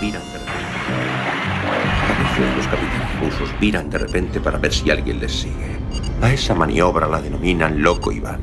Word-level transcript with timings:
viran 0.00 0.22
de 0.32 0.38
repente. 0.38 0.76
A 2.02 2.22
veces 2.22 2.56
los 2.56 2.66
capitanes 2.66 3.20
rusos 3.20 3.60
viran 3.60 3.90
de 3.90 3.98
repente 3.98 4.40
para 4.40 4.58
ver 4.58 4.72
si 4.72 4.90
alguien 4.90 5.20
les 5.20 5.32
sigue. 5.32 5.78
A 6.22 6.32
esa 6.32 6.54
maniobra 6.54 7.06
la 7.06 7.20
denominan 7.20 7.82
loco 7.82 8.12
Iván. 8.12 8.40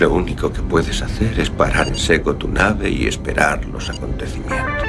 Lo 0.00 0.12
único 0.12 0.52
que 0.52 0.62
puedes 0.62 1.00
hacer 1.02 1.38
es 1.38 1.50
parar 1.50 1.88
en 1.88 1.96
seco 1.96 2.34
tu 2.34 2.48
nave 2.48 2.90
y 2.90 3.06
esperar 3.06 3.64
los 3.66 3.88
acontecimientos. 3.88 4.88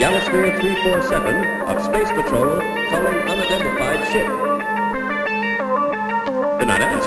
Galasphere 0.00 0.52
347 0.58 1.62
of 1.66 1.84
Space 1.84 2.12
Patrol 2.12 2.60
calling 2.90 3.18
unidentified 3.28 4.12
ship. 4.12 4.57
나나 6.68 6.98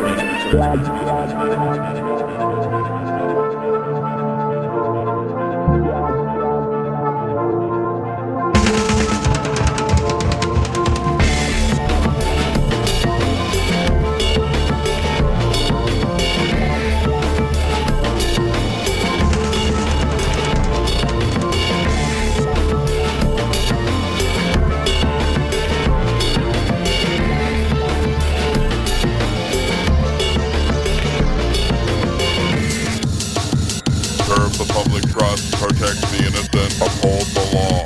protect 35.81 36.01
the 36.11 36.17
innocent, 36.27 36.73
uphold 36.77 37.27
the 37.33 37.45
law. 37.55 37.81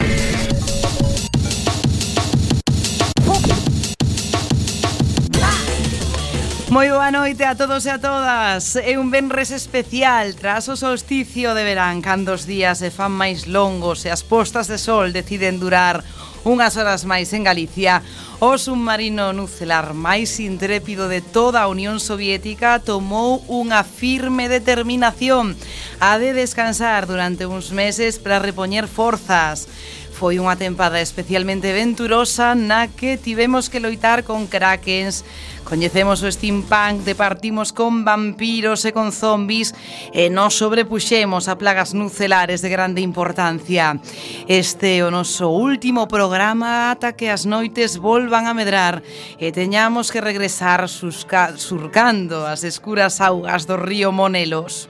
Moi 6.69 6.91
boa 6.91 7.07
noite 7.07 7.45
a 7.45 7.55
todos 7.55 7.85
e 7.85 7.89
a 7.89 8.03
todas 8.03 8.75
É 8.75 8.99
un 8.99 9.07
benres 9.07 9.55
especial 9.55 10.35
tras 10.35 10.67
o 10.67 10.75
solsticio 10.75 11.55
de 11.55 11.63
verán 11.63 12.03
Cando 12.03 12.35
os 12.35 12.43
días 12.43 12.83
se 12.83 12.91
fan 12.91 13.15
máis 13.15 13.47
longos 13.47 14.03
e 14.03 14.11
as 14.11 14.27
postas 14.27 14.67
de 14.67 14.75
sol 14.75 15.15
deciden 15.15 15.55
durar 15.55 16.03
unhas 16.43 16.75
horas 16.75 17.07
máis 17.07 17.31
en 17.31 17.47
Galicia 17.47 18.03
O 18.45 18.59
submarino 18.61 19.33
nucelar 19.33 19.97
máis 19.97 20.37
intrépido 20.37 21.09
de 21.09 21.17
toda 21.17 21.65
a 21.65 21.67
Unión 21.67 21.97
Soviética 21.97 22.77
tomou 22.77 23.41
unha 23.49 23.81
firme 23.81 24.45
determinación 24.45 25.57
a 25.97 26.21
de 26.21 26.29
descansar 26.29 27.09
durante 27.09 27.49
uns 27.49 27.73
meses 27.73 28.21
para 28.21 28.37
repoñer 28.37 28.85
forzas. 28.85 29.65
Foi 30.15 30.39
unha 30.39 30.55
tempada 30.55 31.03
especialmente 31.03 31.75
venturosa 31.75 32.55
na 32.55 32.87
que 32.87 33.19
tivemos 33.19 33.67
que 33.67 33.83
loitar 33.83 34.23
con 34.23 34.47
krakens, 34.47 35.27
coñecemos 35.67 36.23
o 36.23 36.31
steampunk, 36.31 37.03
departimos 37.03 37.75
con 37.75 38.07
vampiros 38.07 38.87
e 38.87 38.95
con 38.95 39.11
zombis 39.11 39.75
e 40.15 40.31
nos 40.31 40.55
sobrepuxemos 40.55 41.51
a 41.51 41.59
plagas 41.59 41.91
nucelares 41.91 42.63
de 42.63 42.71
grande 42.71 43.03
importancia. 43.03 43.99
Este 44.47 45.03
é 45.03 45.03
o 45.03 45.11
noso 45.11 45.51
último 45.51 46.07
programa 46.07 46.95
ata 46.95 47.11
que 47.11 47.27
as 47.27 47.43
noites 47.43 47.99
volvan 47.99 48.47
a 48.47 48.55
medrar 48.55 49.03
e 49.35 49.51
teñamos 49.51 50.15
que 50.15 50.23
regresar 50.23 50.87
susca, 50.87 51.59
surcando 51.59 52.47
as 52.47 52.63
escuras 52.63 53.19
augas 53.19 53.67
do 53.67 53.75
río 53.75 54.15
Monelos. 54.15 54.87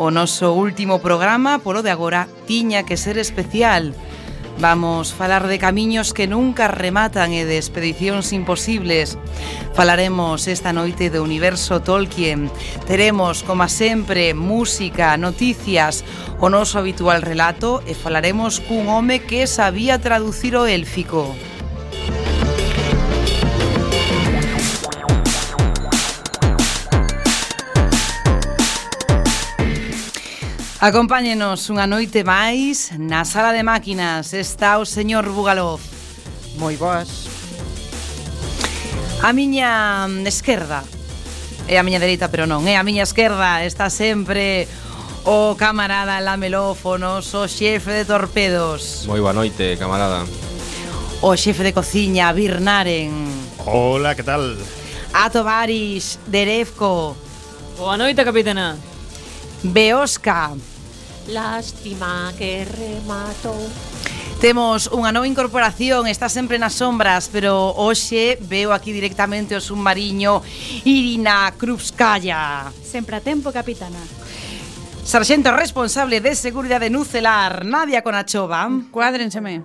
O 0.00 0.08
noso 0.08 0.56
último 0.56 1.04
programa, 1.04 1.60
polo 1.60 1.84
de 1.84 1.92
agora, 1.92 2.24
tiña 2.48 2.88
que 2.88 2.96
ser 2.96 3.20
especial. 3.20 3.92
Vamos 4.60 5.14
falar 5.14 5.48
de 5.48 5.58
camiños 5.58 6.12
que 6.12 6.28
nunca 6.28 6.68
rematan 6.68 7.32
e 7.32 7.48
de 7.48 7.56
expedicións 7.56 8.28
imposibles. 8.36 9.16
Falaremos 9.72 10.44
esta 10.52 10.76
noite 10.76 11.08
do 11.08 11.24
universo 11.24 11.80
Tolkien. 11.80 12.52
Teremos, 12.84 13.40
como 13.40 13.64
sempre, 13.72 14.36
música, 14.36 15.16
noticias, 15.16 16.04
o 16.44 16.52
noso 16.52 16.76
habitual 16.76 17.24
relato 17.24 17.80
e 17.88 17.96
falaremos 17.96 18.60
cun 18.60 18.84
home 18.92 19.24
que 19.24 19.48
sabía 19.48 19.96
traducir 19.96 20.52
o 20.60 20.68
élfico. 20.68 21.32
Acompáñenos 30.80 31.68
unha 31.68 31.84
noite 31.84 32.24
máis 32.24 32.88
na 32.96 33.28
sala 33.28 33.52
de 33.52 33.60
máquinas 33.60 34.32
está 34.32 34.80
o 34.80 34.88
señor 34.88 35.28
Bugalov. 35.28 35.76
Moi 36.56 36.72
boas. 36.80 37.28
A 39.20 39.36
miña 39.36 40.08
esquerda 40.24 40.80
é 41.68 41.76
a 41.76 41.84
miña 41.84 42.00
dereita, 42.00 42.32
pero 42.32 42.48
non, 42.48 42.64
é 42.64 42.80
a 42.80 42.86
miña 42.88 43.04
esquerda 43.04 43.60
está 43.60 43.92
sempre 43.92 44.64
o 45.28 45.52
camarada 45.52 46.16
Lamelófonos, 46.16 47.28
o 47.36 47.44
xefe 47.44 47.92
de 47.92 48.08
torpedos. 48.08 49.04
Moi 49.04 49.20
boa 49.20 49.36
noite, 49.36 49.76
camarada. 49.76 50.24
O 51.20 51.36
xefe 51.36 51.60
de 51.60 51.76
cociña, 51.76 52.32
Birnaren. 52.32 53.12
Hola, 53.68 54.16
que 54.16 54.24
tal? 54.24 54.56
A 55.12 55.28
Tovaris, 55.28 56.16
de 56.24 56.64
Boa 57.76 58.00
noite, 58.00 58.24
capitana. 58.24 58.80
Beosca. 59.60 60.56
Lástima 61.28 62.32
que 62.38 62.64
rematou 62.64 63.68
Temos 64.40 64.88
unha 64.88 65.12
nova 65.12 65.28
incorporación, 65.28 66.08
está 66.08 66.32
sempre 66.32 66.56
nas 66.56 66.72
sombras, 66.72 67.28
pero 67.28 67.76
hoxe 67.76 68.40
veo 68.40 68.72
aquí 68.72 68.88
directamente 68.88 69.52
o 69.52 69.60
submarino 69.60 70.40
Irina 70.88 71.52
Krupskaya. 71.60 72.72
Sempre 72.80 73.20
a 73.20 73.20
tempo, 73.20 73.52
capitana. 73.52 74.00
Sarxento 75.04 75.52
responsable 75.52 76.24
de 76.24 76.32
Seguridade 76.32 76.88
Nucelar, 76.88 77.68
Nadia 77.68 78.00
Conachova. 78.00 78.64
Cuádrenseme. 78.88 79.60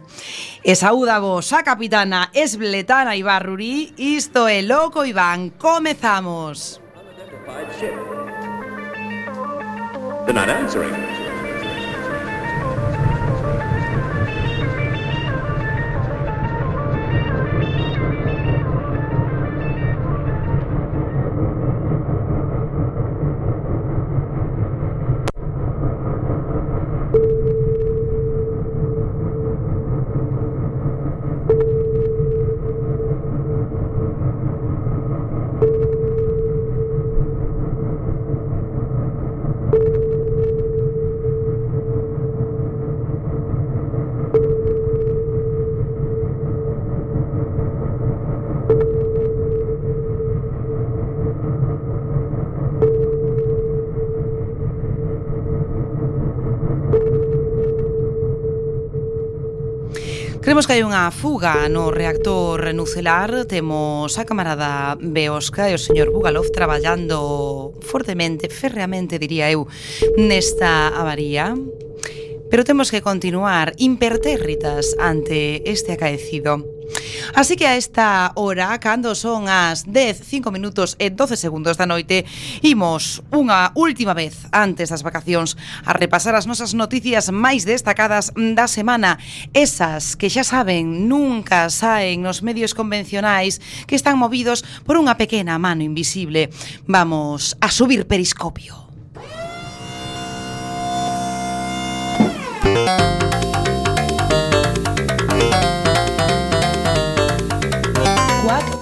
E 0.59 0.75
saúda 0.75 1.23
vos 1.23 1.55
a 1.55 1.63
capitana 1.63 2.35
Esbletana 2.35 3.15
Ibarruri. 3.15 3.95
Isto 3.95 4.43
é 4.51 4.59
Loco 4.59 5.07
Iván. 5.07 5.55
Comezamos. 5.55 6.83
They're 10.27 10.35
not 10.35 10.51
answering. 10.51 11.24
Sabemos 60.55 60.71
que 60.71 60.79
hai 60.79 60.87
unha 60.87 61.11
fuga 61.11 61.67
no 61.67 61.91
reactor 61.91 62.71
nucelar 62.71 63.43
Temos 63.43 64.15
a 64.15 64.23
camarada 64.23 64.95
Beosca 64.95 65.67
e 65.67 65.75
o 65.75 65.81
señor 65.83 66.15
Bugalov 66.15 66.47
traballando 66.47 67.75
fortemente, 67.83 68.47
ferreamente 68.47 69.19
diría 69.19 69.51
eu, 69.51 69.67
nesta 70.15 70.95
avaría. 70.95 71.59
Pero 72.47 72.63
temos 72.63 72.87
que 72.87 73.03
continuar 73.03 73.75
impertérritas 73.83 74.95
ante 74.95 75.59
este 75.67 75.91
acaecido. 75.91 76.74
Así 77.33 77.55
que 77.55 77.67
a 77.67 77.75
esta 77.75 78.31
hora, 78.35 78.77
cando 78.79 79.15
son 79.15 79.49
as 79.49 79.83
10, 79.83 80.21
5 80.23 80.51
minutos 80.51 80.95
e 80.99 81.09
12 81.09 81.35
segundos 81.35 81.75
da 81.75 81.89
noite, 81.89 82.23
imos 82.61 83.25
unha 83.33 83.73
última 83.75 84.13
vez 84.13 84.47
antes 84.53 84.93
das 84.93 85.03
vacacións 85.03 85.57
a 85.83 85.91
repasar 85.91 86.37
as 86.37 86.47
nosas 86.47 86.77
noticias 86.77 87.33
máis 87.33 87.65
destacadas 87.67 88.31
da 88.35 88.69
semana, 88.69 89.17
esas 89.51 90.15
que 90.15 90.29
xa 90.31 90.45
saben 90.45 91.09
nunca 91.09 91.67
saen 91.73 92.21
nos 92.23 92.45
medios 92.45 92.77
convencionais 92.77 93.59
que 93.89 93.97
están 93.97 94.21
movidos 94.21 94.63
por 94.85 94.95
unha 94.95 95.17
pequena 95.19 95.57
mano 95.57 95.83
invisible. 95.83 96.53
Vamos 96.85 97.57
a 97.59 97.67
subir 97.73 98.07
periscopio. 98.07 98.85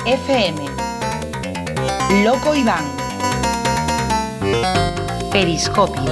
FM. 0.06 0.66
Loco 2.26 2.54
Iván. 2.54 2.84
Periscopio. 5.32 6.12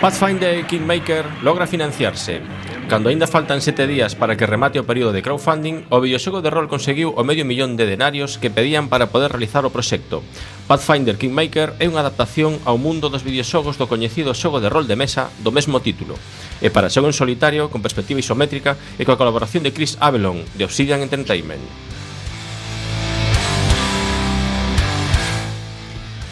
Pathfinder 0.00 0.64
Kingmaker 0.66 1.26
logra 1.42 1.66
financiarse. 1.66 2.42
Cando 2.86 3.08
aínda 3.08 3.26
faltan 3.26 3.58
sete 3.58 3.90
días 3.90 4.14
para 4.14 4.36
que 4.38 4.46
remate 4.46 4.78
o 4.78 4.86
período 4.86 5.10
de 5.10 5.26
crowdfunding, 5.26 5.90
o 5.90 5.98
videoxogo 5.98 6.38
de 6.38 6.54
rol 6.54 6.70
conseguiu 6.70 7.10
o 7.10 7.26
medio 7.26 7.42
millón 7.42 7.74
de 7.74 7.90
denarios 7.90 8.38
que 8.38 8.54
pedían 8.54 8.86
para 8.86 9.10
poder 9.10 9.34
realizar 9.34 9.66
o 9.66 9.74
proxecto. 9.74 10.22
Pathfinder 10.70 11.18
Kingmaker 11.18 11.74
é 11.82 11.90
unha 11.90 12.06
adaptación 12.06 12.62
ao 12.62 12.78
mundo 12.78 13.10
dos 13.10 13.26
videoxogos 13.26 13.82
do 13.82 13.90
coñecido 13.90 14.30
xogo 14.30 14.62
de 14.62 14.70
rol 14.70 14.86
de 14.86 14.94
mesa 14.94 15.26
do 15.42 15.50
mesmo 15.50 15.82
título 15.82 16.14
e 16.62 16.70
para 16.70 16.90
xogo 16.90 17.10
en 17.10 17.16
solitario 17.16 17.72
con 17.72 17.82
perspectiva 17.82 18.20
isométrica 18.20 18.78
e 18.98 19.02
coa 19.02 19.18
colaboración 19.18 19.62
de 19.66 19.74
Chris 19.74 19.98
Avelon 19.98 20.42
de 20.54 20.66
Obsidian 20.68 21.02
Entertainment. 21.02 21.62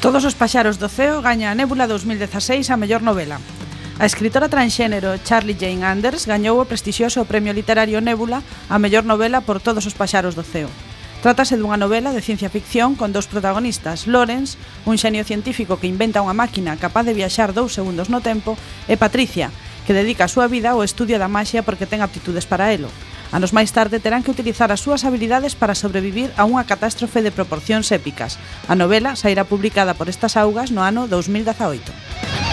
Todos 0.02 0.26
os 0.26 0.34
paxaros 0.34 0.82
do 0.82 0.90
ceo 0.90 1.22
gaña 1.22 1.54
a 1.54 1.56
Nébula 1.58 1.86
2016 1.86 2.74
a 2.74 2.76
mellor 2.76 3.06
novela. 3.06 3.38
A 4.02 4.04
escritora 4.10 4.50
transxénero 4.50 5.14
Charlie 5.22 5.54
Jane 5.54 5.86
Anders 5.86 6.26
gañou 6.26 6.58
o 6.58 6.66
prestixioso 6.66 7.22
Premio 7.22 7.54
Literario 7.54 8.02
Nébula 8.02 8.42
a 8.66 8.82
mellor 8.82 9.06
novela 9.06 9.46
por 9.46 9.62
Todos 9.62 9.86
os 9.86 9.94
paxaros 9.94 10.34
do 10.34 10.42
ceo. 10.42 10.66
Trátase 11.22 11.54
dunha 11.54 11.78
novela 11.78 12.10
de 12.10 12.18
ciencia 12.18 12.50
ficción 12.50 12.98
con 12.98 13.14
dous 13.14 13.30
protagonistas, 13.30 14.10
Lawrence, 14.10 14.58
un 14.90 14.98
xenio 14.98 15.22
científico 15.22 15.78
que 15.78 15.86
inventa 15.86 16.18
unha 16.18 16.34
máquina 16.34 16.74
capaz 16.74 17.06
de 17.06 17.14
viaxar 17.14 17.54
dous 17.54 17.70
segundos 17.70 18.10
no 18.10 18.18
tempo, 18.18 18.58
e 18.90 18.98
Patricia, 18.98 19.54
que 19.86 19.96
dedica 19.96 20.24
a 20.26 20.32
súa 20.32 20.46
vida 20.46 20.70
ao 20.70 20.86
estudio 20.86 21.18
da 21.18 21.30
maxia 21.30 21.66
porque 21.66 21.88
ten 21.88 22.02
aptitudes 22.02 22.46
para 22.46 22.70
elo. 22.70 22.92
Anos 23.32 23.56
máis 23.56 23.72
tarde 23.72 23.96
terán 23.96 24.20
que 24.20 24.30
utilizar 24.30 24.68
as 24.68 24.84
súas 24.84 25.08
habilidades 25.08 25.56
para 25.56 25.72
sobrevivir 25.74 26.28
a 26.36 26.44
unha 26.44 26.68
catástrofe 26.68 27.24
de 27.24 27.32
proporcións 27.32 27.88
épicas. 27.88 28.36
A 28.68 28.76
novela 28.76 29.16
sairá 29.16 29.48
publicada 29.48 29.96
por 29.96 30.12
estas 30.12 30.36
augas 30.36 30.68
no 30.68 30.84
ano 30.84 31.08
2018. 31.08 32.51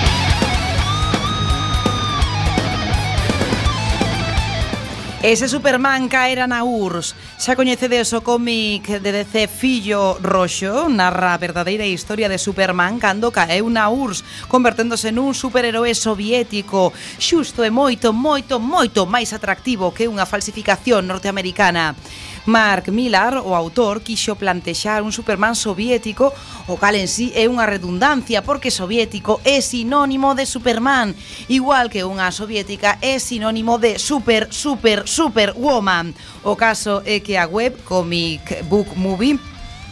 Ese 5.22 5.50
Superman 5.50 6.08
caera 6.08 6.48
na 6.48 6.64
URSS 6.64 7.12
Xa 7.36 7.60
coñecedes 7.60 8.16
o 8.16 8.24
cómic 8.24 8.88
de 9.04 9.12
DC 9.12 9.52
Fillo 9.52 10.16
Roxo 10.24 10.88
Narra 10.88 11.36
a 11.36 11.42
verdadeira 11.44 11.84
historia 11.84 12.32
de 12.32 12.40
Superman 12.40 13.04
Cando 13.04 13.28
caeu 13.28 13.68
na 13.68 13.92
URSS 13.92 14.48
Converténdose 14.48 15.12
nun 15.12 15.36
superheroe 15.36 15.92
soviético 15.92 16.96
Xusto 17.20 17.68
e 17.68 17.70
moito, 17.70 18.16
moito, 18.16 18.64
moito 18.64 19.04
máis 19.04 19.36
atractivo 19.36 19.92
Que 19.92 20.08
unha 20.08 20.24
falsificación 20.24 21.04
norteamericana. 21.04 22.00
Mark 22.46 22.90
Millar, 22.90 23.42
o 23.44 23.56
autor, 23.56 24.02
quixo 24.02 24.36
plantexar 24.36 25.04
un 25.04 25.12
Superman 25.12 25.56
soviético, 25.56 26.34
o 26.68 26.78
cal 26.78 26.96
en 26.96 27.08
sí 27.08 27.32
é 27.36 27.46
unha 27.50 27.68
redundancia, 27.68 28.42
porque 28.42 28.72
soviético 28.72 29.42
é 29.44 29.60
sinónimo 29.60 30.34
de 30.34 30.46
Superman, 30.48 31.14
igual 31.52 31.92
que 31.92 32.06
unha 32.06 32.32
soviética 32.32 32.98
é 33.04 33.20
sinónimo 33.20 33.78
de 33.78 34.00
super, 34.00 34.48
super, 34.50 35.06
superwoman. 35.06 36.16
O 36.48 36.56
caso 36.56 37.04
é 37.04 37.20
que 37.20 37.36
a 37.36 37.46
web 37.46 37.76
Comic 37.84 38.64
Book 38.66 38.96
Movie 38.96 39.38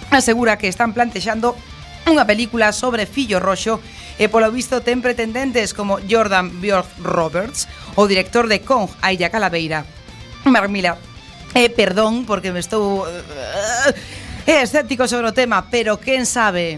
asegura 0.09 0.57
que 0.57 0.71
están 0.71 0.95
plantexando 0.95 1.53
unha 2.07 2.23
película 2.23 2.71
sobre 2.71 3.03
Fillo 3.03 3.43
Roxo 3.43 3.83
e 4.15 4.31
polo 4.31 4.47
visto 4.49 4.79
ten 4.81 5.03
pretendentes 5.03 5.75
como 5.75 5.99
Jordan 6.07 6.63
Bjork 6.63 6.87
Roberts, 7.03 7.67
o 7.99 8.07
director 8.07 8.47
de 8.47 8.63
Kong, 8.63 8.87
Aya 9.03 9.27
Calaveira, 9.27 9.83
Mark 10.47 10.71
Millar 10.71 11.16
Eh, 11.57 11.71
perdón, 11.71 12.23
porque 12.29 12.51
me 12.53 12.59
estou 12.59 13.09
eh, 13.09 13.17
eh, 14.45 14.61
escéptico 14.61 15.09
sobre 15.09 15.25
o 15.25 15.33
tema, 15.33 15.65
pero 15.73 15.97
quen 15.97 16.29
sabe? 16.29 16.77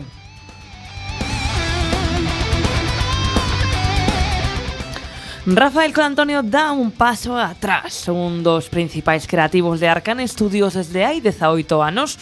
Rafael 5.44 5.92
Colantonio 5.92 6.40
dá 6.48 6.72
un 6.72 6.96
paso 6.96 7.36
atrás. 7.36 8.08
Un 8.08 8.40
dos 8.40 8.72
principais 8.72 9.28
creativos 9.28 9.84
de 9.84 9.92
Arcane 9.92 10.24
Studios 10.24 10.80
desde 10.80 11.04
hai 11.04 11.20
18 11.20 11.84
anos. 11.84 12.16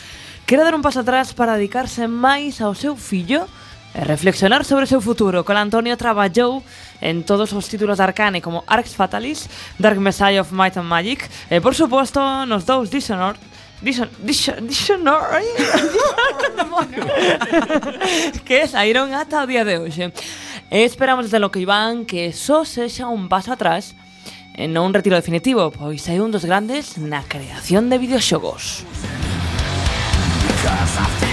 Quere 0.50 0.66
dar 0.66 0.74
un 0.74 0.82
paso 0.82 1.06
atrás 1.06 1.38
para 1.38 1.62
dedicarse 1.62 2.10
máis 2.10 2.58
ao 2.58 2.74
seu 2.74 2.98
fillo, 2.98 3.46
e 3.94 4.04
reflexionar 4.04 4.66
sobre 4.66 4.84
o 4.84 4.92
seu 4.92 5.00
futuro. 5.00 5.46
Con 5.46 5.56
Antonio 5.56 5.96
traballou 5.96 6.64
en 7.00 7.24
todos 7.24 7.54
os 7.54 7.68
títulos 7.70 7.98
de 7.98 8.04
Arcane 8.04 8.42
como 8.42 8.64
Arx 8.68 8.96
Fatalis, 8.96 9.48
Dark 9.80 10.00
Messiah 10.00 10.42
of 10.42 10.52
Might 10.52 10.78
and 10.78 10.90
Magic 10.90 11.24
e, 11.50 11.62
por 11.62 11.76
suposto, 11.76 12.20
nos 12.46 12.66
dous 12.66 12.90
Dishonored 12.90 13.40
Dishon... 13.82 14.10
Dishon... 14.20 14.68
Dixonor 14.68 15.22
Que 18.46 18.68
saíron 18.68 19.14
ata 19.14 19.44
o 19.44 19.48
día 19.48 19.62
de 19.62 19.78
hoxe. 19.78 20.10
E 20.74 20.84
esperamos 20.84 21.30
desde 21.30 21.40
lo 21.40 21.52
que 21.52 21.62
Iván 21.62 22.06
que 22.06 22.34
só 22.34 22.66
sexa 22.66 23.08
un 23.08 23.30
paso 23.30 23.54
atrás 23.54 23.94
E 24.58 24.66
non 24.66 24.90
un 24.90 24.98
retiro 24.98 25.14
definitivo 25.14 25.70
Pois 25.70 26.10
é 26.10 26.18
un 26.18 26.34
dos 26.34 26.42
grandes 26.42 26.98
na 26.98 27.22
creación 27.22 27.94
de 27.94 28.02
videoxogos. 28.02 28.82
Because 30.50 31.27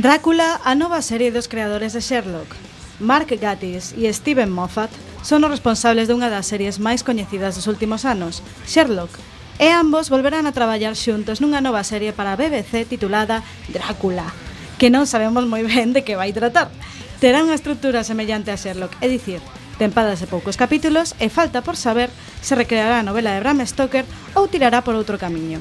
Drácula, 0.00 0.58
a 0.64 0.72
nova 0.72 1.04
serie 1.04 1.28
dos 1.28 1.44
creadores 1.44 1.92
de 1.92 2.00
Sherlock. 2.00 2.56
Mark 3.00 3.28
Gatiss 3.36 3.92
e 3.92 4.08
Steven 4.08 4.48
Moffat 4.48 4.88
son 5.20 5.44
os 5.44 5.52
responsables 5.52 6.08
dunha 6.08 6.32
das 6.32 6.48
series 6.48 6.80
máis 6.80 7.04
coñecidas 7.04 7.52
dos 7.52 7.68
últimos 7.68 8.08
anos, 8.08 8.40
Sherlock, 8.64 9.12
e 9.60 9.68
ambos 9.68 10.08
volverán 10.08 10.48
a 10.48 10.56
traballar 10.56 10.96
xuntos 10.96 11.44
nunha 11.44 11.60
nova 11.60 11.84
serie 11.84 12.16
para 12.16 12.32
a 12.32 12.40
BBC 12.40 12.88
titulada 12.88 13.44
Drácula, 13.68 14.32
que 14.80 14.88
non 14.88 15.04
sabemos 15.04 15.44
moi 15.44 15.60
ben 15.68 15.92
de 15.92 16.00
que 16.00 16.16
vai 16.16 16.32
tratar. 16.32 16.72
Terá 17.20 17.44
unha 17.44 17.60
estrutura 17.60 18.00
semellante 18.00 18.48
a 18.48 18.56
Sherlock, 18.56 18.96
é 19.04 19.06
dicir, 19.12 19.44
tempadas 19.76 20.24
e 20.24 20.30
poucos 20.32 20.56
capítulos 20.56 21.12
e 21.20 21.28
falta 21.28 21.60
por 21.60 21.76
saber 21.76 22.08
se 22.40 22.56
recreará 22.56 23.04
a 23.04 23.06
novela 23.06 23.36
de 23.36 23.44
Bram 23.44 23.60
Stoker 23.68 24.08
ou 24.32 24.48
tirará 24.48 24.80
por 24.80 24.96
outro 24.96 25.20
camiño. 25.20 25.60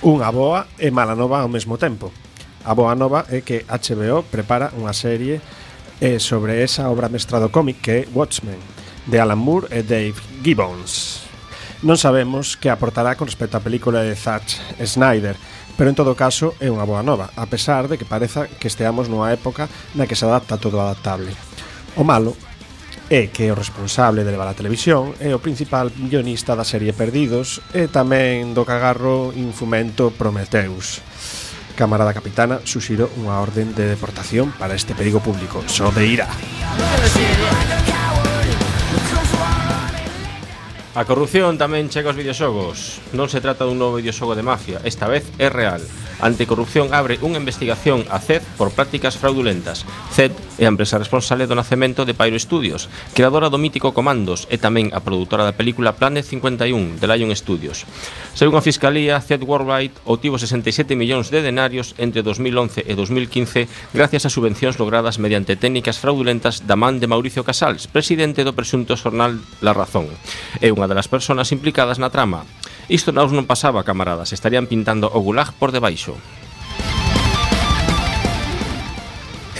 Unha 0.00 0.32
boa 0.32 0.64
e 0.80 0.88
mala 0.88 1.12
nova 1.12 1.44
ao 1.44 1.52
mesmo 1.52 1.76
tempo. 1.76 2.08
A 2.64 2.72
boa 2.72 2.96
nova 2.96 3.28
é 3.28 3.44
que 3.44 3.68
HBO 3.68 4.24
prepara 4.24 4.72
unha 4.72 4.96
serie 4.96 5.44
eh, 6.00 6.16
sobre 6.16 6.64
esa 6.64 6.88
obra 6.88 7.12
mestra 7.12 7.36
do 7.36 7.52
cómic 7.52 7.84
que 7.84 7.92
é 7.92 8.08
Watchmen, 8.08 8.56
de 9.04 9.20
Alan 9.20 9.36
Moore 9.36 9.68
e 9.68 9.84
Dave 9.84 10.16
Gibbons. 10.40 11.28
Non 11.84 12.00
sabemos 12.00 12.56
que 12.56 12.72
aportará 12.72 13.12
con 13.12 13.28
respecto 13.28 13.60
á 13.60 13.64
película 13.64 14.00
de 14.00 14.16
Zack 14.16 14.80
Snyder, 14.80 15.36
pero 15.76 15.92
en 15.92 15.96
todo 16.00 16.16
caso 16.16 16.56
é 16.64 16.72
unha 16.72 16.88
boa 16.88 17.04
nova, 17.04 17.28
a 17.36 17.44
pesar 17.44 17.84
de 17.84 18.00
que 18.00 18.08
pareza 18.08 18.48
que 18.48 18.72
esteamos 18.72 19.12
nunha 19.12 19.36
época 19.36 19.68
na 19.92 20.08
que 20.08 20.16
se 20.16 20.24
adapta 20.24 20.56
todo 20.56 20.80
adaptable. 20.80 21.36
O 22.00 22.08
malo 22.08 22.32
é 23.10 23.26
que 23.26 23.50
é 23.50 23.52
o 23.52 23.58
responsable 23.58 24.22
de 24.22 24.30
levar 24.30 24.46
a 24.46 24.54
televisión 24.54 25.18
é 25.18 25.34
o 25.34 25.42
principal 25.42 25.90
guionista 25.90 26.54
da 26.54 26.62
serie 26.62 26.94
Perdidos 26.94 27.58
e 27.74 27.90
tamén 27.90 28.54
do 28.54 28.62
cagarro 28.62 29.34
infumento 29.34 30.14
Prometeus. 30.14 31.02
Cámara 31.74 32.06
da 32.06 32.14
Capitana 32.14 32.62
suxiro 32.62 33.10
unha 33.18 33.42
orden 33.42 33.74
de 33.74 33.90
deportación 33.90 34.54
para 34.54 34.78
este 34.78 34.94
perigo 34.94 35.18
público, 35.18 35.58
só 35.66 35.90
so 35.90 35.98
de 35.98 36.06
ira. 36.06 36.30
A 40.90 41.06
corrupción 41.06 41.54
tamén 41.54 41.86
chega 41.86 42.10
aos 42.10 42.18
videoxogos. 42.18 42.98
Non 43.14 43.30
se 43.30 43.38
trata 43.38 43.62
dun 43.62 43.78
novo 43.78 44.02
videoxogo 44.02 44.34
de 44.34 44.42
mafia, 44.42 44.82
esta 44.82 45.06
vez 45.06 45.22
é 45.38 45.46
real. 45.46 45.78
Anticorrupción 46.18 46.90
abre 46.90 47.16
unha 47.22 47.38
investigación 47.38 48.02
a 48.10 48.18
CED 48.18 48.42
por 48.58 48.74
prácticas 48.74 49.14
fraudulentas. 49.14 49.86
CED 50.10 50.34
é 50.58 50.66
a 50.66 50.72
empresa 50.74 50.98
responsable 50.98 51.46
do 51.46 51.54
nacemento 51.54 52.02
de 52.02 52.12
Pyro 52.12 52.36
Studios, 52.42 52.90
creadora 53.14 53.48
do 53.48 53.62
mítico 53.62 53.94
Comandos 53.94 54.50
e 54.50 54.58
tamén 54.58 54.90
a 54.90 54.98
produtora 54.98 55.46
da 55.46 55.54
película 55.54 55.94
Planet 55.94 56.26
51 56.26 56.98
de 56.98 57.06
Lion 57.06 57.30
Studios. 57.38 57.86
Según 58.34 58.58
a 58.58 58.66
Fiscalía, 58.66 59.22
CED 59.22 59.46
Worldwide 59.46 59.94
obtivo 60.10 60.42
67 60.42 60.98
millóns 60.98 61.30
de 61.30 61.38
denarios 61.38 61.94
entre 62.02 62.26
2011 62.26 62.82
e 62.82 62.92
2015 62.98 63.94
gracias 63.94 64.26
a 64.26 64.32
subvencións 64.34 64.82
logradas 64.82 65.22
mediante 65.22 65.54
técnicas 65.54 66.02
fraudulentas 66.02 66.66
da 66.66 66.74
man 66.74 66.98
de 66.98 67.06
Mauricio 67.06 67.46
Casals, 67.46 67.86
presidente 67.86 68.42
do 68.42 68.58
presunto 68.58 68.98
xornal 68.98 69.38
La 69.62 69.70
Razón. 69.70 70.10
É 70.58 70.68
algunha 70.80 70.96
das 70.96 71.08
persoas 71.08 71.52
implicadas 71.52 72.00
na 72.00 72.08
trama. 72.08 72.48
Isto 72.88 73.12
nos 73.12 73.32
non 73.36 73.44
pasaba, 73.44 73.84
camaradas, 73.84 74.32
estarían 74.32 74.64
pintando 74.64 75.12
o 75.12 75.20
gulag 75.20 75.52
por 75.60 75.76
debaixo. 75.76 76.16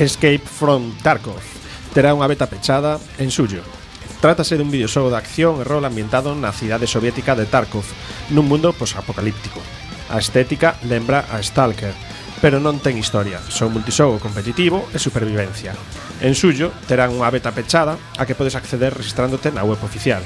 Escape 0.00 0.48
from 0.48 0.96
Tarkov 1.04 1.44
terá 1.92 2.16
unha 2.16 2.24
beta 2.24 2.48
pechada 2.48 2.96
en 3.20 3.28
suyo. 3.28 3.60
Trátase 4.24 4.56
dun 4.56 4.72
videoxogo 4.72 5.12
de 5.12 5.20
acción 5.20 5.60
e 5.60 5.66
rol 5.68 5.84
ambientado 5.84 6.32
na 6.32 6.56
cidade 6.56 6.88
soviética 6.88 7.36
de 7.36 7.44
Tarkov, 7.44 7.84
nun 8.32 8.48
mundo 8.48 8.72
posapocalíptico. 8.72 9.60
A 10.08 10.16
estética 10.18 10.80
lembra 10.88 11.28
a 11.28 11.40
Stalker, 11.44 11.92
pero 12.40 12.56
non 12.56 12.80
ten 12.80 12.96
historia, 12.96 13.44
son 13.52 13.76
multisogo 13.76 14.16
competitivo 14.16 14.88
e 14.96 14.98
supervivencia. 14.98 15.76
En 16.24 16.32
suyo 16.32 16.72
terán 16.88 17.12
unha 17.12 17.28
beta 17.28 17.52
pechada 17.52 18.00
a 18.16 18.24
que 18.24 18.36
podes 18.36 18.56
acceder 18.56 18.96
registrándote 18.96 19.52
na 19.52 19.64
web 19.64 19.80
oficial 19.84 20.24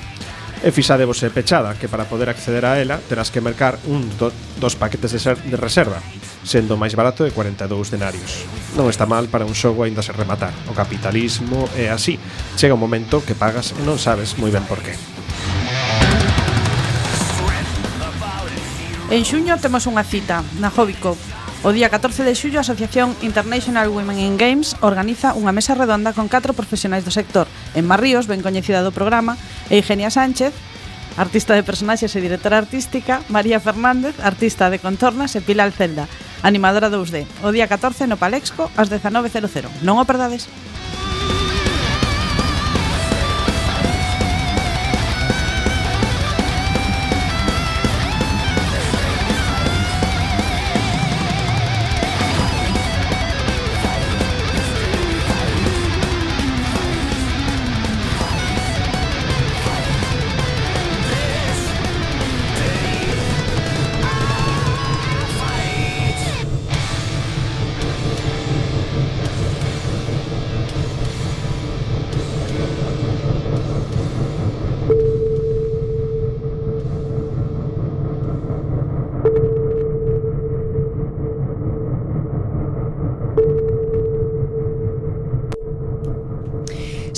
e 0.64 0.72
fixadevos 0.72 1.20
pechada, 1.28 1.76
que 1.76 1.92
para 1.92 2.08
poder 2.08 2.32
acceder 2.32 2.64
a 2.64 2.80
ela 2.80 2.96
terás 2.96 3.28
que 3.28 3.44
mercar 3.44 3.76
un 3.84 4.08
do, 4.16 4.32
dos 4.56 4.80
paquetes 4.80 5.12
de, 5.12 5.20
ser, 5.20 5.36
de 5.36 5.60
reserva, 5.60 6.00
sendo 6.40 6.80
máis 6.80 6.96
barato 6.96 7.20
de 7.20 7.36
42 7.36 7.92
denarios. 7.92 8.48
Non 8.72 8.88
está 8.88 9.04
mal 9.04 9.28
para 9.28 9.44
un 9.44 9.52
xogo 9.52 9.84
aínda 9.84 10.00
se 10.00 10.16
rematar. 10.16 10.56
O 10.66 10.72
capitalismo 10.72 11.68
é 11.76 11.92
así. 11.92 12.16
Chega 12.56 12.72
un 12.72 12.80
momento 12.80 13.20
que 13.20 13.36
pagas 13.36 13.76
e 13.76 13.84
non 13.84 14.00
sabes 14.00 14.40
moi 14.40 14.48
ben 14.48 14.64
por 14.64 14.80
qué. 14.80 14.96
En 19.12 19.20
xuño 19.20 19.60
temos 19.60 19.84
unha 19.84 20.00
cita 20.00 20.40
na 20.56 20.72
Hobbycop 20.72 21.43
O 21.64 21.72
día 21.72 21.88
14 21.88 22.28
de 22.28 22.36
xullo, 22.36 22.60
a 22.60 22.66
Asociación 22.68 23.16
International 23.24 23.88
Women 23.88 24.20
in 24.20 24.36
Games 24.36 24.76
organiza 24.84 25.32
unha 25.32 25.48
mesa 25.48 25.72
redonda 25.72 26.12
con 26.12 26.28
catro 26.28 26.52
profesionais 26.52 27.08
do 27.08 27.16
sector. 27.16 27.48
Emma 27.72 27.96
Ríos, 27.96 28.28
ben 28.28 28.44
coñecida 28.44 28.84
do 28.84 28.92
programa, 28.92 29.40
e 29.72 29.80
Eugenia 29.80 30.12
Sánchez, 30.12 30.52
artista 31.16 31.56
de 31.56 31.64
personaxes 31.64 32.12
e 32.12 32.20
directora 32.20 32.60
artística, 32.60 33.24
María 33.32 33.64
Fernández, 33.64 34.12
artista 34.20 34.68
de 34.68 34.76
contornas, 34.76 35.32
e 35.32 35.40
Pilar 35.40 35.72
Celda, 35.72 36.04
animadora 36.44 36.92
2D. 36.92 37.24
O 37.40 37.48
día 37.48 37.64
14 37.64 38.12
no 38.12 38.20
Palexco, 38.20 38.68
ás 38.76 38.92
19.00. 38.92 39.80
Non 39.80 39.96
o 39.96 40.04
perdades. 40.04 40.52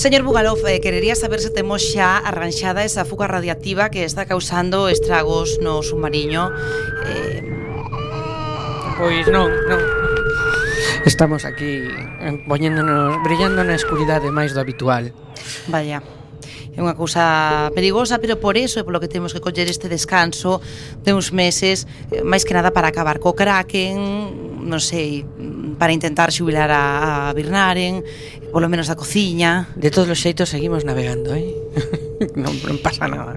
Señor 0.06 0.22
Bugalov, 0.22 0.64
eh, 0.68 0.80
querería 0.80 1.16
saber 1.16 1.40
se 1.40 1.50
temos 1.50 1.82
xa 1.82 2.22
arranxada 2.22 2.86
esa 2.86 3.02
fuga 3.02 3.26
radiactiva 3.26 3.90
que 3.90 4.06
está 4.06 4.22
causando 4.22 4.86
estragos 4.86 5.58
no 5.58 5.82
submarino. 5.82 6.54
Eh... 7.10 7.42
Pois 9.02 9.26
non, 9.34 9.50
non. 9.66 9.82
Estamos 11.02 11.42
aquí 11.42 11.90
eh, 12.22 12.38
poñéndonos, 12.46 13.18
brillando 13.26 13.66
na 13.66 13.74
escuridade 13.74 14.30
máis 14.30 14.54
do 14.54 14.62
habitual. 14.62 15.10
Vaya 15.66 15.98
é 16.76 16.84
unha 16.84 16.92
cousa 16.92 17.72
perigosa, 17.72 18.20
pero 18.20 18.36
por 18.36 18.60
eso 18.60 18.76
é 18.76 18.84
polo 18.84 19.00
que 19.00 19.08
temos 19.08 19.32
que 19.32 19.40
coller 19.40 19.64
este 19.64 19.88
descanso 19.88 20.60
de 21.00 21.16
uns 21.16 21.32
meses, 21.32 21.88
eh, 22.12 22.20
máis 22.20 22.44
que 22.44 22.52
nada 22.52 22.68
para 22.68 22.92
acabar 22.92 23.16
co 23.16 23.32
Kraken, 23.32 23.96
non 24.60 24.78
sei, 24.78 25.24
para 25.78 25.92
intentar 25.92 26.32
xubilar 26.32 26.72
a, 26.72 27.28
a 27.28 27.32
Birnaren, 27.32 28.04
polo 28.52 28.68
menos 28.68 28.88
a 28.88 28.96
cociña. 28.96 29.68
De 29.76 29.92
todos 29.92 30.08
os 30.08 30.20
xeitos 30.20 30.48
seguimos 30.48 30.84
navegando, 30.84 31.32
eh? 31.36 31.52
non, 32.40 32.52
non 32.64 32.76
pasa 32.80 33.08
nada. 33.08 33.36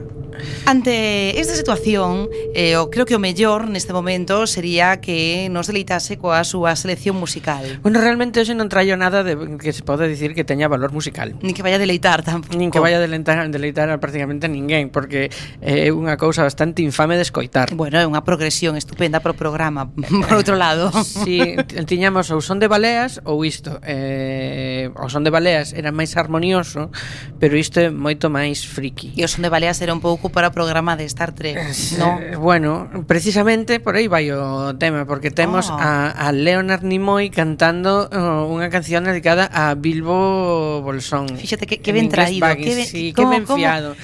Ante 0.65 1.39
esta 1.39 1.55
situación, 1.55 2.29
eh, 2.53 2.77
o 2.77 2.89
creo 2.89 3.05
que 3.05 3.15
o 3.15 3.21
mellor 3.21 3.67
neste 3.67 3.93
momento 3.93 4.45
sería 4.45 5.01
que 5.01 5.49
nos 5.49 5.67
deleitase 5.67 6.17
coa 6.17 6.45
súa 6.45 6.75
selección 6.77 7.17
musical. 7.17 7.79
Bueno, 7.81 7.99
realmente 7.99 8.39
hoxe 8.41 8.53
non 8.53 8.69
traio 8.69 8.95
nada 8.95 9.25
de 9.25 9.35
que 9.57 9.73
se 9.73 9.81
pode 9.81 10.07
dicir 10.07 10.37
que 10.37 10.45
teña 10.45 10.69
valor 10.69 10.91
musical. 10.93 11.35
Ni 11.41 11.53
que 11.53 11.61
vaya 11.65 11.77
a 11.77 11.81
deleitar 11.81 12.21
tampouco. 12.23 12.55
Nin 12.55 12.69
que 12.69 12.79
vaya 12.79 12.97
a 12.97 13.03
deleitar, 13.03 13.41
deleitar 13.49 13.89
a 13.89 13.97
prácticamente 13.99 14.47
ninguén, 14.47 14.89
porque 14.93 15.33
eh, 15.61 15.89
é 15.89 15.89
eh, 15.89 15.95
unha 15.95 16.15
cousa 16.17 16.45
bastante 16.45 16.81
infame 16.85 17.17
de 17.17 17.25
escoitar. 17.25 17.73
Bueno, 17.73 17.97
é 17.97 18.05
unha 18.05 18.21
progresión 18.23 18.77
estupenda 18.77 19.19
para 19.19 19.33
o 19.33 19.37
programa, 19.37 19.89
por 20.25 20.33
outro 20.37 20.55
lado. 20.55 20.93
sí, 21.25 21.57
tiñamos 21.85 22.29
ou 22.31 22.41
son 22.41 22.61
de 22.61 22.69
baleas 22.69 23.21
ou 23.25 23.43
isto. 23.43 23.81
Eh, 23.83 24.89
o 24.95 25.09
son 25.09 25.25
de 25.25 25.31
baleas 25.33 25.73
era 25.73 25.91
máis 25.91 26.13
harmonioso, 26.15 26.93
pero 27.41 27.57
isto 27.57 27.81
é 27.81 27.89
moito 27.89 28.29
máis 28.29 28.63
friki. 28.65 29.13
E 29.17 29.25
o 29.25 29.29
son 29.29 29.43
de 29.43 29.51
baleas 29.51 29.81
era 29.81 29.91
un 29.91 30.01
pouco 30.01 30.28
para 30.29 30.49
o 30.49 30.53
programa 30.53 30.95
de 30.95 31.05
Star 31.05 31.33
Trek, 31.33 31.57
eh, 31.57 31.73
no? 31.97 32.19
Eh, 32.21 32.35
bueno, 32.37 32.89
precisamente 33.05 33.79
por 33.79 33.97
aí 33.97 34.07
vai 34.07 34.31
o 34.31 34.73
tema, 34.77 35.05
porque 35.05 35.29
temos 35.29 35.69
oh. 35.69 35.77
a, 35.77 36.09
a 36.09 36.31
Leonard 36.31 36.85
Nimoy 36.85 37.29
cantando 37.29 38.07
uh, 38.09 38.47
unha 38.47 38.69
canción 38.69 39.05
dedicada 39.05 39.49
a 39.49 39.73
Bilbo 39.73 40.81
Bolsón. 40.81 41.29
Fíxate 41.35 41.65
que, 41.65 41.81
que 41.81 41.91
ben 41.91 42.07
traído, 42.07 42.45
Baggins, 42.45 42.65
que 42.65 42.75
ben, 42.75 42.87
sí, 42.87 43.03
que 43.13 43.25
ben 43.25 43.45
fiado. 43.45 43.97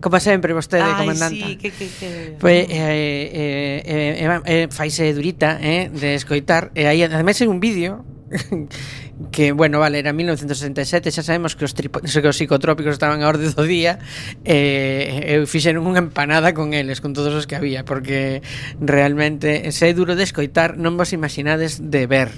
Como? 0.00 0.18
sempre 0.20 0.52
vostede, 0.52 0.84
Ai, 0.84 0.96
comandante. 0.96 1.36
Sí, 1.36 1.56
que, 1.56 1.70
que, 1.70 1.86
que... 1.88 2.08
Pues, 2.40 2.66
eh, 2.68 3.30
eh, 3.32 3.82
eh, 3.84 4.40
eh, 4.46 4.68
faise 4.70 5.12
durita 5.12 5.58
eh, 5.60 5.90
de 5.92 6.14
escoitar. 6.16 6.72
E 6.74 6.84
eh, 6.84 6.88
aí, 6.88 7.00
ademais, 7.04 7.36
hai 7.40 7.48
un 7.48 7.60
vídeo 7.60 8.04
que, 9.32 9.52
bueno, 9.52 9.78
vale, 9.78 9.98
era 9.98 10.12
1967, 10.12 11.12
xa 11.12 11.22
sabemos 11.22 11.56
que 11.56 11.64
os, 11.64 11.76
tripo, 11.76 12.00
que 12.04 12.28
os 12.28 12.36
psicotrópicos 12.36 12.96
estaban 12.96 13.20
a 13.20 13.28
orde 13.28 13.52
do 13.52 13.64
día 13.68 14.00
e 14.44 15.28
eh, 15.28 15.36
eu 15.36 15.44
fixeron 15.44 15.84
unha 15.84 16.00
empanada 16.00 16.56
con 16.56 16.72
eles, 16.72 17.04
con 17.04 17.12
todos 17.12 17.36
os 17.36 17.44
que 17.44 17.56
había, 17.56 17.84
porque 17.84 18.40
realmente 18.80 19.70
se 19.76 19.88
é 19.88 19.92
duro 19.92 20.16
de 20.16 20.24
escoitar, 20.24 20.80
non 20.80 20.96
vos 20.96 21.12
imaginades 21.12 21.78
de 21.78 22.08
ver. 22.08 22.30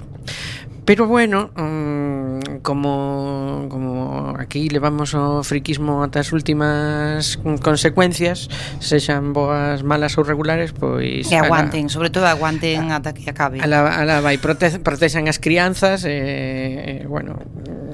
Pero 0.84 1.06
bueno, 1.06 1.54
mmm, 1.54 2.21
como, 2.62 3.66
como 3.68 4.34
aquí 4.38 4.68
levamos 4.68 5.14
o 5.14 5.42
friquismo 5.42 6.02
ata 6.02 6.22
as 6.22 6.32
últimas 6.32 7.36
consecuencias, 7.60 8.48
sexan 8.78 9.34
boas, 9.34 9.82
malas 9.82 10.16
ou 10.16 10.24
regulares, 10.24 10.72
pois... 10.72 11.28
Que 11.28 11.36
aguanten, 11.36 11.90
sobre 11.90 12.08
todo 12.08 12.30
aguanten 12.30 12.94
a, 12.94 13.02
ata 13.02 13.12
que 13.12 13.28
acabe. 13.28 13.60
Ala, 13.60 13.90
ala 13.90 14.22
vai, 14.22 14.38
prote, 14.38 14.78
protexan 14.80 15.26
as 15.28 15.42
crianzas, 15.42 16.06
e, 16.06 17.02
eh, 17.02 17.04
bueno, 17.10 17.36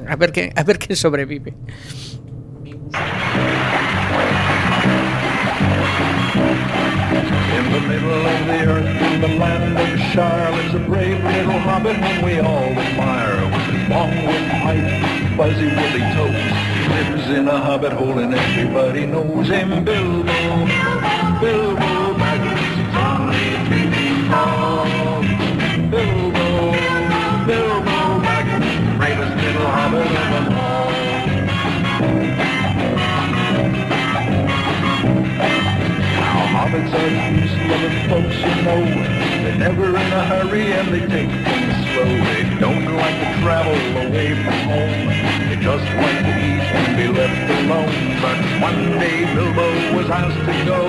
a 0.06 0.14
ver 0.16 0.30
que, 0.30 0.52
a 0.54 0.62
ver 0.62 0.78
que 0.78 0.94
sobrevive. 0.94 1.56
In 7.58 7.72
the 7.72 7.80
middle 7.88 8.26
of 8.26 8.46
the 8.46 8.60
earth, 8.64 9.02
in 9.02 9.20
the 9.20 9.28
land 9.38 9.76
of 9.76 10.00
Shire, 10.12 10.52
is 10.60 10.75
a 10.75 10.78
brave 10.78 11.22
little 11.25 11.58
hobbit 11.58 11.96
whom 11.96 12.25
we 12.25 12.40
all 12.40 12.72
admire. 12.72 13.38
With 13.88 13.97
long 13.97 14.11
wooden 14.11 14.50
pipe, 14.50 15.37
fuzzy 15.38 15.64
woolly 15.64 16.04
toes, 16.12 16.52
lives 16.90 17.30
in 17.30 17.49
a 17.49 17.59
hobbit 17.59 17.92
hole 17.92 18.18
and 18.18 18.35
everybody 18.35 19.07
knows 19.07 19.49
him. 19.49 19.83
Bilbo, 19.83 20.25
Bilbo 21.40 22.14
Baggins, 22.18 22.59
he's 22.76 22.97
only 22.97 24.67
hobbits 36.68 36.92
are 36.92 37.10
peace-loving 37.32 37.98
folks, 38.08 38.37
you 38.37 38.62
know. 38.62 38.84
They're 39.42 39.58
never 39.58 39.88
in 39.88 40.12
a 40.12 40.25
hurry 40.25 40.72
and 40.72 40.88
they 40.88 41.00
take 41.00 41.30
things 41.30 41.75
slow. 41.92 42.10
They 42.28 42.44
don't 42.60 42.84
like 42.96 43.16
to 43.25 43.40
travel 43.42 43.78
away 44.04 44.34
from 44.34 44.58
home. 44.68 45.08
They 45.48 45.56
just 45.56 45.84
like 45.84 46.20
to 46.28 46.34
eat 46.37 46.66
and 46.76 46.96
be 46.96 47.08
left 47.08 47.48
alone. 47.58 48.20
But 48.20 48.38
one 48.60 48.98
day 49.00 49.25
Bilbo 49.34 49.96
was 49.96 50.10
asked 50.10 50.44
to 50.44 50.64
go 50.66 50.80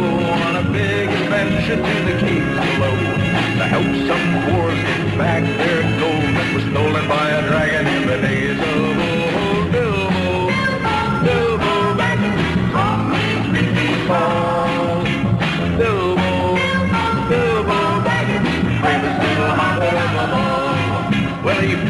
on 0.45 0.55
a 0.57 0.71
big 0.71 1.09
adventure 1.09 1.77
to 1.77 1.95
the 2.07 2.15
caves 2.19 2.59
below 2.59 2.95
to 3.59 3.65
help 3.73 3.89
some 4.07 4.25
dwarves 4.43 4.81
get 4.83 5.17
back 5.17 5.43
their 5.43 5.81
gold 5.99 6.35
that 6.35 6.53
was 6.55 6.63
stolen 6.71 7.07
by 7.07 7.29
a 7.29 7.41
dragon 7.47 7.87
in 7.87 8.07
the 8.07 8.17
days 8.27 8.59
of 8.59 8.99
old. 8.99 9.08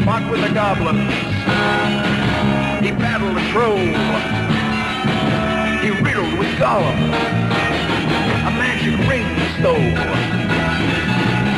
fought 0.04 0.30
with 0.30 0.40
the 0.40 0.52
goblin. 0.54 0.96
He 2.82 2.90
battled 2.92 3.36
the 3.36 3.44
troll. 3.52 3.76
He 5.84 5.90
riddled 6.04 6.38
with 6.38 6.52
Gollum. 6.58 6.98
A 8.48 8.50
magic 8.56 8.96
ring 9.08 9.26
he 9.36 9.46
stole. 9.58 9.90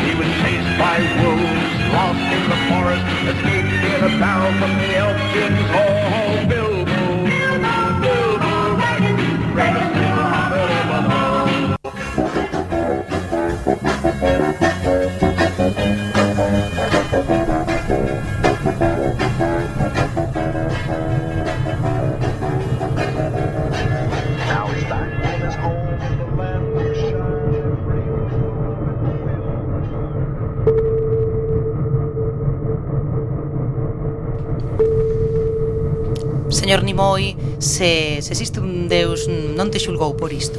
He 0.07 0.13
was 0.19 0.29
chased 0.43 0.73
by 0.79 0.99
wolves, 1.23 1.73
lost 1.95 2.25
in 2.35 2.43
the 2.51 2.59
forest, 2.71 3.05
escaped 3.31 3.75
in 3.95 4.01
a 4.03 4.13
bow 4.19 4.43
from 4.59 4.73
the 4.79 4.89
Elkins 4.97 5.63
Hall. 5.71 6.03
Bilbo, 6.49 6.91
Bilbo, 7.27 7.75
Bilbo, 8.03 8.33
señor 36.73 36.85
Nimoy 36.85 37.37
se, 37.59 38.23
se 38.23 38.33
existe 38.33 38.59
un 38.59 38.89
deus 38.89 39.29
non 39.29 39.69
te 39.69 39.77
xulgou 39.77 40.17
por 40.17 40.33
isto 40.33 40.57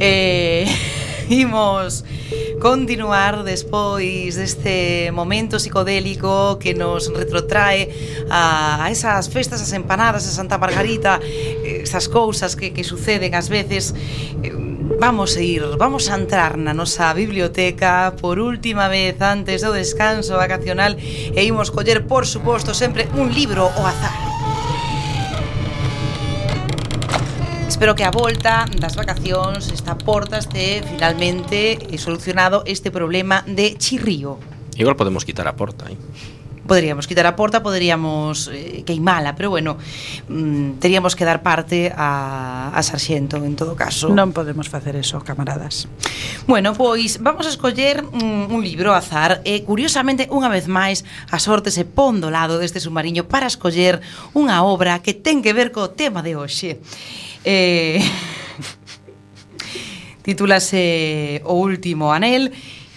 eh, 0.00 0.64
imos 1.28 2.08
continuar 2.56 3.44
despois 3.44 4.32
deste 4.40 5.12
momento 5.12 5.60
psicodélico 5.60 6.56
que 6.56 6.72
nos 6.72 7.12
retrotrae 7.12 7.92
a, 8.32 8.80
a 8.80 8.88
esas 8.88 9.28
festas, 9.28 9.60
as 9.60 9.76
empanadas 9.76 10.24
de 10.24 10.32
Santa 10.32 10.56
Margarita, 10.56 11.20
eh, 11.20 11.84
esas 11.84 12.08
cousas 12.08 12.56
que, 12.56 12.72
que 12.72 12.80
suceden 12.80 13.36
ás 13.36 13.52
veces 13.52 13.92
eh, 14.40 14.56
Vamos 14.98 15.36
a 15.36 15.40
ir, 15.40 15.62
vamos 15.78 16.10
a 16.10 16.14
entrar 16.14 16.56
na 16.56 16.72
nosa 16.72 17.10
biblioteca 17.12 18.14
por 18.20 18.38
última 18.38 18.86
vez 18.86 19.18
antes 19.18 19.60
do 19.62 19.74
descanso 19.74 20.38
vacacional 20.38 20.94
e 20.98 21.40
imos 21.42 21.74
coller, 21.74 22.06
por 22.06 22.24
suposto, 22.24 22.70
sempre 22.70 23.10
un 23.18 23.34
libro 23.34 23.66
ao 23.66 23.82
azar. 23.82 24.21
pero 27.82 27.96
que 27.96 28.04
a 28.04 28.14
volta 28.14 28.70
das 28.78 28.94
vacacións 28.94 29.74
está 29.74 29.98
portas 29.98 30.46
de 30.46 30.86
finalmente 30.86 31.82
eh, 31.82 31.98
solucionado 31.98 32.62
este 32.62 32.94
problema 32.94 33.42
de 33.42 33.74
chirrío. 33.74 34.38
Igual 34.78 34.94
podemos 34.94 35.26
quitar 35.26 35.50
a 35.50 35.58
porta. 35.58 35.90
Eh? 35.90 35.98
Poderíamos 36.62 37.10
quitar 37.10 37.26
a 37.26 37.34
porta, 37.34 37.58
poderíamos 37.58 38.46
eh, 38.54 38.86
queimala, 38.86 39.34
pero 39.34 39.50
bueno, 39.50 39.82
mm, 40.30 40.78
teríamos 40.78 41.18
que 41.18 41.26
dar 41.26 41.42
parte 41.42 41.90
a, 41.90 42.70
a 42.70 42.82
Sarxento 42.86 43.42
en 43.42 43.58
todo 43.58 43.74
caso. 43.74 44.14
Non 44.14 44.30
podemos 44.30 44.70
facer 44.70 44.94
eso, 44.94 45.18
camaradas. 45.18 45.90
Bueno, 46.46 46.78
pois 46.78 47.18
vamos 47.18 47.50
a 47.50 47.52
escoller 47.52 48.06
mm, 48.06 48.54
un 48.54 48.62
libro 48.62 48.94
azar 48.94 49.42
e 49.42 49.66
curiosamente 49.66 50.30
unha 50.30 50.46
vez 50.46 50.70
máis 50.70 51.02
a 51.34 51.42
sorte 51.42 51.74
se 51.74 51.82
pon 51.82 52.22
do 52.22 52.30
lado 52.30 52.62
deste 52.62 52.78
submarino 52.78 53.26
para 53.26 53.50
escoller 53.50 53.98
unha 54.38 54.62
obra 54.62 55.02
que 55.02 55.18
ten 55.18 55.42
que 55.42 55.50
ver 55.50 55.74
co 55.74 55.90
tema 55.90 56.22
de 56.22 56.38
hoxe. 56.38 56.78
Eh, 57.44 58.02
titúlase 60.22 61.42
O 61.44 61.58
último 61.58 62.12
anel. 62.12 62.52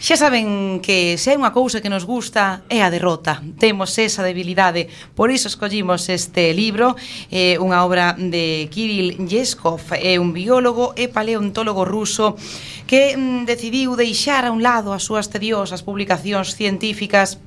Xa 0.05 0.21
saben 0.21 0.85
que 0.85 1.17
se 1.17 1.33
hai 1.33 1.37
unha 1.41 1.49
cousa 1.49 1.81
que 1.81 1.89
nos 1.89 2.05
gusta 2.05 2.61
é 2.69 2.85
a 2.85 2.93
derrota. 2.93 3.41
Temos 3.57 3.89
esa 3.97 4.21
debilidade, 4.21 4.85
por 5.17 5.33
iso 5.33 5.49
escollimos 5.49 6.05
este 6.13 6.53
libro, 6.53 6.93
eh, 7.33 7.57
unha 7.57 7.81
obra 7.81 8.13
de 8.13 8.69
Kirill 8.69 9.25
Yeskov, 9.25 9.81
é 9.97 10.13
eh, 10.13 10.21
un 10.21 10.29
biólogo 10.29 10.93
e 10.93 11.09
paleontólogo 11.09 11.89
ruso 11.89 12.37
que 12.85 13.17
mm, 13.17 13.49
decidiu 13.49 13.97
deixar 13.97 14.45
a 14.45 14.53
un 14.53 14.61
lado 14.61 14.93
as 14.93 15.01
súas 15.01 15.25
tediosas 15.25 15.81
publicacións 15.81 16.53
científicas 16.53 17.41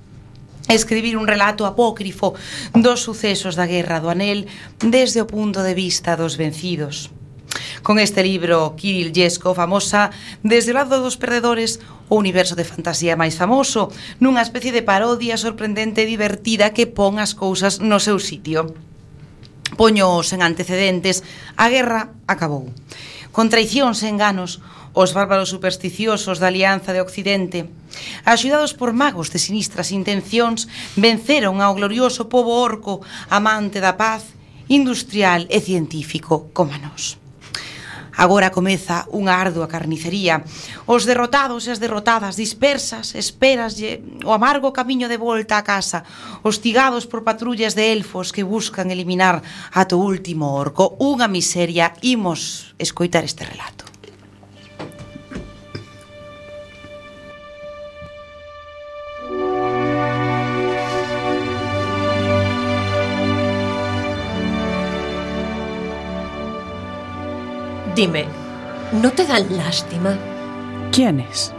escribir 0.69 1.17
un 1.17 1.27
relato 1.27 1.67
apócrifo 1.67 2.37
dos 2.77 3.01
sucesos 3.01 3.57
da 3.57 3.67
Guerra 3.67 4.01
do 4.01 4.13
Anel 4.13 4.47
desde 4.85 5.25
o 5.25 5.27
punto 5.27 5.65
de 5.65 5.75
vista 5.75 6.15
dos 6.15 6.37
vencidos. 6.37 7.11
Con 7.83 7.99
este 7.99 8.23
libro, 8.23 8.77
Kirill 8.77 9.13
Yeskov 9.13 9.57
famosa 9.57 10.11
desde 10.43 10.73
o 10.73 10.77
lado 10.77 11.01
dos 11.01 11.17
perdedores, 11.17 11.81
o 12.09 12.17
universo 12.17 12.57
de 12.57 12.69
fantasía 12.69 13.17
máis 13.17 13.41
famoso, 13.41 13.89
nunha 14.21 14.45
especie 14.45 14.73
de 14.73 14.85
parodia 14.85 15.41
sorprendente 15.41 16.05
e 16.05 16.11
divertida 16.11 16.77
que 16.77 16.89
pon 16.89 17.17
as 17.17 17.33
cousas 17.33 17.81
no 17.81 17.97
seu 17.97 18.21
sitio. 18.21 18.77
Poños 19.77 20.33
en 20.33 20.41
antecedentes, 20.45 21.25
a 21.57 21.69
guerra 21.69 22.13
acabou. 22.29 22.69
Con 23.33 23.53
traicións 23.53 24.01
e 24.05 24.09
enganos, 24.09 24.65
os 24.99 25.15
bárbaros 25.15 25.55
supersticiosos 25.55 26.43
da 26.43 26.51
Alianza 26.51 26.91
de 26.91 26.99
Occidente. 26.99 27.71
Axudados 28.27 28.75
por 28.75 28.91
magos 28.91 29.31
de 29.31 29.39
sinistras 29.39 29.95
intencións, 29.95 30.67
venceron 30.99 31.63
ao 31.63 31.79
glorioso 31.79 32.27
povo 32.27 32.59
orco, 32.59 32.99
amante 33.31 33.79
da 33.79 33.95
paz, 33.95 34.35
industrial 34.67 35.47
e 35.55 35.63
científico 35.63 36.51
como 36.51 36.75
nós. 36.83 37.15
Agora 38.19 38.51
comeza 38.51 39.07
unha 39.15 39.39
ardua 39.39 39.71
carnicería. 39.71 40.43
Os 40.91 41.07
derrotados 41.07 41.71
e 41.71 41.71
as 41.71 41.79
derrotadas 41.79 42.35
dispersas 42.35 43.15
esperas 43.15 43.79
o 44.27 44.35
amargo 44.35 44.75
camiño 44.75 45.07
de 45.07 45.15
volta 45.15 45.55
a 45.55 45.63
casa, 45.63 46.03
hostigados 46.43 47.07
por 47.07 47.23
patrullas 47.23 47.79
de 47.79 47.95
elfos 47.95 48.35
que 48.35 48.43
buscan 48.43 48.91
eliminar 48.91 49.39
ato 49.71 50.03
último 50.03 50.59
orco. 50.59 50.99
Unha 50.99 51.31
miseria, 51.31 51.95
imos 52.03 52.75
escoitar 52.83 53.23
este 53.23 53.47
relato. 53.47 53.88
Dime, 67.99 68.27
¿no 68.93 69.11
te 69.11 69.27
dan 69.27 69.57
lástima? 69.57 70.17
¿Quiénes? 70.93 71.53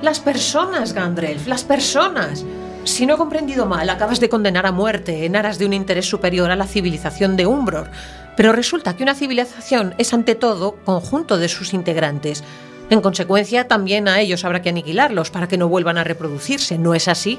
Las 0.00 0.20
personas, 0.20 0.94
Gandalf, 0.94 1.46
las 1.46 1.64
personas. 1.64 2.46
Si 2.84 3.04
no 3.04 3.12
he 3.12 3.18
comprendido 3.18 3.66
mal, 3.66 3.90
acabas 3.90 4.18
de 4.18 4.30
condenar 4.30 4.64
a 4.64 4.72
muerte 4.72 5.26
en 5.26 5.36
aras 5.36 5.58
de 5.58 5.66
un 5.66 5.74
interés 5.74 6.08
superior 6.08 6.50
a 6.50 6.56
la 6.56 6.66
civilización 6.66 7.36
de 7.36 7.44
Umbror. 7.44 7.90
Pero 8.38 8.54
resulta 8.54 8.96
que 8.96 9.02
una 9.02 9.14
civilización 9.14 9.94
es 9.98 10.14
ante 10.14 10.34
todo 10.34 10.76
conjunto 10.86 11.36
de 11.36 11.50
sus 11.50 11.74
integrantes. 11.74 12.42
En 12.88 13.02
consecuencia, 13.02 13.68
también 13.68 14.08
a 14.08 14.18
ellos 14.20 14.46
habrá 14.46 14.62
que 14.62 14.70
aniquilarlos 14.70 15.30
para 15.30 15.46
que 15.46 15.58
no 15.58 15.68
vuelvan 15.68 15.98
a 15.98 16.04
reproducirse, 16.04 16.78
¿no 16.78 16.94
es 16.94 17.06
así? 17.06 17.38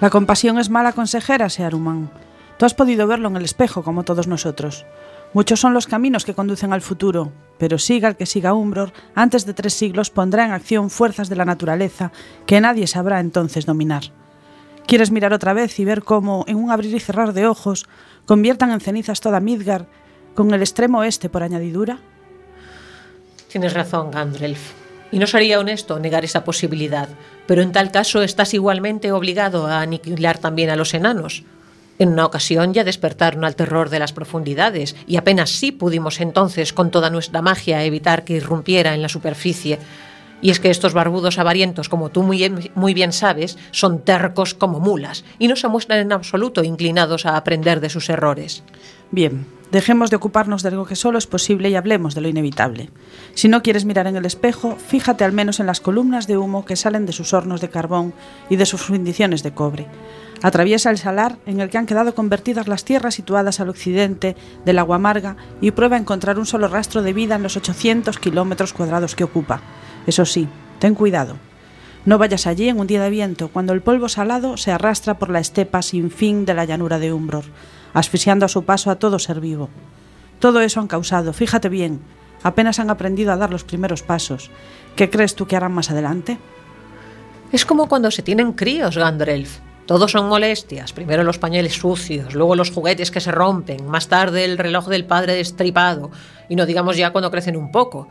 La 0.00 0.10
compasión 0.10 0.58
es 0.58 0.68
mala 0.68 0.94
consejera, 0.94 1.48
Searuman. 1.48 2.10
Tú 2.56 2.66
has 2.66 2.74
podido 2.74 3.06
verlo 3.06 3.28
en 3.28 3.36
el 3.36 3.44
espejo, 3.44 3.84
como 3.84 4.02
todos 4.02 4.26
nosotros. 4.26 4.84
Muchos 5.34 5.60
son 5.60 5.72
los 5.72 5.86
caminos 5.86 6.24
que 6.24 6.34
conducen 6.34 6.72
al 6.72 6.82
futuro, 6.82 7.32
pero 7.58 7.78
siga 7.78 8.08
el 8.08 8.16
que 8.16 8.26
siga 8.26 8.52
Umbror, 8.52 8.92
antes 9.14 9.46
de 9.46 9.54
tres 9.54 9.72
siglos 9.72 10.10
pondrá 10.10 10.44
en 10.44 10.52
acción 10.52 10.90
fuerzas 10.90 11.30
de 11.30 11.36
la 11.36 11.46
naturaleza 11.46 12.12
que 12.46 12.60
nadie 12.60 12.86
sabrá 12.86 13.18
entonces 13.18 13.64
dominar. 13.64 14.02
¿Quieres 14.86 15.10
mirar 15.10 15.32
otra 15.32 15.54
vez 15.54 15.78
y 15.78 15.84
ver 15.86 16.02
cómo, 16.02 16.44
en 16.48 16.56
un 16.56 16.70
abrir 16.70 16.94
y 16.94 17.00
cerrar 17.00 17.32
de 17.32 17.46
ojos, 17.46 17.86
conviertan 18.26 18.72
en 18.72 18.80
cenizas 18.80 19.20
toda 19.20 19.40
Midgard, 19.40 19.86
con 20.34 20.52
el 20.52 20.60
extremo 20.60 20.98
oeste 20.98 21.30
por 21.30 21.42
añadidura? 21.42 21.98
Tienes 23.48 23.72
razón, 23.72 24.10
Gandalf. 24.10 24.72
Y 25.10 25.18
no 25.18 25.26
sería 25.26 25.60
honesto 25.60 25.98
negar 25.98 26.24
esa 26.24 26.44
posibilidad, 26.44 27.08
pero 27.46 27.62
en 27.62 27.72
tal 27.72 27.90
caso 27.90 28.22
estás 28.22 28.54
igualmente 28.54 29.12
obligado 29.12 29.66
a 29.66 29.80
aniquilar 29.80 30.38
también 30.38 30.70
a 30.70 30.76
los 30.76 30.94
enanos. 30.94 31.44
En 31.98 32.08
una 32.08 32.26
ocasión 32.26 32.74
ya 32.74 32.84
despertaron 32.84 33.44
al 33.44 33.56
terror 33.56 33.90
de 33.90 33.98
las 33.98 34.12
profundidades 34.12 34.96
y 35.06 35.16
apenas 35.16 35.50
sí 35.50 35.72
pudimos 35.72 36.20
entonces 36.20 36.72
con 36.72 36.90
toda 36.90 37.10
nuestra 37.10 37.42
magia 37.42 37.84
evitar 37.84 38.24
que 38.24 38.34
irrumpiera 38.34 38.94
en 38.94 39.02
la 39.02 39.08
superficie. 39.08 39.78
Y 40.42 40.50
es 40.50 40.60
que 40.60 40.70
estos 40.70 40.92
barbudos 40.92 41.38
avarientos, 41.38 41.88
como 41.88 42.10
tú 42.10 42.22
muy 42.22 42.36
bien, 42.36 42.70
muy 42.74 42.92
bien 42.92 43.12
sabes, 43.12 43.56
son 43.70 44.00
tercos 44.00 44.54
como 44.54 44.80
mulas 44.80 45.24
y 45.38 45.48
no 45.48 45.56
se 45.56 45.68
muestran 45.68 46.00
en 46.00 46.12
absoluto 46.12 46.64
inclinados 46.64 47.24
a 47.24 47.36
aprender 47.36 47.80
de 47.80 47.88
sus 47.88 48.10
errores. 48.10 48.64
Bien, 49.12 49.46
dejemos 49.70 50.10
de 50.10 50.16
ocuparnos 50.16 50.62
de 50.62 50.70
algo 50.70 50.84
que 50.84 50.96
solo 50.96 51.18
es 51.18 51.26
posible 51.26 51.70
y 51.70 51.76
hablemos 51.76 52.14
de 52.14 52.22
lo 52.22 52.28
inevitable. 52.28 52.90
Si 53.34 53.46
no 53.48 53.62
quieres 53.62 53.84
mirar 53.84 54.06
en 54.08 54.16
el 54.16 54.26
espejo, 54.26 54.76
fíjate 54.76 55.22
al 55.22 55.32
menos 55.32 55.60
en 55.60 55.66
las 55.66 55.80
columnas 55.80 56.26
de 56.26 56.36
humo 56.36 56.64
que 56.64 56.76
salen 56.76 57.06
de 57.06 57.12
sus 57.12 57.32
hornos 57.32 57.60
de 57.60 57.70
carbón 57.70 58.12
y 58.50 58.56
de 58.56 58.66
sus 58.66 58.82
fundiciones 58.82 59.42
de 59.42 59.54
cobre. 59.54 59.86
Atraviesa 60.42 60.90
el 60.90 60.98
salar 60.98 61.38
en 61.46 61.60
el 61.60 61.70
que 61.70 61.78
han 61.78 61.86
quedado 61.86 62.16
convertidas 62.16 62.66
las 62.66 62.84
tierras 62.84 63.14
situadas 63.14 63.60
al 63.60 63.68
occidente 63.68 64.34
del 64.64 64.80
agua 64.80 64.96
amarga 64.96 65.36
y 65.60 65.70
prueba 65.70 65.96
a 65.96 66.00
encontrar 66.00 66.38
un 66.38 66.46
solo 66.46 66.66
rastro 66.66 67.02
de 67.02 67.12
vida 67.12 67.36
en 67.36 67.44
los 67.44 67.56
800 67.56 68.18
kilómetros 68.18 68.72
cuadrados 68.72 69.14
que 69.14 69.24
ocupa. 69.24 69.60
Eso 70.06 70.24
sí, 70.24 70.48
ten 70.78 70.94
cuidado. 70.94 71.36
No 72.04 72.18
vayas 72.18 72.46
allí 72.46 72.68
en 72.68 72.80
un 72.80 72.86
día 72.86 73.02
de 73.02 73.10
viento, 73.10 73.48
cuando 73.48 73.72
el 73.72 73.82
polvo 73.82 74.08
salado 74.08 74.56
se 74.56 74.72
arrastra 74.72 75.18
por 75.18 75.30
la 75.30 75.38
estepa 75.38 75.82
sin 75.82 76.10
fin 76.10 76.44
de 76.44 76.54
la 76.54 76.64
llanura 76.64 76.98
de 76.98 77.12
Umbror, 77.12 77.44
asfixiando 77.94 78.44
a 78.44 78.48
su 78.48 78.64
paso 78.64 78.90
a 78.90 78.96
todo 78.96 79.18
ser 79.18 79.40
vivo. 79.40 79.68
Todo 80.40 80.60
eso 80.60 80.80
han 80.80 80.88
causado, 80.88 81.32
fíjate 81.32 81.68
bien, 81.68 82.00
apenas 82.42 82.80
han 82.80 82.90
aprendido 82.90 83.32
a 83.32 83.36
dar 83.36 83.50
los 83.50 83.62
primeros 83.62 84.02
pasos. 84.02 84.50
¿Qué 84.96 85.10
crees 85.10 85.36
tú 85.36 85.46
que 85.46 85.54
harán 85.54 85.72
más 85.72 85.90
adelante? 85.90 86.38
Es 87.52 87.64
como 87.64 87.88
cuando 87.88 88.10
se 88.10 88.22
tienen 88.22 88.52
críos, 88.52 88.96
Gandalf. 88.96 89.58
Todos 89.86 90.12
son 90.12 90.28
molestias. 90.28 90.92
Primero 90.92 91.22
los 91.22 91.38
pañales 91.38 91.74
sucios, 91.74 92.34
luego 92.34 92.56
los 92.56 92.70
juguetes 92.70 93.10
que 93.10 93.20
se 93.20 93.32
rompen, 93.32 93.86
más 93.86 94.08
tarde 94.08 94.44
el 94.44 94.58
reloj 94.58 94.88
del 94.88 95.04
padre 95.04 95.34
destripado. 95.34 96.10
Y 96.48 96.56
no 96.56 96.66
digamos 96.66 96.96
ya 96.96 97.10
cuando 97.10 97.30
crecen 97.30 97.56
un 97.56 97.70
poco. 97.70 98.08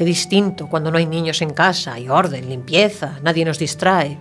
Qué 0.00 0.06
distinto 0.06 0.66
cuando 0.66 0.90
no 0.90 0.96
hay 0.96 1.04
niños 1.04 1.42
en 1.42 1.50
casa, 1.50 1.92
hay 1.92 2.08
orden, 2.08 2.48
limpieza, 2.48 3.18
nadie 3.22 3.44
nos 3.44 3.58
distrae. 3.58 4.16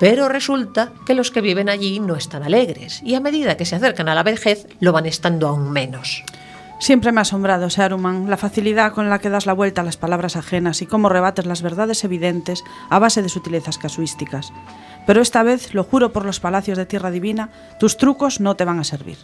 Pero 0.00 0.28
resulta 0.28 0.90
que 1.06 1.14
los 1.14 1.30
que 1.30 1.40
viven 1.40 1.68
allí 1.68 2.00
no 2.00 2.16
están 2.16 2.42
alegres 2.42 3.00
y 3.04 3.14
a 3.14 3.20
medida 3.20 3.56
que 3.56 3.64
se 3.64 3.76
acercan 3.76 4.08
a 4.08 4.16
la 4.16 4.24
vejez 4.24 4.66
lo 4.80 4.90
van 4.90 5.06
estando 5.06 5.46
aún 5.46 5.70
menos. 5.70 6.24
Siempre 6.80 7.12
me 7.12 7.20
ha 7.20 7.22
asombrado, 7.22 7.70
Saruman, 7.70 8.28
la 8.28 8.36
facilidad 8.36 8.92
con 8.92 9.08
la 9.08 9.20
que 9.20 9.30
das 9.30 9.46
la 9.46 9.52
vuelta 9.52 9.82
a 9.82 9.84
las 9.84 9.96
palabras 9.96 10.34
ajenas 10.34 10.82
y 10.82 10.86
cómo 10.86 11.08
rebates 11.08 11.46
las 11.46 11.62
verdades 11.62 12.02
evidentes 12.02 12.64
a 12.90 12.98
base 12.98 13.22
de 13.22 13.28
sutilezas 13.28 13.78
casuísticas. 13.78 14.52
Pero 15.06 15.22
esta 15.22 15.44
vez, 15.44 15.74
lo 15.74 15.84
juro 15.84 16.12
por 16.12 16.24
los 16.24 16.40
palacios 16.40 16.76
de 16.76 16.86
Tierra 16.86 17.12
Divina, 17.12 17.50
tus 17.78 17.98
trucos 17.98 18.40
no 18.40 18.56
te 18.56 18.64
van 18.64 18.80
a 18.80 18.84
servir. 18.84 19.18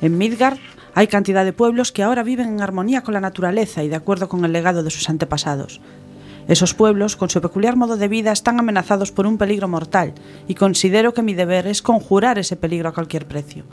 En 0.00 0.18
Midgard 0.18 0.58
hay 0.94 1.08
cantidad 1.08 1.44
de 1.44 1.52
pueblos 1.52 1.92
que 1.92 2.02
ahora 2.02 2.22
viven 2.22 2.48
en 2.48 2.62
armonía 2.62 3.02
con 3.02 3.14
la 3.14 3.20
naturaleza 3.20 3.82
y 3.82 3.88
de 3.88 3.96
acuerdo 3.96 4.28
con 4.28 4.44
el 4.44 4.52
legado 4.52 4.82
de 4.82 4.90
sus 4.90 5.08
antepasados. 5.08 5.80
Esos 6.48 6.74
pueblos, 6.74 7.16
con 7.16 7.28
su 7.28 7.40
peculiar 7.40 7.76
modo 7.76 7.96
de 7.96 8.08
vida, 8.08 8.30
están 8.30 8.58
amenazados 8.58 9.10
por 9.10 9.26
un 9.26 9.36
peligro 9.36 9.68
mortal 9.68 10.14
y 10.46 10.54
considero 10.54 11.12
que 11.12 11.22
mi 11.22 11.34
deber 11.34 11.66
es 11.66 11.82
conjurar 11.82 12.38
ese 12.38 12.56
peligro 12.56 12.88
a 12.88 12.94
cualquier 12.94 13.26
precio. 13.26 13.64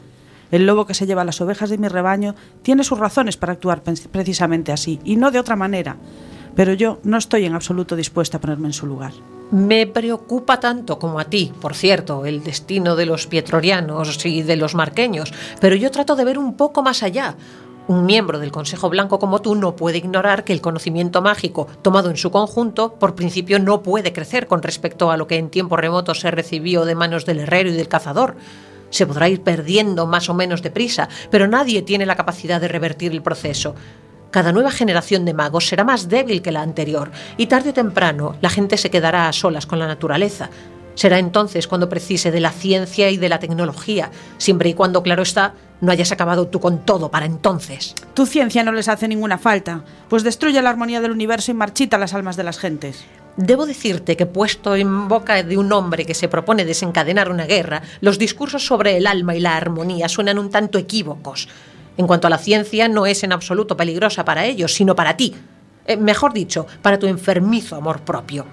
El 0.51 0.65
lobo 0.65 0.85
que 0.85 0.93
se 0.93 1.05
lleva 1.05 1.23
las 1.23 1.39
ovejas 1.39 1.69
de 1.69 1.77
mi 1.77 1.87
rebaño 1.87 2.35
tiene 2.61 2.83
sus 2.83 2.99
razones 2.99 3.37
para 3.37 3.53
actuar 3.53 3.83
precisamente 3.83 4.71
así 4.71 4.99
y 5.03 5.15
no 5.15 5.31
de 5.31 5.39
otra 5.39 5.55
manera, 5.55 5.97
pero 6.55 6.73
yo 6.73 6.99
no 7.03 7.17
estoy 7.17 7.45
en 7.45 7.55
absoluto 7.55 7.95
dispuesta 7.95 8.37
a 8.37 8.41
ponerme 8.41 8.67
en 8.67 8.73
su 8.73 8.85
lugar. 8.85 9.13
Me 9.53 9.85
preocupa 9.85 10.59
tanto 10.59 10.97
como 10.97 11.19
a 11.19 11.25
ti, 11.25 11.53
por 11.61 11.75
cierto, 11.75 12.25
el 12.25 12.43
destino 12.43 12.95
de 12.95 13.05
los 13.05 13.27
pietrorianos 13.27 14.25
y 14.25 14.41
de 14.41 14.55
los 14.55 14.73
marqueños, 14.73 15.31
pero 15.61 15.75
yo 15.75 15.91
trato 15.91 16.15
de 16.15 16.25
ver 16.25 16.39
un 16.39 16.57
poco 16.57 16.81
más 16.81 17.03
allá. 17.03 17.35
Un 17.87 18.07
miembro 18.07 18.39
del 18.39 18.51
Consejo 18.51 18.89
Blanco 18.89 19.19
como 19.19 19.43
tú 19.43 19.53
no 19.53 19.75
puede 19.75 19.99
ignorar 19.99 20.43
que 20.43 20.53
el 20.53 20.61
conocimiento 20.61 21.21
mágico, 21.21 21.67
tomado 21.83 22.09
en 22.09 22.17
su 22.17 22.31
conjunto, 22.31 22.95
por 22.95 23.13
principio 23.13 23.59
no 23.59 23.83
puede 23.83 24.11
crecer 24.11 24.47
con 24.47 24.63
respecto 24.63 25.11
a 25.11 25.17
lo 25.17 25.27
que 25.27 25.37
en 25.37 25.51
tiempos 25.51 25.79
remotos 25.79 26.21
se 26.21 26.31
recibió 26.31 26.83
de 26.83 26.95
manos 26.95 27.27
del 27.27 27.41
herrero 27.41 27.69
y 27.69 27.73
del 27.73 27.87
cazador. 27.87 28.35
Se 28.89 29.05
podrá 29.05 29.29
ir 29.29 29.43
perdiendo 29.43 30.07
más 30.07 30.29
o 30.29 30.33
menos 30.33 30.63
deprisa, 30.63 31.09
pero 31.29 31.47
nadie 31.47 31.83
tiene 31.83 32.07
la 32.07 32.15
capacidad 32.15 32.59
de 32.59 32.69
revertir 32.69 33.11
el 33.11 33.21
proceso. 33.21 33.75
Cada 34.33 34.51
nueva 34.51 34.71
generación 34.71 35.25
de 35.25 35.35
magos 35.35 35.67
será 35.67 35.83
más 35.83 36.09
débil 36.09 36.41
que 36.41 36.51
la 36.51 36.63
anterior 36.63 37.11
y 37.37 37.45
tarde 37.45 37.69
o 37.69 37.73
temprano 37.73 38.35
la 38.41 38.49
gente 38.49 38.77
se 38.77 38.89
quedará 38.89 39.27
a 39.27 39.31
solas 39.31 39.67
con 39.67 39.77
la 39.77 39.85
naturaleza. 39.85 40.49
Será 40.95 41.19
entonces 41.19 41.67
cuando 41.67 41.87
precise 41.87 42.31
de 42.31 42.39
la 42.39 42.49
ciencia 42.49 43.11
y 43.11 43.17
de 43.17 43.29
la 43.29 43.37
tecnología, 43.37 44.09
siempre 44.39 44.69
y 44.69 44.73
cuando, 44.73 45.03
claro 45.03 45.21
está, 45.21 45.53
no 45.81 45.91
hayas 45.91 46.11
acabado 46.11 46.47
tú 46.47 46.59
con 46.59 46.79
todo 46.83 47.11
para 47.11 47.27
entonces. 47.27 47.93
Tu 48.15 48.25
ciencia 48.25 48.63
no 48.63 48.71
les 48.71 48.87
hace 48.87 49.07
ninguna 49.07 49.37
falta, 49.37 49.83
pues 50.09 50.23
destruye 50.23 50.59
la 50.63 50.71
armonía 50.71 50.99
del 50.99 51.11
universo 51.11 51.51
y 51.51 51.53
marchita 51.53 51.99
las 51.99 52.15
almas 52.15 52.35
de 52.35 52.43
las 52.43 52.57
gentes. 52.57 53.05
Debo 53.37 53.67
decirte 53.67 54.17
que 54.17 54.25
puesto 54.25 54.75
en 54.75 55.07
boca 55.07 55.43
de 55.43 55.59
un 55.59 55.71
hombre 55.71 56.07
que 56.07 56.15
se 56.15 56.27
propone 56.27 56.65
desencadenar 56.65 57.29
una 57.29 57.45
guerra, 57.45 57.83
los 58.01 58.17
discursos 58.17 58.65
sobre 58.65 58.97
el 58.97 59.05
alma 59.05 59.35
y 59.35 59.39
la 59.39 59.55
armonía 59.55 60.09
suenan 60.09 60.39
un 60.39 60.49
tanto 60.49 60.79
equívocos. 60.79 61.47
En 61.97 62.07
cuanto 62.07 62.27
a 62.27 62.29
la 62.29 62.37
ciencia, 62.37 62.87
no 62.87 63.05
es 63.05 63.23
en 63.23 63.31
absoluto 63.31 63.77
peligrosa 63.77 64.25
para 64.25 64.45
ellos, 64.45 64.73
sino 64.73 64.95
para 64.95 65.15
ti. 65.15 65.35
Eh, 65.85 65.97
mejor 65.97 66.33
dicho, 66.33 66.65
para 66.81 66.97
tu 66.97 67.07
enfermizo 67.07 67.75
amor 67.75 68.01
propio. 68.01 68.45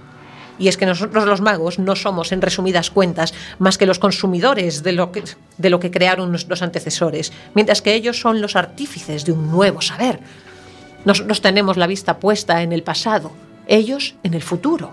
Y 0.59 0.69
es 0.69 0.77
que 0.77 0.85
nosotros 0.85 1.25
los 1.25 1.41
magos 1.41 1.79
no 1.79 1.97
somos, 1.97 2.33
en 2.33 2.43
resumidas 2.43 2.91
cuentas, 2.91 3.33
más 3.59 3.79
que 3.79 3.87
los 3.87 3.99
consumidores 3.99 4.83
de 4.83 4.93
lo 4.93 5.11
que, 5.11 5.91
crearon 5.91 6.31
nuestros 6.31 6.61
antecesores, 6.61 7.33
mientras 7.55 7.81
que 7.81 7.95
ellos 7.95 8.21
son 8.21 8.43
los 8.43 8.57
artífices 8.57 9.25
de 9.25 9.33
un 9.33 9.51
nuevo 9.51 9.81
saber. 9.81 10.21
Nosotros 11.07 11.41
tenemos 11.41 11.79
la 11.79 11.87
vista 11.87 12.19
puesta 12.19 12.63
en 12.63 12.73
el 12.73 12.83
pasado, 12.83 13.33
ellos 13.67 14.17
en 14.23 14.35
el 14.35 14.43
futuro. 14.43 14.93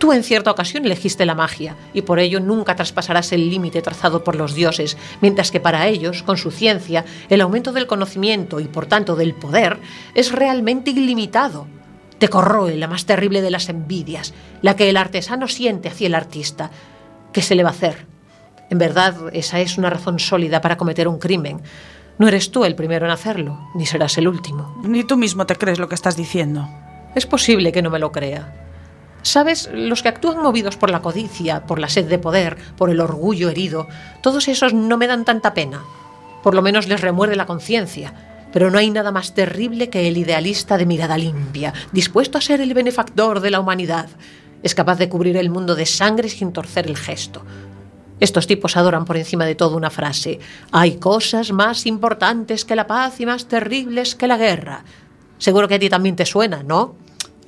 Tú 0.00 0.14
en 0.14 0.24
cierta 0.24 0.50
ocasión 0.50 0.86
elegiste 0.86 1.26
la 1.26 1.34
magia 1.34 1.76
y 1.92 2.00
por 2.00 2.20
ello 2.20 2.40
nunca 2.40 2.74
traspasarás 2.74 3.32
el 3.32 3.50
límite 3.50 3.82
trazado 3.82 4.24
por 4.24 4.34
los 4.34 4.54
dioses, 4.54 4.96
mientras 5.20 5.50
que 5.50 5.60
para 5.60 5.88
ellos, 5.88 6.22
con 6.22 6.38
su 6.38 6.50
ciencia, 6.50 7.04
el 7.28 7.42
aumento 7.42 7.70
del 7.70 7.86
conocimiento 7.86 8.60
y 8.60 8.64
por 8.64 8.86
tanto 8.86 9.14
del 9.14 9.34
poder 9.34 9.78
es 10.14 10.32
realmente 10.32 10.92
ilimitado. 10.92 11.66
Te 12.18 12.28
corroe 12.28 12.78
la 12.78 12.88
más 12.88 13.04
terrible 13.04 13.42
de 13.42 13.50
las 13.50 13.68
envidias, 13.68 14.32
la 14.62 14.74
que 14.74 14.88
el 14.88 14.96
artesano 14.96 15.48
siente 15.48 15.88
hacia 15.88 16.06
el 16.06 16.14
artista. 16.14 16.70
¿Qué 17.34 17.42
se 17.42 17.54
le 17.54 17.62
va 17.62 17.68
a 17.68 17.72
hacer? 17.72 18.06
En 18.70 18.78
verdad, 18.78 19.16
esa 19.34 19.60
es 19.60 19.76
una 19.76 19.90
razón 19.90 20.18
sólida 20.18 20.62
para 20.62 20.78
cometer 20.78 21.08
un 21.08 21.18
crimen. 21.18 21.60
No 22.16 22.26
eres 22.26 22.50
tú 22.50 22.64
el 22.64 22.74
primero 22.74 23.04
en 23.04 23.12
hacerlo, 23.12 23.68
ni 23.74 23.84
serás 23.84 24.16
el 24.16 24.28
último. 24.28 24.80
Ni 24.82 25.04
tú 25.04 25.18
mismo 25.18 25.44
te 25.44 25.56
crees 25.56 25.78
lo 25.78 25.90
que 25.90 25.94
estás 25.94 26.16
diciendo. 26.16 26.66
Es 27.14 27.26
posible 27.26 27.70
que 27.70 27.82
no 27.82 27.90
me 27.90 27.98
lo 27.98 28.12
crea. 28.12 28.69
Sabes, 29.22 29.70
los 29.72 30.02
que 30.02 30.08
actúan 30.08 30.42
movidos 30.42 30.76
por 30.76 30.90
la 30.90 31.02
codicia, 31.02 31.66
por 31.66 31.78
la 31.78 31.88
sed 31.88 32.06
de 32.06 32.18
poder, 32.18 32.56
por 32.76 32.90
el 32.90 33.00
orgullo 33.00 33.50
herido, 33.50 33.88
todos 34.22 34.48
esos 34.48 34.72
no 34.72 34.96
me 34.96 35.06
dan 35.06 35.24
tanta 35.24 35.54
pena. 35.54 35.82
Por 36.42 36.54
lo 36.54 36.62
menos 36.62 36.88
les 36.88 37.00
remuerde 37.00 37.36
la 37.36 37.46
conciencia. 37.46 38.14
Pero 38.52 38.70
no 38.70 38.78
hay 38.78 38.90
nada 38.90 39.12
más 39.12 39.34
terrible 39.34 39.90
que 39.90 40.08
el 40.08 40.16
idealista 40.16 40.76
de 40.76 40.86
mirada 40.86 41.16
limpia, 41.16 41.72
dispuesto 41.92 42.38
a 42.38 42.40
ser 42.40 42.60
el 42.60 42.74
benefactor 42.74 43.40
de 43.40 43.50
la 43.50 43.60
humanidad. 43.60 44.08
Es 44.62 44.74
capaz 44.74 44.98
de 44.98 45.08
cubrir 45.08 45.36
el 45.36 45.50
mundo 45.50 45.76
de 45.76 45.86
sangre 45.86 46.28
sin 46.28 46.52
torcer 46.52 46.86
el 46.86 46.96
gesto. 46.96 47.42
Estos 48.18 48.46
tipos 48.46 48.76
adoran 48.76 49.04
por 49.04 49.16
encima 49.16 49.46
de 49.46 49.54
todo 49.54 49.76
una 49.76 49.88
frase. 49.88 50.40
Hay 50.72 50.96
cosas 50.96 51.52
más 51.52 51.86
importantes 51.86 52.64
que 52.64 52.76
la 52.76 52.86
paz 52.86 53.20
y 53.20 53.26
más 53.26 53.46
terribles 53.46 54.14
que 54.14 54.26
la 54.26 54.36
guerra. 54.36 54.84
Seguro 55.38 55.68
que 55.68 55.76
a 55.76 55.78
ti 55.78 55.88
también 55.88 56.16
te 56.16 56.26
suena, 56.26 56.62
¿no? 56.62 56.96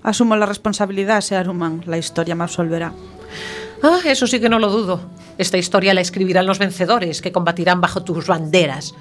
Asumo 0.02 0.36
la 0.36 0.46
responsabilidad, 0.46 1.20
Searuman. 1.20 1.82
La 1.86 1.98
historia 1.98 2.34
me 2.34 2.44
absolverá. 2.44 2.92
Ah, 3.82 4.00
eso 4.04 4.26
sí 4.26 4.40
que 4.40 4.48
no 4.48 4.58
lo 4.58 4.70
dudo. 4.70 5.00
Esta 5.38 5.58
historia 5.58 5.94
la 5.94 6.00
escribirán 6.00 6.46
los 6.46 6.58
vencedores 6.58 7.22
que 7.22 7.32
combatirán 7.32 7.80
bajo 7.80 8.02
tus 8.02 8.26
banderas. 8.26 8.94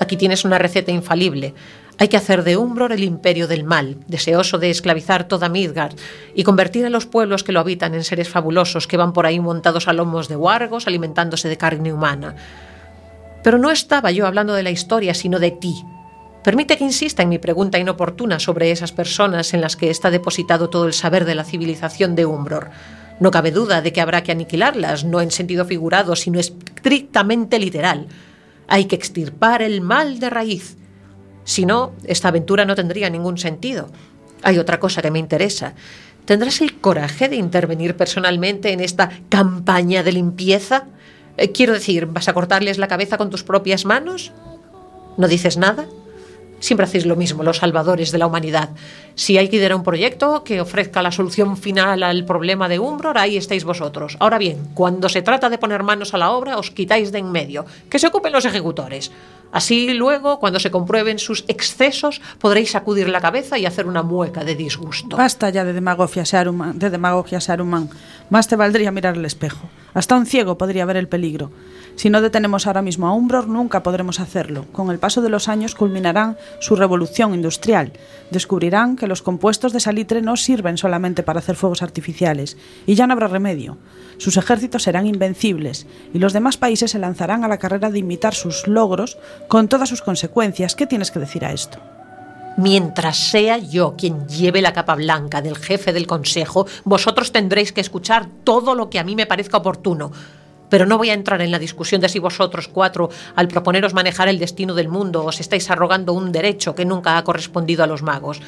Aquí 0.00 0.16
tienes 0.16 0.44
una 0.44 0.58
receta 0.58 0.90
infalible. 0.92 1.54
Hay 1.98 2.08
que 2.08 2.16
hacer 2.16 2.42
de 2.42 2.56
Umbror 2.56 2.92
el 2.92 3.04
imperio 3.04 3.46
del 3.46 3.64
mal, 3.64 3.98
deseoso 4.08 4.58
de 4.58 4.70
esclavizar 4.70 5.28
toda 5.28 5.48
Midgard 5.48 5.94
y 6.34 6.42
convertir 6.42 6.84
a 6.86 6.90
los 6.90 7.06
pueblos 7.06 7.44
que 7.44 7.52
lo 7.52 7.60
habitan 7.60 7.94
en 7.94 8.02
seres 8.02 8.28
fabulosos 8.28 8.88
que 8.88 8.96
van 8.96 9.12
por 9.12 9.26
ahí 9.26 9.38
montados 9.38 9.86
a 9.86 9.92
lomos 9.92 10.28
de 10.28 10.36
wargos, 10.36 10.86
alimentándose 10.86 11.48
de 11.48 11.56
carne 11.56 11.92
humana. 11.92 12.34
Pero 13.44 13.58
no 13.58 13.70
estaba 13.70 14.10
yo 14.10 14.26
hablando 14.26 14.54
de 14.54 14.64
la 14.64 14.70
historia, 14.70 15.14
sino 15.14 15.38
de 15.38 15.52
ti. 15.52 15.84
Permite 16.44 16.76
que 16.76 16.84
insista 16.84 17.22
en 17.22 17.30
mi 17.30 17.38
pregunta 17.38 17.78
inoportuna 17.78 18.38
sobre 18.38 18.70
esas 18.70 18.92
personas 18.92 19.54
en 19.54 19.62
las 19.62 19.76
que 19.76 19.88
está 19.88 20.10
depositado 20.10 20.68
todo 20.68 20.86
el 20.86 20.92
saber 20.92 21.24
de 21.24 21.34
la 21.34 21.42
civilización 21.42 22.14
de 22.14 22.26
Umbror. 22.26 22.68
No 23.18 23.30
cabe 23.30 23.50
duda 23.50 23.80
de 23.80 23.94
que 23.94 24.02
habrá 24.02 24.22
que 24.22 24.32
aniquilarlas, 24.32 25.04
no 25.04 25.22
en 25.22 25.30
sentido 25.30 25.64
figurado, 25.64 26.14
sino 26.16 26.38
estrictamente 26.38 27.58
literal. 27.58 28.08
Hay 28.68 28.84
que 28.84 28.94
extirpar 28.94 29.62
el 29.62 29.80
mal 29.80 30.20
de 30.20 30.28
raíz. 30.28 30.76
Si 31.44 31.64
no, 31.64 31.92
esta 32.04 32.28
aventura 32.28 32.66
no 32.66 32.74
tendría 32.74 33.08
ningún 33.08 33.38
sentido. 33.38 33.88
Hay 34.42 34.58
otra 34.58 34.78
cosa 34.78 35.00
que 35.00 35.10
me 35.10 35.18
interesa. 35.18 35.72
¿Tendrás 36.26 36.60
el 36.60 36.78
coraje 36.78 37.30
de 37.30 37.36
intervenir 37.36 37.96
personalmente 37.96 38.70
en 38.70 38.80
esta 38.80 39.10
campaña 39.30 40.02
de 40.02 40.12
limpieza? 40.12 40.88
Eh, 41.38 41.52
quiero 41.52 41.72
decir, 41.72 42.04
¿vas 42.04 42.28
a 42.28 42.34
cortarles 42.34 42.76
la 42.76 42.88
cabeza 42.88 43.16
con 43.16 43.30
tus 43.30 43.44
propias 43.44 43.86
manos? 43.86 44.32
¿No 45.16 45.26
dices 45.26 45.56
nada? 45.56 45.86
Siempre 46.64 46.84
hacéis 46.84 47.04
lo 47.04 47.14
mismo, 47.14 47.42
los 47.42 47.58
salvadores 47.58 48.10
de 48.10 48.16
la 48.16 48.26
humanidad. 48.26 48.70
Si 49.16 49.36
hay 49.36 49.50
que 49.50 49.56
idear 49.56 49.74
un 49.74 49.82
proyecto 49.82 50.44
que 50.44 50.62
ofrezca 50.62 51.02
la 51.02 51.12
solución 51.12 51.58
final 51.58 52.02
al 52.02 52.24
problema 52.24 52.70
de 52.70 52.78
Umbror, 52.78 53.18
ahí 53.18 53.36
estáis 53.36 53.64
vosotros. 53.64 54.16
Ahora 54.18 54.38
bien, 54.38 54.70
cuando 54.72 55.10
se 55.10 55.20
trata 55.20 55.50
de 55.50 55.58
poner 55.58 55.82
manos 55.82 56.14
a 56.14 56.16
la 56.18 56.30
obra, 56.30 56.56
os 56.56 56.70
quitáis 56.70 57.12
de 57.12 57.18
en 57.18 57.30
medio. 57.30 57.66
Que 57.90 57.98
se 57.98 58.06
ocupen 58.06 58.32
los 58.32 58.46
ejecutores. 58.46 59.12
Así 59.54 59.94
luego, 59.94 60.40
cuando 60.40 60.58
se 60.58 60.72
comprueben 60.72 61.20
sus 61.20 61.44
excesos, 61.46 62.20
podréis 62.40 62.72
sacudir 62.72 63.08
la 63.08 63.20
cabeza 63.20 63.56
y 63.56 63.66
hacer 63.66 63.86
una 63.86 64.02
mueca 64.02 64.42
de 64.42 64.56
disgusto. 64.56 65.16
Basta 65.16 65.48
ya 65.50 65.64
de 65.64 65.72
demagogia, 65.72 66.24
Saruman. 66.24 66.76
De 66.76 66.90
demagogia. 66.90 67.38
Más 68.30 68.48
te 68.48 68.56
valdría 68.56 68.90
mirar 68.90 69.14
el 69.14 69.24
espejo. 69.24 69.70
Hasta 69.94 70.16
un 70.16 70.26
ciego 70.26 70.58
podría 70.58 70.84
ver 70.86 70.96
el 70.96 71.06
peligro. 71.06 71.52
Si 71.94 72.10
no 72.10 72.20
detenemos 72.20 72.66
ahora 72.66 72.82
mismo 72.82 73.06
a 73.06 73.12
Umbror, 73.12 73.46
nunca 73.46 73.84
podremos 73.84 74.18
hacerlo. 74.18 74.66
Con 74.72 74.90
el 74.90 74.98
paso 74.98 75.22
de 75.22 75.28
los 75.28 75.48
años 75.48 75.76
culminarán 75.76 76.36
su 76.58 76.74
revolución 76.74 77.32
industrial. 77.32 77.92
Descubrirán 78.32 78.96
que 78.96 79.06
los 79.06 79.22
compuestos 79.22 79.72
de 79.72 79.78
salitre 79.78 80.20
no 80.20 80.36
sirven 80.36 80.78
solamente 80.78 81.22
para 81.22 81.38
hacer 81.38 81.54
fuegos 81.54 81.82
artificiales, 81.82 82.56
y 82.86 82.96
ya 82.96 83.06
no 83.06 83.12
habrá 83.12 83.28
remedio. 83.28 83.78
Sus 84.18 84.36
ejércitos 84.36 84.82
serán 84.82 85.06
invencibles, 85.06 85.86
y 86.12 86.18
los 86.18 86.32
demás 86.32 86.56
países 86.56 86.90
se 86.90 86.98
lanzarán 86.98 87.44
a 87.44 87.48
la 87.48 87.58
carrera 87.58 87.90
de 87.90 87.98
imitar 87.98 88.34
sus 88.34 88.66
logros 88.66 89.18
con 89.48 89.68
todas 89.68 89.88
sus 89.88 90.02
consecuencias. 90.02 90.74
¿Qué 90.74 90.86
tienes 90.86 91.10
que 91.10 91.20
decir 91.20 91.44
a 91.44 91.52
esto? 91.52 91.78
Mientras 92.56 93.16
sea 93.16 93.58
yo 93.58 93.96
quien 93.96 94.28
lleve 94.28 94.62
la 94.62 94.72
capa 94.72 94.94
blanca 94.94 95.42
del 95.42 95.56
jefe 95.56 95.92
del 95.92 96.06
consejo, 96.06 96.66
vosotros 96.84 97.32
tendréis 97.32 97.72
que 97.72 97.80
escuchar 97.80 98.28
todo 98.44 98.76
lo 98.76 98.90
que 98.90 99.00
a 99.00 99.04
mí 99.04 99.16
me 99.16 99.26
parezca 99.26 99.56
oportuno. 99.56 100.12
Pero 100.68 100.86
no 100.86 100.96
voy 100.96 101.10
a 101.10 101.14
entrar 101.14 101.40
en 101.42 101.50
la 101.50 101.58
discusión 101.58 102.00
de 102.00 102.08
si 102.08 102.20
vosotros 102.20 102.68
cuatro, 102.68 103.10
al 103.34 103.48
proponeros 103.48 103.92
manejar 103.92 104.28
el 104.28 104.38
destino 104.38 104.74
del 104.74 104.88
mundo, 104.88 105.24
os 105.24 105.40
estáis 105.40 105.68
arrogando 105.68 106.12
un 106.12 106.30
derecho 106.30 106.76
que 106.76 106.84
nunca 106.84 107.18
ha 107.18 107.24
correspondido 107.24 107.82
a 107.82 107.88
los 107.88 108.02
magos. 108.02 108.40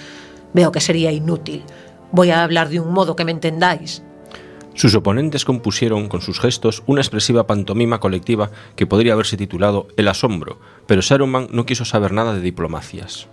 Veo 0.55 0.71
que 0.71 0.81
sería 0.81 1.11
inútil. 1.11 1.65
Voy 2.13 2.31
a 2.31 2.45
hablar 2.45 2.69
de 2.69 2.79
un 2.79 2.93
modo 2.93 3.17
que 3.17 3.25
me 3.25 3.33
entendáis. 3.33 4.03
Sus 4.77 4.95
oponentes 4.95 5.47
compusieron 5.47 6.07
con 6.09 6.21
sus 6.21 6.39
gestos 6.39 6.83
una 6.87 7.01
expresiva 7.01 7.47
pantomima 7.47 7.99
colectiva 7.99 8.51
que 8.77 8.87
podría 8.87 9.15
haberse 9.15 9.39
titulado 9.39 9.89
El 9.97 10.07
asombro, 10.07 10.59
pero 10.87 11.01
Saruman 11.01 11.49
no 11.51 11.65
quiso 11.65 11.87
saber 11.87 12.13
nada 12.13 12.35
de 12.35 12.43
diplomacias. 12.43 13.27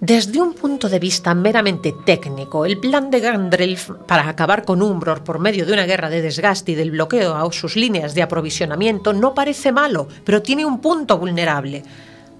Desde 0.00 0.42
un 0.42 0.52
punto 0.52 0.90
de 0.90 0.98
vista 0.98 1.32
meramente 1.32 1.94
técnico, 2.04 2.66
el 2.66 2.76
plan 2.76 3.10
de 3.10 3.20
Gandalf 3.20 3.90
para 4.06 4.28
acabar 4.28 4.64
con 4.64 4.82
Umbror 4.82 5.24
por 5.24 5.38
medio 5.38 5.64
de 5.64 5.72
una 5.72 5.86
guerra 5.86 6.10
de 6.10 6.20
desgaste 6.20 6.72
y 6.72 6.74
del 6.74 6.90
bloqueo 6.90 7.34
a 7.34 7.50
sus 7.52 7.76
líneas 7.76 8.14
de 8.14 8.22
aprovisionamiento 8.22 9.14
no 9.14 9.32
parece 9.32 9.72
malo, 9.72 10.08
pero 10.24 10.42
tiene 10.42 10.66
un 10.66 10.80
punto 10.80 11.18
vulnerable. 11.18 11.84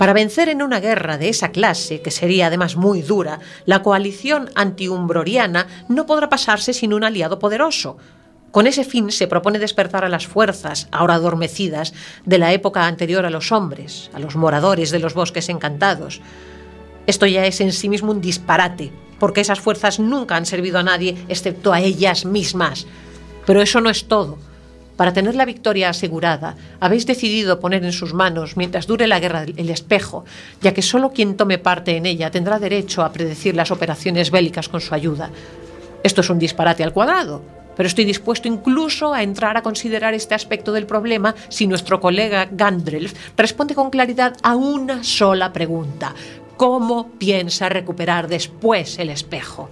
Para 0.03 0.15
vencer 0.15 0.49
en 0.49 0.63
una 0.63 0.81
guerra 0.81 1.17
de 1.17 1.29
esa 1.29 1.53
clase, 1.53 2.03
que 2.03 2.11
sería 2.11 2.49
además 2.49 2.75
muy 2.75 3.03
dura, 3.03 3.39
la 3.67 3.85
coalición 3.85 4.51
antiumbroriana 4.57 5.69
no 5.87 6.07
podrá 6.07 6.29
pasarse 6.29 6.73
sin 6.73 6.93
un 6.93 7.05
aliado 7.05 7.39
poderoso. 7.39 7.99
Con 8.51 8.67
ese 8.67 8.83
fin 8.83 9.13
se 9.13 9.29
propone 9.29 9.61
despertar 9.61 10.05
a 10.05 10.09
las 10.09 10.27
fuerzas, 10.27 10.89
ahora 10.91 11.15
adormecidas, 11.15 11.95
de 12.27 12.39
la 12.39 12.53
época 12.53 12.89
anterior 12.89 13.25
a 13.27 13.31
los 13.31 13.53
hombres, 13.53 14.11
a 14.13 14.19
los 14.19 14.35
moradores 14.35 14.91
de 14.91 14.99
los 14.99 15.15
bosques 15.15 15.49
encantados. 15.49 16.21
Esto 17.07 17.27
ya 17.27 17.47
es 17.47 17.61
en 17.61 17.73
sí 17.73 17.89
mismo 17.89 18.11
un 18.11 18.21
disparate, 18.21 18.91
porque 19.21 19.43
esas 19.43 19.61
fuerzas 19.61 20.01
nunca 20.01 20.35
han 20.35 20.47
servido 20.47 20.81
a 20.81 20.83
nadie 20.83 21.17
excepto 21.29 21.73
a 21.73 21.81
ellas 21.81 22.25
mismas. 22.25 22.89
Pero 23.47 23.63
eso 23.63 23.81
no 23.81 23.89
es 23.89 24.07
todo. 24.07 24.37
Para 25.03 25.13
tener 25.13 25.35
la 25.35 25.45
victoria 25.45 25.89
asegurada, 25.89 26.55
habéis 26.79 27.07
decidido 27.07 27.59
poner 27.59 27.85
en 27.85 27.91
sus 27.91 28.15
manos, 28.15 28.57
mientras 28.57 28.87
dure 28.87 29.09
la 29.09 29.19
guerra, 29.19 29.43
el 29.43 29.69
espejo, 29.69 30.25
ya 30.61 30.73
que 30.73 30.81
solo 30.81 31.11
quien 31.11 31.37
tome 31.37 31.59
parte 31.59 31.97
en 31.97 32.07
ella 32.07 32.31
tendrá 32.31 32.61
derecho 32.61 33.03
a 33.03 33.13
predecir 33.13 33.57
las 33.57 33.73
operaciones 33.73 34.31
bélicas 34.31 34.69
con 34.69 34.81
su 34.81 34.95
ayuda. 34.95 35.29
Esto 36.05 36.21
es 36.21 36.31
un 36.31 36.39
disparate 36.39 36.85
al 36.85 36.93
cuadrado, 36.93 37.43
pero 37.77 37.89
estoy 37.89 38.05
dispuesto 38.05 38.47
incluso 38.47 39.13
a 39.13 39.25
entrar 39.25 39.57
a 39.57 39.63
considerar 39.63 40.15
este 40.15 40.37
aspecto 40.37 40.73
del 40.73 40.87
problema 40.87 41.35
si 41.49 41.67
nuestro 41.67 42.01
colega 42.01 42.49
Gandalf 42.49 43.13
responde 43.37 43.75
con 43.75 43.91
claridad 43.91 44.37
a 44.45 44.55
una 44.55 45.03
sola 45.03 45.53
pregunta. 45.53 46.15
¿Cómo 46.57 47.11
piensa 47.19 47.69
recuperar 47.69 48.29
después 48.29 49.01
el 49.01 49.11
espejo? 49.11 49.69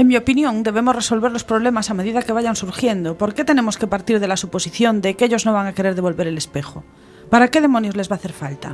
En 0.00 0.08
mi 0.08 0.16
opinión, 0.16 0.62
debemos 0.62 0.96
resolver 0.96 1.30
los 1.30 1.44
problemas 1.44 1.90
a 1.90 1.94
medida 1.94 2.22
que 2.22 2.32
vayan 2.32 2.56
surgiendo. 2.56 3.18
¿Por 3.18 3.34
qué 3.34 3.44
tenemos 3.44 3.76
que 3.76 3.86
partir 3.86 4.18
de 4.18 4.28
la 4.28 4.38
suposición 4.38 5.02
de 5.02 5.14
que 5.14 5.26
ellos 5.26 5.44
no 5.44 5.52
van 5.52 5.66
a 5.66 5.74
querer 5.74 5.94
devolver 5.94 6.26
el 6.26 6.38
espejo? 6.38 6.84
¿Para 7.28 7.48
qué 7.48 7.60
demonios 7.60 7.96
les 7.96 8.10
va 8.10 8.14
a 8.14 8.16
hacer 8.16 8.32
falta? 8.32 8.72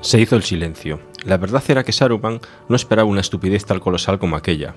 Se 0.00 0.20
hizo 0.20 0.36
el 0.36 0.44
silencio. 0.44 1.00
La 1.24 1.38
verdad 1.38 1.64
era 1.66 1.82
que 1.82 1.90
Saruman 1.90 2.38
no 2.68 2.76
esperaba 2.76 3.08
una 3.08 3.20
estupidez 3.20 3.64
tan 3.64 3.80
colosal 3.80 4.20
como 4.20 4.36
aquella. 4.36 4.76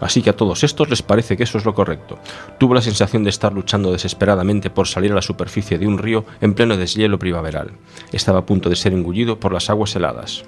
Así 0.00 0.22
que 0.22 0.30
a 0.30 0.36
todos 0.36 0.64
estos 0.64 0.88
les 0.88 1.02
parece 1.02 1.36
que 1.36 1.42
eso 1.42 1.58
es 1.58 1.66
lo 1.66 1.74
correcto. 1.74 2.18
Tuvo 2.58 2.72
la 2.72 2.80
sensación 2.80 3.22
de 3.22 3.28
estar 3.28 3.52
luchando 3.52 3.92
desesperadamente 3.92 4.70
por 4.70 4.88
salir 4.88 5.12
a 5.12 5.16
la 5.16 5.20
superficie 5.20 5.76
de 5.76 5.86
un 5.86 5.98
río 5.98 6.24
en 6.40 6.54
pleno 6.54 6.78
deshielo 6.78 7.18
primaveral. 7.18 7.72
Estaba 8.12 8.38
a 8.38 8.46
punto 8.46 8.70
de 8.70 8.76
ser 8.76 8.94
engullido 8.94 9.38
por 9.38 9.52
las 9.52 9.68
aguas 9.68 9.94
heladas. 9.94 10.46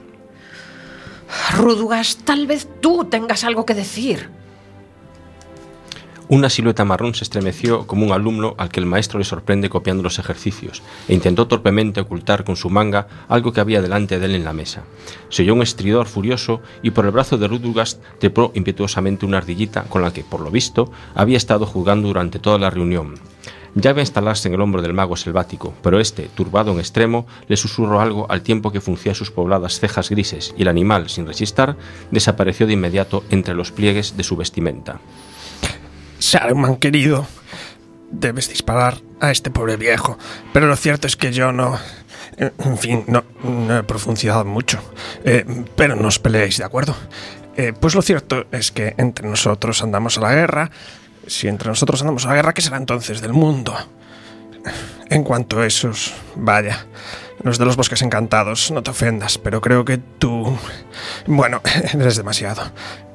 Rudugas, 1.54 2.16
tal 2.24 2.46
vez 2.46 2.66
tú 2.80 3.04
tengas 3.04 3.44
algo 3.44 3.66
que 3.66 3.74
decir. 3.74 4.39
Una 6.32 6.48
silueta 6.48 6.84
marrón 6.84 7.12
se 7.12 7.24
estremeció 7.24 7.88
como 7.88 8.06
un 8.06 8.12
alumno 8.12 8.54
al 8.56 8.68
que 8.68 8.78
el 8.78 8.86
maestro 8.86 9.18
le 9.18 9.24
sorprende 9.24 9.68
copiando 9.68 10.04
los 10.04 10.20
ejercicios 10.20 10.80
e 11.08 11.14
intentó 11.14 11.48
torpemente 11.48 12.00
ocultar 12.00 12.44
con 12.44 12.54
su 12.54 12.70
manga 12.70 13.08
algo 13.26 13.52
que 13.52 13.60
había 13.60 13.82
delante 13.82 14.20
de 14.20 14.26
él 14.26 14.36
en 14.36 14.44
la 14.44 14.52
mesa. 14.52 14.84
Se 15.28 15.42
oyó 15.42 15.54
un 15.54 15.62
estridor 15.62 16.06
furioso 16.06 16.60
y 16.84 16.92
por 16.92 17.04
el 17.04 17.10
brazo 17.10 17.36
de 17.36 17.48
Rudugast 17.48 18.00
trepó 18.20 18.52
impetuosamente 18.54 19.26
una 19.26 19.38
ardillita 19.38 19.82
con 19.88 20.02
la 20.02 20.12
que, 20.12 20.22
por 20.22 20.40
lo 20.40 20.52
visto, 20.52 20.92
había 21.16 21.36
estado 21.36 21.66
jugando 21.66 22.06
durante 22.06 22.38
toda 22.38 22.58
la 22.58 22.70
reunión. 22.70 23.16
Ya 23.74 23.90
iba 23.90 23.98
a 23.98 24.02
instalarse 24.02 24.46
en 24.46 24.54
el 24.54 24.60
hombro 24.60 24.82
del 24.82 24.94
mago 24.94 25.16
selvático, 25.16 25.74
pero 25.82 25.98
este, 25.98 26.28
turbado 26.36 26.70
en 26.70 26.78
extremo, 26.78 27.26
le 27.48 27.56
susurró 27.56 28.00
algo 28.00 28.30
al 28.30 28.42
tiempo 28.42 28.70
que 28.70 28.80
fruncía 28.80 29.16
sus 29.16 29.32
pobladas 29.32 29.80
cejas 29.80 30.10
grises 30.10 30.54
y 30.56 30.62
el 30.62 30.68
animal, 30.68 31.08
sin 31.08 31.26
resistir, 31.26 31.74
desapareció 32.12 32.68
de 32.68 32.74
inmediato 32.74 33.24
entre 33.30 33.54
los 33.54 33.72
pliegues 33.72 34.16
de 34.16 34.22
su 34.22 34.36
vestimenta. 34.36 35.00
Saruman, 36.20 36.76
querido, 36.76 37.26
debes 38.10 38.48
disparar 38.48 38.98
a 39.20 39.30
este 39.30 39.50
pobre 39.50 39.76
viejo. 39.76 40.18
Pero 40.52 40.66
lo 40.66 40.76
cierto 40.76 41.06
es 41.06 41.16
que 41.16 41.32
yo 41.32 41.50
no... 41.52 41.78
En 42.36 42.78
fin, 42.78 43.04
no, 43.06 43.24
no 43.42 43.78
he 43.78 43.82
profundizado 43.82 44.44
mucho. 44.44 44.80
Eh, 45.24 45.44
pero 45.76 45.96
no 45.96 46.08
os 46.08 46.18
peleéis, 46.18 46.58
¿de 46.58 46.64
acuerdo? 46.64 46.94
Eh, 47.56 47.72
pues 47.78 47.94
lo 47.94 48.02
cierto 48.02 48.46
es 48.52 48.70
que 48.70 48.94
entre 48.96 49.28
nosotros 49.28 49.82
andamos 49.82 50.16
a 50.18 50.20
la 50.20 50.34
guerra. 50.34 50.70
Si 51.26 51.48
entre 51.48 51.68
nosotros 51.68 52.00
andamos 52.00 52.24
a 52.24 52.28
la 52.28 52.34
guerra, 52.36 52.54
¿qué 52.54 52.62
será 52.62 52.76
entonces 52.76 53.20
del 53.20 53.32
mundo? 53.32 53.74
En 55.08 55.24
cuanto 55.24 55.60
a 55.60 55.66
esos, 55.66 56.14
vaya, 56.36 56.86
los 57.42 57.58
de 57.58 57.64
los 57.64 57.76
bosques 57.76 58.02
encantados, 58.02 58.70
no 58.70 58.82
te 58.82 58.90
ofendas, 58.90 59.38
pero 59.38 59.60
creo 59.60 59.84
que 59.84 59.98
tú... 59.98 60.56
Bueno, 61.26 61.60
eres 61.94 62.16
demasiado. 62.16 62.62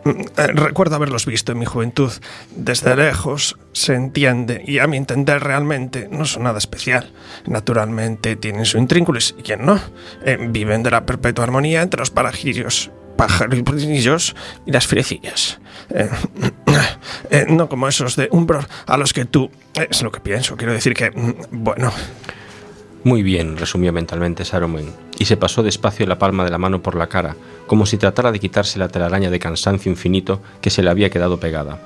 Eh, 0.06 0.48
Recuerdo 0.54 0.96
haberlos 0.96 1.26
visto 1.26 1.52
en 1.52 1.60
mi 1.60 1.66
juventud. 1.66 2.12
Desde 2.56 2.96
lejos 2.96 3.58
se 3.74 3.96
entiende 3.96 4.64
y 4.66 4.80
a 4.80 4.88
mi 4.88 4.98
entender 4.98 5.44
realmente 5.44 6.08
no 6.12 6.26
son 6.26 6.44
nada 6.44 6.60
especial. 6.60 7.12
Naturalmente 7.48 8.36
tienen 8.36 8.66
su 8.66 8.78
intrínculis 8.78 9.34
y 9.38 9.42
quien 9.42 9.66
no. 9.66 9.80
Eh, 10.24 10.38
viven 10.50 10.84
de 10.84 10.92
la 10.92 11.06
perpetua 11.06 11.46
armonía 11.46 11.82
entre 11.82 12.00
los 12.00 12.12
parajillos, 12.12 12.92
pajarillos 13.18 14.36
y 14.66 14.72
las 14.72 14.86
firecillas. 14.86 15.60
Eh, 15.90 16.10
eh, 17.32 17.46
no 17.50 17.68
como 17.68 17.88
esos 17.88 18.16
de 18.16 18.30
Umbror 18.32 18.68
a 18.86 18.98
los 18.98 19.12
que 19.12 19.26
tú... 19.26 19.50
Es 19.74 20.04
lo 20.04 20.12
que 20.12 20.20
pienso. 20.20 20.56
Quiero 20.56 20.74
decir 20.74 20.94
que... 20.94 21.10
mm, 21.12 21.64
Bueno... 21.64 21.92
Muy 23.06 23.22
bien, 23.22 23.56
resumió 23.56 23.94
mentalmente 23.94 24.46
Saruman, 24.46 24.86
y 25.20 25.26
se 25.26 25.38
pasó 25.38 25.62
despacio 25.62 26.08
la 26.08 26.18
palma 26.18 26.44
de 26.44 26.50
la 26.50 26.58
mano 26.58 26.82
por 26.82 26.96
la 26.96 27.06
cara, 27.06 27.36
como 27.68 27.86
si 27.86 27.98
tratara 27.98 28.32
de 28.32 28.40
quitarse 28.40 28.80
la 28.80 28.88
telaraña 28.88 29.30
de 29.30 29.38
cansancio 29.38 29.92
infinito 29.92 30.42
que 30.60 30.72
se 30.72 30.82
le 30.82 30.90
había 30.90 31.12
quedado 31.12 31.40
pegada. 31.40 31.78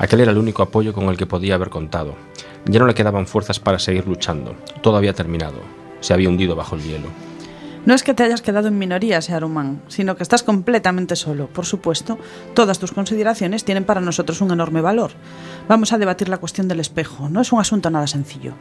Aquel 0.00 0.22
era 0.22 0.32
el 0.32 0.38
único 0.38 0.64
apoyo 0.64 0.92
con 0.92 1.04
el 1.04 1.16
que 1.16 1.26
podía 1.26 1.54
haber 1.54 1.70
contado. 1.70 2.16
Ya 2.64 2.80
no 2.80 2.88
le 2.88 2.94
quedaban 2.94 3.28
fuerzas 3.28 3.60
para 3.60 3.78
seguir 3.78 4.08
luchando. 4.08 4.56
Todo 4.82 4.96
había 4.96 5.12
terminado. 5.12 5.60
Se 6.00 6.12
había 6.12 6.28
hundido 6.28 6.56
bajo 6.56 6.74
el 6.74 6.82
hielo. 6.82 7.06
No 7.86 7.94
es 7.94 8.02
que 8.02 8.12
te 8.12 8.24
hayas 8.24 8.42
quedado 8.42 8.66
en 8.66 8.76
minoría, 8.76 9.22
Saruman, 9.22 9.80
sino 9.86 10.16
que 10.16 10.24
estás 10.24 10.42
completamente 10.42 11.14
solo. 11.14 11.46
Por 11.46 11.66
supuesto, 11.66 12.18
todas 12.52 12.80
tus 12.80 12.90
consideraciones 12.90 13.64
tienen 13.64 13.84
para 13.84 14.00
nosotros 14.00 14.40
un 14.40 14.50
enorme 14.50 14.80
valor. 14.80 15.12
Vamos 15.68 15.92
a 15.92 15.98
debatir 15.98 16.28
la 16.28 16.38
cuestión 16.38 16.66
del 16.66 16.80
espejo. 16.80 17.28
No 17.28 17.42
es 17.42 17.52
un 17.52 17.60
asunto 17.60 17.90
nada 17.90 18.08
sencillo. 18.08 18.54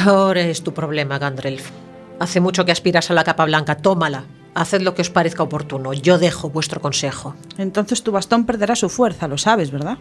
Ahora 0.00 0.40
es 0.40 0.62
tu 0.62 0.74
problema, 0.74 1.18
Gandalf. 1.18 1.70
Hace 2.18 2.40
mucho 2.40 2.64
que 2.64 2.72
aspiras 2.72 3.10
a 3.10 3.14
la 3.14 3.24
capa 3.24 3.44
blanca. 3.44 3.76
Tómala. 3.76 4.24
Haced 4.54 4.82
lo 4.82 4.94
que 4.94 5.02
os 5.02 5.10
parezca 5.10 5.42
oportuno. 5.42 5.92
Yo 5.92 6.18
dejo 6.18 6.50
vuestro 6.50 6.80
consejo. 6.80 7.34
Entonces 7.56 8.02
tu 8.02 8.12
bastón 8.12 8.44
perderá 8.44 8.76
su 8.76 8.88
fuerza, 8.88 9.28
lo 9.28 9.38
sabes, 9.38 9.70
¿verdad? 9.70 9.98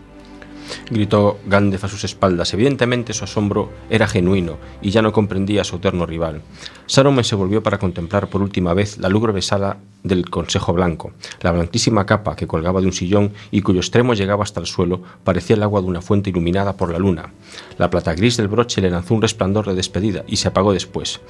Gritó 0.89 1.39
Gandalf 1.45 1.83
a 1.83 1.87
sus 1.87 2.03
espaldas. 2.03 2.53
Evidentemente 2.53 3.13
su 3.13 3.23
asombro 3.23 3.71
era 3.89 4.07
genuino 4.07 4.57
y 4.81 4.91
ya 4.91 5.01
no 5.01 5.11
comprendía 5.11 5.61
a 5.61 5.65
su 5.65 5.77
eterno 5.77 6.05
rival. 6.05 6.41
Saruman 6.85 7.23
se 7.23 7.35
volvió 7.35 7.63
para 7.63 7.79
contemplar 7.79 8.27
por 8.27 8.41
última 8.41 8.73
vez 8.73 8.97
la 8.97 9.09
lúgubre 9.09 9.41
sala 9.41 9.77
del 10.03 10.29
Consejo 10.29 10.73
Blanco. 10.73 11.11
La 11.41 11.51
blanquísima 11.51 12.05
capa 12.05 12.35
que 12.35 12.47
colgaba 12.47 12.81
de 12.81 12.87
un 12.87 12.93
sillón 12.93 13.33
y 13.51 13.61
cuyo 13.61 13.79
extremo 13.79 14.13
llegaba 14.13 14.43
hasta 14.43 14.59
el 14.59 14.65
suelo 14.65 15.01
parecía 15.23 15.55
el 15.55 15.63
agua 15.63 15.81
de 15.81 15.87
una 15.87 16.01
fuente 16.01 16.29
iluminada 16.29 16.75
por 16.75 16.91
la 16.91 16.99
luna. 16.99 17.33
La 17.77 17.89
plata 17.89 18.13
gris 18.13 18.37
del 18.37 18.47
broche 18.47 18.81
le 18.81 18.89
lanzó 18.89 19.13
un 19.13 19.21
resplandor 19.21 19.67
de 19.67 19.75
despedida 19.75 20.23
y 20.27 20.37
se 20.37 20.47
apagó 20.47 20.73
después. 20.73 21.21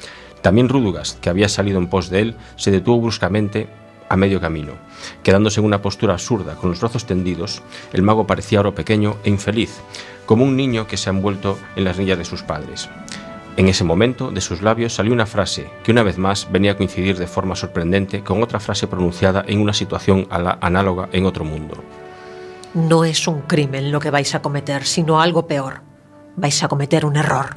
También 0.41 0.69
Rudugast, 0.69 1.19
que 1.19 1.30
había 1.30 1.49
salido 1.49 1.77
en 1.77 1.88
pos 1.88 2.10
de 2.10 2.21
él, 2.21 2.36
se 2.56 2.71
detuvo 2.71 3.01
bruscamente 3.01 3.67
a 4.12 4.17
medio 4.17 4.41
camino. 4.41 4.74
Quedándose 5.24 5.62
en 5.62 5.65
una 5.65 5.82
postura 5.82 6.13
absurda, 6.13 6.56
con 6.56 6.69
los 6.69 6.82
brazos 6.82 7.06
tendidos, 7.06 7.63
el 7.93 8.02
mago 8.02 8.28
parecía 8.28 8.60
ahora 8.60 8.76
pequeño 8.76 9.15
e 9.24 9.30
infeliz, 9.30 9.80
como 10.26 10.43
un 10.43 10.58
niño 10.58 10.86
que 10.86 10.97
se 10.97 11.10
ha 11.10 11.13
envuelto 11.13 11.58
en 11.78 11.86
las 11.86 11.97
niñas 11.97 12.17
de 12.17 12.26
sus 12.26 12.43
padres. 12.43 12.89
En 13.56 13.69
ese 13.69 13.86
momento, 13.86 14.30
de 14.30 14.41
sus 14.41 14.62
labios 14.62 14.93
salió 14.93 15.13
una 15.13 15.26
frase 15.26 15.69
que 15.84 15.91
una 15.91 16.04
vez 16.04 16.17
más 16.17 16.52
venía 16.52 16.74
a 16.74 16.78
coincidir 16.78 17.17
de 17.17 17.28
forma 17.28 17.56
sorprendente 17.56 18.21
con 18.21 18.43
otra 18.43 18.60
frase 18.60 18.86
pronunciada 18.88 19.45
en 19.47 19.62
una 19.62 19.74
situación 19.74 20.28
a 20.30 20.39
la 20.39 20.58
análoga 20.60 21.08
en 21.13 21.26
otro 21.26 21.45
mundo. 21.45 21.82
No 22.74 23.06
es 23.06 23.28
un 23.30 23.41
crimen 23.41 23.93
lo 23.93 24.02
que 24.02 24.12
vais 24.12 24.36
a 24.36 24.41
cometer, 24.41 24.86
sino 24.86 25.21
algo 25.21 25.47
peor. 25.47 25.82
Vais 26.36 26.63
a 26.63 26.67
cometer 26.67 27.06
un 27.06 27.15
error. 27.15 27.56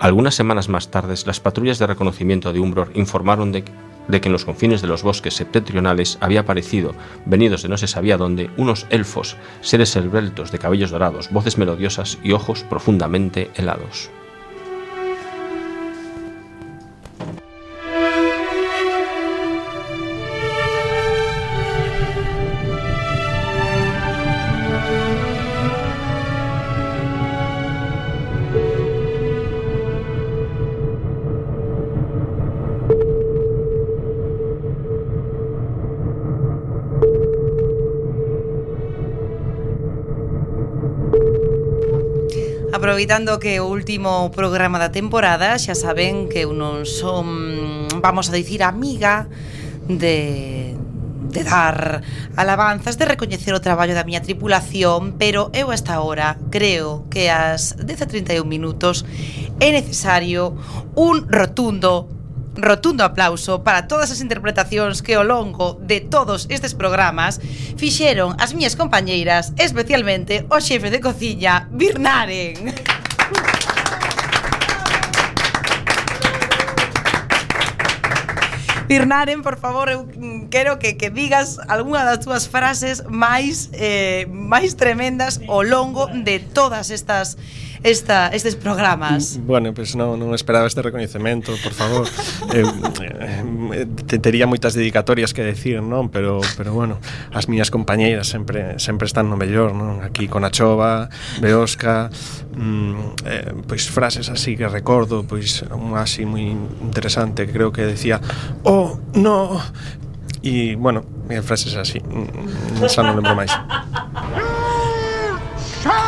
Algunas 0.00 0.34
semanas 0.34 0.68
más 0.68 0.90
tarde, 0.90 1.14
las 1.24 1.40
patrullas 1.40 1.78
de 1.78 1.86
reconocimiento 1.88 2.52
de 2.52 2.60
Umbror 2.60 2.90
informaron 2.94 3.50
de, 3.50 3.64
de 4.08 4.20
que 4.20 4.28
en 4.28 4.32
los 4.32 4.44
confines 4.44 4.82
de 4.82 4.88
los 4.88 5.02
bosques 5.02 5.34
septentrionales 5.34 6.18
había 6.20 6.40
aparecido, 6.40 6.94
venidos 7.24 7.62
de 7.62 7.68
no 7.68 7.76
se 7.76 7.86
sabía 7.86 8.16
dónde, 8.16 8.50
unos 8.56 8.86
elfos, 8.90 9.36
seres 9.60 9.94
esbeltos 9.96 10.50
de 10.50 10.58
cabellos 10.58 10.90
dorados, 10.90 11.30
voces 11.30 11.58
melodiosas 11.58 12.18
y 12.22 12.32
ojos 12.32 12.64
profundamente 12.64 13.50
helados. 13.54 14.10
Aproveitando 42.72 43.38
que 43.38 43.60
o 43.60 43.66
último 43.66 44.30
programa 44.30 44.76
da 44.78 44.92
temporada 44.92 45.56
Xa 45.56 45.72
saben 45.72 46.28
que 46.28 46.44
eu 46.44 46.52
non 46.52 46.84
son 46.84 47.88
Vamos 48.04 48.28
a 48.28 48.36
dicir 48.36 48.60
amiga 48.60 49.24
De, 49.88 50.76
de 51.32 51.42
dar 51.48 52.04
alabanzas, 52.36 53.00
de 53.00 53.08
recoñecer 53.08 53.56
o 53.56 53.64
traballo 53.64 53.96
da 53.96 54.04
miña 54.04 54.20
tripulación, 54.20 55.16
pero 55.16 55.48
eu 55.56 55.72
a 55.72 55.76
esta 55.76 56.04
hora 56.04 56.36
creo 56.52 57.08
que 57.08 57.32
ás 57.32 57.72
10:31 57.80 58.44
minutos 58.44 59.08
é 59.64 59.72
necesario 59.72 60.52
un 60.92 61.24
rotundo 61.24 62.17
rotundo 62.58 63.04
aplauso 63.04 63.62
para 63.62 63.86
todas 63.86 64.10
as 64.10 64.20
interpretacións 64.20 65.00
que 65.00 65.14
ao 65.14 65.22
longo 65.22 65.78
de 65.80 66.02
todos 66.02 66.50
estes 66.50 66.74
programas 66.74 67.38
fixeron 67.78 68.34
as 68.42 68.52
miñas 68.52 68.74
compañeiras, 68.74 69.54
especialmente 69.56 70.44
o 70.50 70.58
xefe 70.58 70.90
de 70.90 70.98
cociña, 70.98 71.70
Birnaren. 71.70 72.74
Birnaren, 78.88 79.42
por 79.42 79.58
favor, 79.58 79.90
eu 79.90 80.08
quero 80.50 80.78
que, 80.78 80.96
que 80.96 81.10
digas 81.10 81.60
algunha 81.68 82.04
das 82.04 82.24
túas 82.24 82.48
frases 82.48 83.04
máis 83.04 83.68
eh, 83.76 84.24
máis 84.32 84.80
tremendas 84.80 85.44
ao 85.44 85.60
longo 85.60 86.08
de 86.08 86.40
todas 86.40 86.88
estas 86.88 87.36
esta, 87.82 88.28
estes 88.28 88.56
programas? 88.56 89.38
Mm, 89.38 89.46
bueno, 89.46 89.66
pois 89.74 89.94
pues 89.94 89.96
non, 89.96 90.18
non 90.18 90.34
esperaba 90.34 90.66
este 90.66 90.82
recoñecemento, 90.82 91.54
por 91.62 91.72
favor. 91.72 92.06
eh, 92.54 92.64
eh, 92.64 93.86
te, 94.06 94.18
tería 94.18 94.46
moitas 94.46 94.74
dedicatorias 94.74 95.32
que 95.32 95.42
decir, 95.42 95.80
non? 95.82 96.10
Pero, 96.10 96.40
pero 96.56 96.74
bueno, 96.74 96.98
as 97.30 97.46
miñas 97.46 97.70
compañeiras 97.70 98.28
sempre 98.28 98.78
sempre 98.82 99.06
están 99.06 99.30
no 99.30 99.38
mellor, 99.38 99.74
non? 99.74 100.02
Aquí 100.02 100.26
con 100.26 100.44
a 100.44 100.50
chova, 100.50 101.08
Beosca, 101.40 102.10
mm, 102.56 103.26
eh, 103.26 103.52
pois 103.66 103.86
pues, 103.86 103.90
frases 103.90 104.28
así 104.28 104.56
que 104.56 104.66
recordo, 104.66 105.24
pois 105.24 105.62
unha 105.70 106.02
así 106.02 106.26
moi 106.26 106.50
interesante 106.82 107.46
que 107.46 107.52
creo 107.54 107.70
que 107.70 107.86
decía, 107.86 108.20
"Oh, 108.64 108.98
no, 109.14 109.60
E, 110.42 110.76
bueno, 110.76 111.02
frases 111.42 111.74
así 111.74 111.98
mm, 111.98 112.86
Xa 112.86 113.02
non 113.02 113.18
lembro 113.18 113.34
máis 113.34 113.50
ah, 115.84 116.07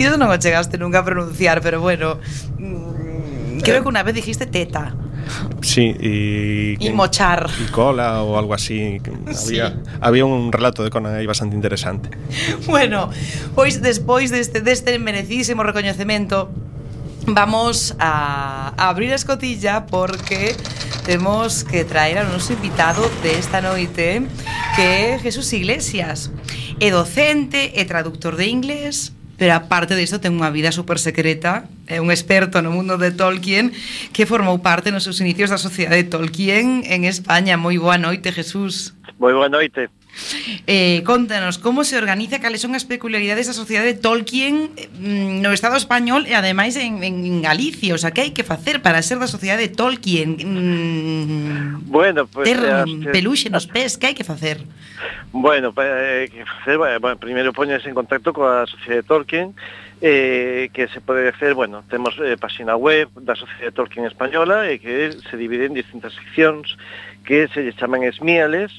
Iso 0.00 0.16
non 0.16 0.32
o 0.32 0.36
chegaste 0.40 0.80
nunca 0.80 1.04
a 1.04 1.04
pronunciar, 1.04 1.60
pero 1.60 1.84
bueno, 1.84 2.16
mm, 2.56 3.60
creo 3.60 3.78
eh. 3.78 3.82
que 3.84 3.90
unha 3.92 4.00
vez 4.00 4.16
dijiste 4.16 4.48
teta. 4.48 4.96
Sí, 5.60 5.94
y, 6.00 6.80
y 6.80 6.88
mochar. 6.96 7.52
Y 7.60 7.68
cola 7.68 8.24
o 8.24 8.40
algo 8.40 8.56
así. 8.56 8.96
Sí. 9.30 9.60
Había, 9.60 9.76
había 10.00 10.24
un 10.24 10.50
relato 10.50 10.82
de 10.82 10.90
Conan 10.90 11.14
aí 11.14 11.26
bastante 11.26 11.54
interesante. 11.54 12.08
Bueno, 12.66 13.10
pois 13.54 13.84
despois 13.84 14.32
deste, 14.32 14.64
deste 14.64 14.98
merecidísimo 14.98 15.62
recoñecemento 15.62 16.48
vamos 17.26 17.94
a, 18.00 18.72
a 18.76 18.88
abrir 18.88 19.12
a 19.12 19.16
escotilla 19.20 19.86
porque 19.86 20.56
temos 21.04 21.62
que 21.64 21.84
traer 21.84 22.18
a 22.18 22.24
noso 22.24 22.56
invitado 22.56 23.04
de 23.22 23.36
esta 23.38 23.60
noite 23.60 24.24
que 24.74 25.12
é 25.12 25.18
Jesús 25.20 25.52
Iglesias. 25.52 26.32
É 26.80 26.88
docente, 26.90 27.76
é 27.76 27.84
traductor 27.84 28.40
de 28.40 28.48
inglés, 28.48 29.12
pero 29.40 29.54
aparte 29.54 29.96
de 29.96 30.02
eso 30.02 30.20
tengo 30.20 30.36
una 30.36 30.50
vida 30.50 30.70
súper 30.70 30.98
secreta. 30.98 31.64
é 31.90 32.00
un 32.00 32.14
experto 32.14 32.62
no 32.62 32.70
mundo 32.70 32.96
de 32.96 33.10
Tolkien 33.10 33.74
que 34.14 34.24
formou 34.24 34.62
parte 34.62 34.94
nos 34.94 35.02
seus 35.02 35.18
inicios 35.18 35.50
da 35.50 35.58
Sociedade 35.58 36.06
de 36.06 36.08
Tolkien 36.08 36.86
en 36.86 37.02
España. 37.04 37.58
Moi 37.58 37.76
boa 37.82 37.98
noite, 37.98 38.30
Jesús. 38.30 38.94
Moi 39.18 39.34
boa 39.34 39.50
noite. 39.50 39.90
Eh, 40.66 41.02
contanos, 41.04 41.58
como 41.58 41.84
se 41.84 41.96
organiza, 41.96 42.40
cales 42.40 42.60
son 42.60 42.74
as 42.74 42.84
peculiaridades 42.84 43.46
da 43.46 43.54
sociedade 43.54 43.94
de 43.94 43.98
Tolkien 43.98 44.74
mm, 44.74 45.42
no 45.42 45.54
Estado 45.54 45.78
español 45.78 46.26
e 46.26 46.34
ademais 46.34 46.74
en, 46.76 47.02
en 47.02 47.42
Galicia, 47.42 47.94
o 47.94 48.00
sea, 48.00 48.10
que 48.10 48.22
hai 48.22 48.32
que 48.34 48.46
facer 48.46 48.82
para 48.82 49.02
ser 49.02 49.22
da 49.22 49.30
sociedade 49.30 49.70
de 49.70 49.72
Tolkien? 49.74 50.38
Mm, 50.38 51.90
bueno, 51.90 52.26
pues, 52.26 52.46
ter 52.46 52.58
eh, 52.58 52.84
un 52.86 53.06
eh, 53.06 53.14
peluxe 53.14 53.50
nos 53.50 53.70
pés, 53.70 53.96
que 53.96 54.10
hai 54.10 54.16
que 54.18 54.26
facer? 54.26 54.62
Bueno, 55.32 55.72
eh, 55.78 56.28
que 56.28 56.42
facer, 56.44 56.76
bueno, 56.76 57.16
primeiro 57.16 57.54
poñes 57.54 57.86
en 57.86 57.94
contacto 57.94 58.34
coa 58.34 58.66
sociedade 58.66 59.02
de 59.02 59.08
Tolkien 59.08 59.46
eh, 60.00 60.70
que 60.72 60.88
se 60.88 61.00
pode 61.00 61.28
hacer, 61.28 61.54
bueno, 61.54 61.84
temos 61.88 62.16
eh, 62.18 62.36
página 62.36 62.76
web 62.76 63.08
da 63.20 63.36
Sociedade 63.36 63.72
Tolkien 63.72 64.06
Española 64.06 64.68
e 64.68 64.74
eh, 64.74 64.78
que 64.80 64.94
se 65.12 65.36
divide 65.36 65.68
en 65.68 65.76
distintas 65.76 66.16
seccións 66.16 66.76
que 67.24 67.48
se 67.52 67.60
lle 67.60 67.76
chaman 67.76 68.08
esmiales 68.08 68.72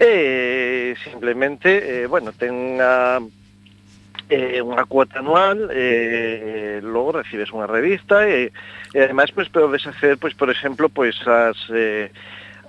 e 0.00 0.10
eh, 0.10 0.90
simplemente, 1.06 2.02
eh, 2.02 2.06
bueno, 2.10 2.34
ten 2.34 2.50
unha 2.50 3.22
eh, 4.30 4.62
unha 4.62 4.86
cuota 4.90 5.22
anual, 5.22 5.70
eh, 5.70 6.82
logo 6.82 7.22
recibes 7.22 7.54
unha 7.54 7.70
revista 7.70 8.26
eh, 8.26 8.50
e, 8.50 8.96
e 8.96 8.98
ademais 9.02 9.30
pois 9.30 9.46
podes 9.50 9.86
hacer, 9.86 10.18
pois 10.18 10.34
por 10.34 10.50
exemplo, 10.50 10.90
pois 10.90 11.14
as 11.26 11.58
eh, 11.70 12.10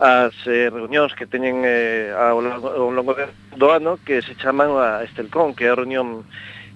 as 0.01 0.33
eh, 0.49 0.69
reunións 0.73 1.13
que 1.13 1.29
teñen 1.29 1.61
eh, 1.61 2.09
ao, 2.13 2.41
longo, 2.41 2.67
ao 2.73 2.89
longo 2.89 3.13
do 3.53 3.67
ano 3.69 4.01
que 4.01 4.25
se 4.25 4.33
chaman 4.37 4.73
a 4.73 5.01
ah, 5.01 5.05
Estelcon, 5.05 5.53
que 5.53 5.65
é 5.65 5.73
a 5.73 5.77
reunión 5.77 6.25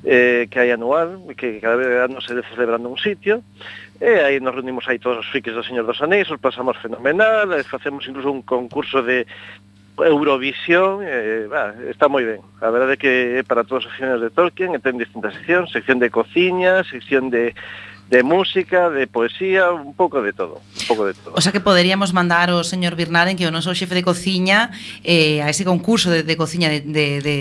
eh, 0.05 0.47
que 0.49 0.61
hai 0.61 0.69
anual, 0.71 1.17
que 1.33 1.59
cada 1.59 1.75
vez 1.75 1.89
ano 1.97 2.21
se 2.21 2.37
celebrando 2.53 2.87
un 2.87 2.97
sitio, 3.01 3.41
e 3.99 4.21
aí 4.21 4.37
nos 4.39 4.53
reunimos 4.53 4.85
aí 4.87 5.01
todos 5.01 5.25
os 5.25 5.29
frikis 5.33 5.57
do 5.57 5.65
Señor 5.65 5.89
dos 5.89 6.01
Anéis, 6.01 6.29
os 6.29 6.39
pasamos 6.39 6.77
fenomenal, 6.77 7.49
e 7.57 7.65
facemos 7.65 8.05
incluso 8.05 8.29
un 8.29 8.45
concurso 8.45 9.01
de 9.01 9.25
Eurovisión, 9.97 10.99
eh, 11.01 11.47
bah, 11.49 11.73
está 11.89 12.05
moi 12.05 12.27
ben. 12.27 12.43
A 12.61 12.69
verdade 12.69 12.93
é 12.93 13.01
que 13.01 13.13
para 13.47 13.63
todos 13.63 13.87
os 13.87 13.91
aficionados 13.91 14.21
de 14.21 14.29
Tolkien 14.29 14.77
ten 14.83 15.01
distintas 15.01 15.33
seccións, 15.33 15.71
sección 15.71 15.97
de 15.97 16.11
cociña, 16.11 16.83
sección 16.83 17.31
de 17.31 17.55
de 18.09 18.21
música, 18.21 18.89
de 18.89 19.07
poesía, 19.07 19.71
un 19.71 19.95
pouco 19.95 20.21
de 20.21 20.31
todo, 20.31 20.61
un 20.61 20.87
pouco 20.87 21.05
de 21.05 21.13
todo. 21.13 21.33
O 21.33 21.41
sea 21.41 21.51
que 21.51 21.59
poderíamos 21.59 22.13
mandar 22.13 22.51
o 22.53 22.61
señor 22.61 22.93
Birnaren 22.93 23.33
que 23.33 23.49
o 23.49 23.51
noso 23.51 23.73
xefe 23.73 23.97
de 23.97 24.05
cociña 24.05 24.69
eh, 25.01 25.41
a 25.41 25.49
ese 25.49 25.65
concurso 25.65 26.13
de, 26.13 26.21
de 26.21 26.35
cociña 26.37 26.69
de, 26.69 26.85
de, 26.85 27.21
de, 27.25 27.35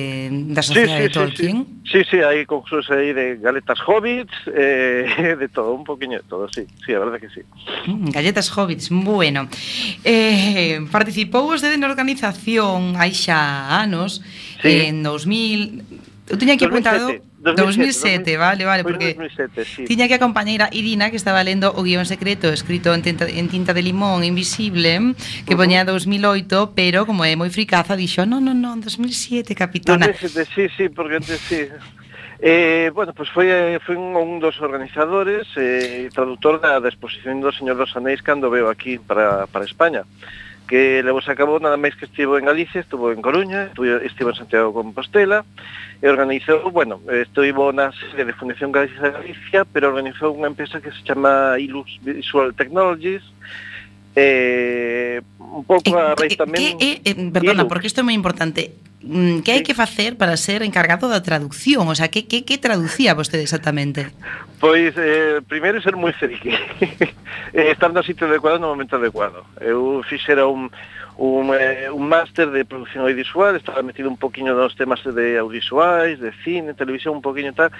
da 0.56 0.64
Sociedade 0.64 0.88
sí, 0.88 0.96
sí, 0.96 1.02
de 1.04 1.10
Tolkien. 1.12 1.56
Sí, 1.84 2.00
sí, 2.00 2.16
sí, 2.16 2.18
hai 2.24 2.48
concursos 2.48 2.88
aí 2.88 3.12
de 3.12 3.36
galetas 3.36 3.76
hobbits, 3.84 4.32
eh, 4.48 5.36
de 5.40 5.48
todo, 5.52 5.76
un 5.76 5.84
poquinho 5.84 6.24
de 6.24 6.26
todo, 6.26 6.48
sí, 6.48 6.64
sí, 6.80 6.96
a 6.96 6.98
verdade 6.98 7.20
que 7.20 7.28
sí. 7.28 7.44
Mm, 7.84 8.08
galletas 8.08 8.48
hobbits, 8.48 8.88
bueno. 8.88 9.52
Eh, 10.00 10.80
participou 10.88 11.44
vostede 11.44 11.76
na 11.76 11.92
organización 11.92 12.96
hai 12.96 13.12
xa 13.12 13.68
anos, 13.68 14.24
sí. 14.64 14.88
en 14.88 15.04
2000 15.04 16.13
Eu 16.24 16.40
tiña 16.40 16.54
aquí 16.56 16.64
apuntado 16.64 17.12
2007, 17.44 18.32
2007, 18.32 18.32
2007 18.32 18.36
vale, 18.40 18.64
vale, 18.64 18.82
porque 18.82 19.12
2007, 19.12 19.64
sí. 19.64 19.84
tiña 19.84 20.08
que 20.08 20.16
a 20.16 20.22
compañeira 20.22 20.72
Irina 20.72 21.12
que 21.12 21.20
estaba 21.20 21.44
lendo 21.44 21.76
o 21.76 21.84
guión 21.84 22.08
secreto 22.08 22.48
escrito 22.48 22.96
en 22.96 23.04
tinta, 23.04 23.28
en 23.28 23.52
tinta 23.52 23.76
de 23.76 23.82
limón 23.84 24.24
invisible 24.24 25.12
que 25.44 25.52
poñía 25.52 25.84
2008, 25.84 26.72
pero 26.72 27.04
como 27.04 27.28
é 27.28 27.36
moi 27.36 27.52
fricaza 27.52 27.92
dixo, 27.92 28.24
"Non, 28.24 28.40
non, 28.40 28.56
non, 28.56 28.80
2007, 28.80 29.52
capitana." 29.52 30.08
2007, 30.08 30.48
sí, 30.48 30.64
sí, 30.72 30.84
porque 30.88 31.20
antes 31.20 31.40
sí. 31.44 31.68
Eh, 32.40 32.90
bueno, 32.92 33.12
pois 33.12 33.28
pues 33.32 33.46
foi, 33.48 33.48
eh, 33.48 33.78
foi 33.84 33.96
un, 33.96 34.16
un 34.16 34.40
dos 34.40 34.60
organizadores 34.60 35.48
e 35.56 36.08
eh, 36.08 36.12
traductor 36.12 36.60
da, 36.60 36.80
da 36.80 36.88
exposición 36.88 37.40
do 37.40 37.52
Señor 37.52 37.76
dos 37.76 37.96
Anéis 37.96 38.20
cando 38.24 38.48
veo 38.48 38.68
aquí 38.68 38.96
para, 38.96 39.46
para 39.46 39.64
España 39.64 40.04
que 40.68 41.02
levou 41.04 41.20
a 41.20 41.34
cabo 41.36 41.60
nada 41.60 41.76
máis 41.76 41.92
que 41.92 42.08
estivo 42.08 42.40
en 42.40 42.48
Galicia, 42.48 42.80
estuvo 42.80 43.12
en 43.12 43.20
Coruña, 43.20 43.68
estuvo, 43.68 44.00
estivo 44.00 44.30
en 44.32 44.40
Santiago 44.40 44.72
de 44.72 44.76
Compostela, 44.80 45.44
e 46.00 46.06
organizou, 46.08 46.64
bueno, 46.72 47.00
estuvo 47.12 47.72
na 47.72 47.92
sede 47.92 48.24
de 48.24 48.36
Fundación 48.36 48.72
Galicia 48.72 49.12
Galicia, 49.12 49.68
pero 49.68 49.92
organizou 49.92 50.32
unha 50.32 50.48
empresa 50.48 50.80
que 50.80 50.92
se 50.92 51.04
chama 51.04 51.60
Ilus 51.60 52.00
Visual 52.00 52.56
Technologies, 52.56 53.22
eh, 54.14 55.20
un 55.38 55.64
pouco 55.64 55.90
eh, 55.90 56.00
a 56.00 56.14
raíz 56.14 56.34
eh, 56.34 56.40
tamén... 56.40 56.78
Que, 56.78 57.02
eh, 57.02 57.14
perdona, 57.30 57.66
porque 57.66 57.86
isto 57.90 58.00
é 58.00 58.06
moi 58.06 58.14
importante. 58.14 58.74
Mm, 59.04 59.44
que 59.44 59.52
hai 59.52 59.60
que 59.60 59.76
facer 59.76 60.16
para 60.16 60.38
ser 60.40 60.64
encargado 60.64 61.12
da 61.12 61.20
traducción? 61.20 61.84
O 61.86 61.94
sea, 61.94 62.08
que, 62.08 62.24
que, 62.24 62.42
que 62.48 62.56
traducía 62.56 63.12
vostede 63.12 63.44
exactamente? 63.44 64.08
Pois, 64.56 64.96
eh, 64.96 65.44
primeiro 65.44 65.76
ser 65.84 65.92
moi 65.92 66.16
serique. 66.16 66.56
Estar 67.52 67.92
no 67.92 68.00
sitio 68.00 68.24
adecuado 68.24 68.56
no 68.56 68.72
momento 68.72 68.96
adecuado. 68.96 69.44
Eu 69.60 70.00
fixera 70.08 70.48
un, 70.48 70.72
un, 71.16 71.52
eh, 71.54 71.90
un 71.92 72.08
máster 72.08 72.50
de 72.50 72.64
producción 72.64 73.04
audiovisual, 73.04 73.56
estaba 73.56 73.82
metido 73.82 74.08
un 74.08 74.16
poquinho 74.16 74.54
nos 74.54 74.74
temas 74.74 75.04
de 75.04 75.38
audiovisuais, 75.38 76.18
de 76.18 76.32
cine, 76.42 76.74
televisión, 76.74 77.14
un 77.14 77.22
poquinho 77.22 77.52
tal, 77.52 77.70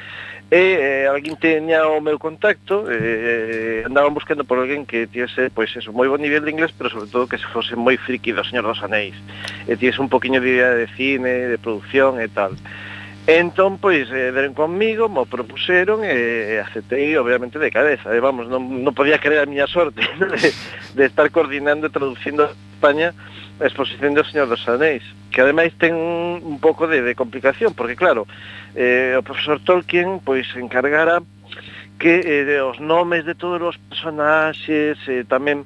e 0.55 0.63
eh, 0.79 1.07
alguén 1.11 1.35
teña 1.35 1.91
o 1.91 1.99
meu 1.99 2.15
contacto 2.15 2.87
e 2.87 2.95
eh, 2.95 3.83
andaban 3.83 4.15
buscando 4.15 4.47
por 4.47 4.63
alguén 4.63 4.87
que 4.87 5.11
tiese 5.11 5.51
pois 5.51 5.75
eso, 5.75 5.91
moi 5.91 6.07
bon 6.07 6.23
nivel 6.23 6.47
de 6.47 6.55
inglés 6.55 6.71
pero 6.71 6.95
sobre 6.95 7.11
todo 7.11 7.27
que 7.27 7.43
se 7.43 7.51
fose 7.51 7.75
moi 7.75 7.99
friki 7.99 8.31
do 8.31 8.47
Señor 8.47 8.63
dos 8.63 8.79
Anéis. 8.87 9.19
E 9.67 9.75
tiese 9.75 9.99
un 9.99 10.07
poquinho 10.07 10.39
de 10.39 10.55
idea 10.55 10.71
de 10.79 10.87
cine, 10.95 11.51
de 11.51 11.59
produción 11.59 12.23
e 12.23 12.31
tal. 12.31 12.55
Entón, 13.27 13.83
pois, 13.83 14.07
eh, 14.15 14.31
deron 14.31 14.55
conmigo, 14.55 15.11
mo 15.11 15.27
propuseron 15.27 16.07
e 16.07 16.15
eh, 16.15 16.63
aceptei, 16.63 17.19
obviamente, 17.19 17.59
de 17.59 17.75
cabeza. 17.75 18.15
E, 18.15 18.21
eh, 18.21 18.23
vamos, 18.23 18.47
non, 18.47 18.63
non 18.87 18.95
podía 18.95 19.19
creer 19.19 19.43
a 19.43 19.51
miña 19.51 19.67
sorte 19.67 20.07
de, 20.23 20.55
de 20.95 21.03
estar 21.03 21.35
coordinando 21.35 21.91
e 21.91 21.95
traducindo 21.95 22.47
a 22.47 22.55
España 22.55 23.11
exposición 23.61 24.15
do 24.15 24.27
Señor 24.27 24.51
dos 24.51 24.67
Anéis, 24.67 25.05
que 25.31 25.43
ademais 25.43 25.75
ten 25.79 25.95
un 25.95 26.59
pouco 26.59 26.87
de, 26.91 27.03
de 27.03 27.15
complicación, 27.15 27.75
porque 27.75 27.95
claro, 27.95 28.27
eh, 28.75 29.15
o 29.15 29.23
profesor 29.23 29.63
Tolkien 29.63 30.19
pois 30.23 30.47
encargara 30.59 31.23
que 31.99 32.21
eh, 32.23 32.61
os 32.61 32.81
nomes 32.83 33.25
de 33.25 33.35
todos 33.35 33.63
os 33.63 33.77
personaxes, 33.79 34.99
eh, 35.07 35.23
tamén 35.29 35.63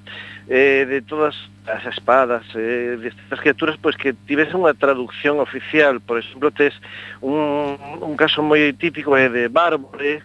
eh, 0.49 0.84
de 0.84 1.01
todas 1.01 1.36
as 1.68 1.84
espadas, 1.89 2.45
eh, 2.55 2.97
destas 3.01 3.41
criaturas, 3.41 3.76
pois 3.80 3.97
que 3.97 4.12
tivese 4.28 4.57
unha 4.57 4.76
traducción 4.76 5.41
oficial. 5.41 6.01
Por 6.01 6.20
exemplo, 6.20 6.53
tes 6.53 6.76
un, 7.20 7.76
un 8.01 8.14
caso 8.16 8.45
moi 8.45 8.72
típico 8.76 9.16
é 9.16 9.28
eh, 9.28 9.32
de 9.32 9.43
Bárbore, 9.49 10.24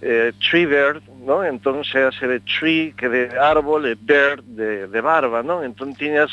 eh, 0.00 0.32
Triver, 0.40 1.00
non? 1.28 1.44
Entón 1.44 1.84
xease 1.84 2.24
de 2.24 2.40
tree, 2.40 2.96
que 2.96 3.12
de 3.12 3.28
árbol, 3.36 3.84
e 3.84 3.92
bear, 4.00 4.40
de, 4.40 4.88
de 4.88 5.00
barba, 5.04 5.44
non? 5.44 5.60
Entón 5.60 5.92
tiñas 5.92 6.32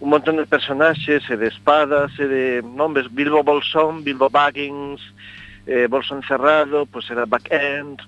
un 0.00 0.08
montón 0.08 0.40
de 0.40 0.48
personaxes 0.48 1.28
e 1.28 1.36
de 1.36 1.52
espadas 1.52 2.08
e 2.16 2.24
de 2.24 2.44
nombres, 2.64 3.12
Bilbo 3.12 3.44
Bolsón, 3.44 4.00
Bilbo 4.00 4.32
Baggins, 4.32 5.04
eh, 5.68 5.84
Bolsón 5.92 6.24
Cerrado, 6.24 6.88
pois 6.88 7.04
pues 7.04 7.12
era 7.12 7.28
Back 7.28 7.52
End, 7.52 8.00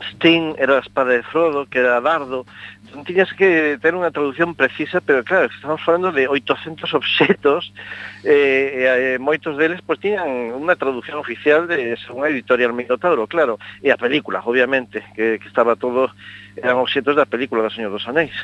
Sting 0.00 0.54
era 0.58 0.76
a 0.76 0.84
espada 0.84 1.12
de 1.12 1.22
Frodo, 1.22 1.66
que 1.66 1.78
era 1.78 2.00
Dardo, 2.00 2.44
entón 2.84 3.04
tiñas 3.04 3.32
que 3.32 3.78
ter 3.80 3.92
unha 3.96 4.12
traducción 4.12 4.54
precisa, 4.54 5.00
pero 5.00 5.24
claro, 5.24 5.48
estamos 5.48 5.80
falando 5.84 6.12
de 6.12 6.28
800 6.28 6.88
obxetos, 6.94 7.72
eh, 8.24 8.84
e 8.84 9.16
eh, 9.16 9.18
moitos 9.18 9.56
deles 9.56 9.80
pois 9.84 10.00
tiñan 10.00 10.56
unha 10.56 10.76
traducción 10.76 11.20
oficial 11.20 11.68
de 11.68 11.96
unha 12.12 12.28
editorial 12.28 12.76
Minotauro, 12.76 13.28
claro, 13.28 13.56
e 13.80 13.88
a 13.92 14.00
película, 14.00 14.40
obviamente, 14.44 15.04
que, 15.16 15.40
que 15.40 15.48
estaba 15.48 15.76
todo, 15.76 16.12
eran 16.56 16.80
obxetos 16.80 17.16
da 17.16 17.28
película 17.28 17.64
do 17.64 17.72
Señor 17.72 17.92
dos 17.92 18.08
Anéis. 18.08 18.36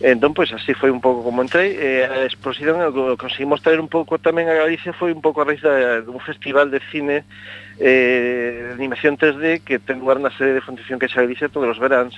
Entón, 0.00 0.36
pois 0.36 0.52
así 0.52 0.76
foi 0.76 0.92
un 0.92 1.00
pouco 1.00 1.24
como 1.24 1.40
entrei. 1.40 1.72
E 1.72 2.04
a 2.04 2.28
exposición 2.28 2.80
o 2.84 3.16
conseguimos 3.16 3.64
traer 3.64 3.80
un 3.80 3.88
pouco 3.88 4.20
tamén 4.20 4.48
a 4.48 4.54
Galicia 4.56 4.92
foi 4.92 5.12
un 5.12 5.24
pouco 5.24 5.40
a 5.40 5.48
raíz 5.48 5.64
de 5.64 6.04
dun 6.04 6.20
festival 6.20 6.68
de 6.68 6.84
cine 6.92 7.24
eh, 7.80 8.72
de 8.72 8.74
animación 8.76 9.16
3D 9.16 9.64
que 9.64 9.80
ten 9.80 10.04
lugar 10.04 10.20
na 10.20 10.28
sede 10.36 10.60
de 10.60 10.62
Fundación 10.64 11.00
Caixa 11.00 11.24
Galicia 11.24 11.48
todos 11.48 11.72
os 11.72 11.80
veráns, 11.80 12.12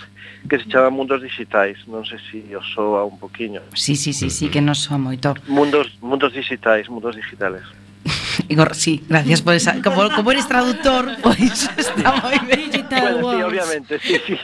que 0.50 0.58
se 0.58 0.66
chama 0.66 0.90
Mundos 0.90 1.22
Digitais. 1.22 1.78
Non 1.86 2.02
sei 2.02 2.18
se 2.18 2.42
os 2.58 2.66
soa 2.74 3.06
un 3.06 3.14
poquinho. 3.18 3.62
Sí, 3.78 3.94
sí, 3.94 4.10
sí, 4.10 4.26
sí, 4.26 4.50
que 4.50 4.58
nos 4.58 4.82
soa 4.82 4.98
moito. 4.98 5.38
Mundos, 5.46 5.94
mundos 6.02 6.34
digitais, 6.34 6.90
mundos 6.90 7.14
digitales. 7.14 7.62
Igor, 8.48 8.74
sí, 8.74 9.04
gracias 9.08 9.42
por 9.42 9.54
esa. 9.54 9.82
Como, 9.82 10.10
como 10.10 10.30
eres 10.34 10.46
traductor, 10.50 11.06
pois 11.22 11.70
está 11.78 12.18
moi 12.22 12.38
ben. 12.42 12.70
Digital 12.70 13.22
bueno, 13.22 13.38
sí, 13.38 13.42
obviamente, 13.42 13.98
sí, 13.98 14.16
sí 14.26 14.36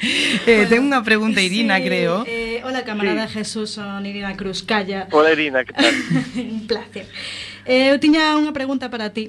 eh, 0.00 0.64
bueno, 0.64 0.68
ten 0.68 0.80
unha 0.88 1.00
pregunta 1.04 1.44
Irina, 1.44 1.76
sí, 1.78 1.84
creo. 1.84 2.24
Eh, 2.24 2.60
hola, 2.64 2.82
camarada 2.82 3.28
sí. 3.28 3.40
Jesús, 3.40 3.76
son 3.76 4.04
Irina 4.04 4.32
Cruz 4.36 4.64
Calla. 4.64 5.06
Hola, 5.12 5.32
Irina, 5.32 5.64
que 5.64 5.72
tal? 5.72 5.94
un 6.36 6.66
placer. 6.66 7.06
Eh, 7.68 7.92
eu 7.92 8.00
tiña 8.00 8.34
unha 8.40 8.56
pregunta 8.56 8.88
para 8.88 9.12
ti. 9.12 9.28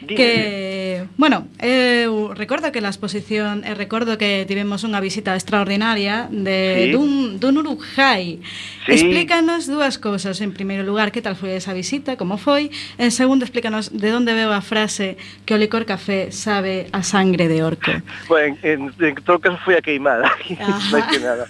Dime. 0.00 0.16
que, 0.16 1.04
bueno, 1.16 1.46
eu 1.60 2.32
recordo 2.32 2.72
que 2.72 2.80
la 2.80 2.88
exposición, 2.88 3.64
e 3.68 3.76
recordo 3.76 4.16
que 4.16 4.48
tivemos 4.48 4.80
unha 4.80 4.96
visita 4.96 5.36
extraordinaria 5.36 6.24
de 6.32 6.88
sí. 6.88 6.92
dun, 6.96 7.36
dun 7.36 7.60
Uruguai. 7.60 8.40
Sí. 8.88 8.92
Explícanos 8.96 9.68
dúas 9.68 10.00
cousas. 10.00 10.40
En 10.40 10.56
primeiro 10.56 10.88
lugar, 10.88 11.12
que 11.12 11.20
tal 11.20 11.36
foi 11.36 11.52
esa 11.52 11.76
visita, 11.76 12.16
como 12.16 12.40
foi? 12.40 12.72
En 12.96 13.12
segundo, 13.12 13.44
explícanos 13.44 13.92
de 13.92 14.08
onde 14.16 14.32
veo 14.32 14.56
a 14.56 14.64
frase 14.64 15.20
que 15.44 15.52
o 15.52 15.60
licor 15.60 15.84
café 15.84 16.32
sabe 16.32 16.88
a 16.96 17.04
sangre 17.04 17.52
de 17.52 17.60
orco. 17.60 17.92
Bueno, 18.24 18.56
en, 18.64 18.88
en, 18.88 19.04
en 19.04 19.14
todo 19.20 19.36
caso 19.36 19.60
foi 19.60 19.76
a 19.76 19.84
queimada, 19.84 20.32
máis 20.92 21.04
que 21.12 21.20
nada. 21.20 21.44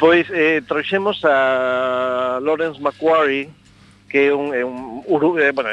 Pois 0.00 0.24
eh, 0.32 0.62
trouxemos 0.64 1.20
a 1.28 2.40
Lawrence 2.40 2.80
Macquarie, 2.80 3.52
que 4.10 4.32
un, 4.32 4.52
un 4.52 5.02
uru, 5.06 5.38
eh, 5.38 5.52
bueno, 5.52 5.70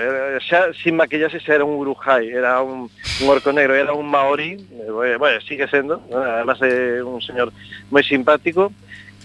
xa, 0.47 0.71
sin 0.77 0.95
maquillaxe 0.95 1.41
xa 1.41 1.57
era 1.57 1.65
un 1.65 1.73
urujai, 1.81 2.29
era 2.29 2.61
un, 2.61 2.85
un 2.85 3.27
orco 3.27 3.51
negro, 3.51 3.73
era 3.73 3.93
un 3.93 4.05
maori, 4.05 4.53
eh, 4.53 5.17
bueno, 5.17 5.41
sigue 5.41 5.67
sendo, 5.67 6.05
además 6.13 6.61
é 6.61 7.01
un 7.01 7.17
señor 7.17 7.49
moi 7.89 8.05
simpático, 8.05 8.69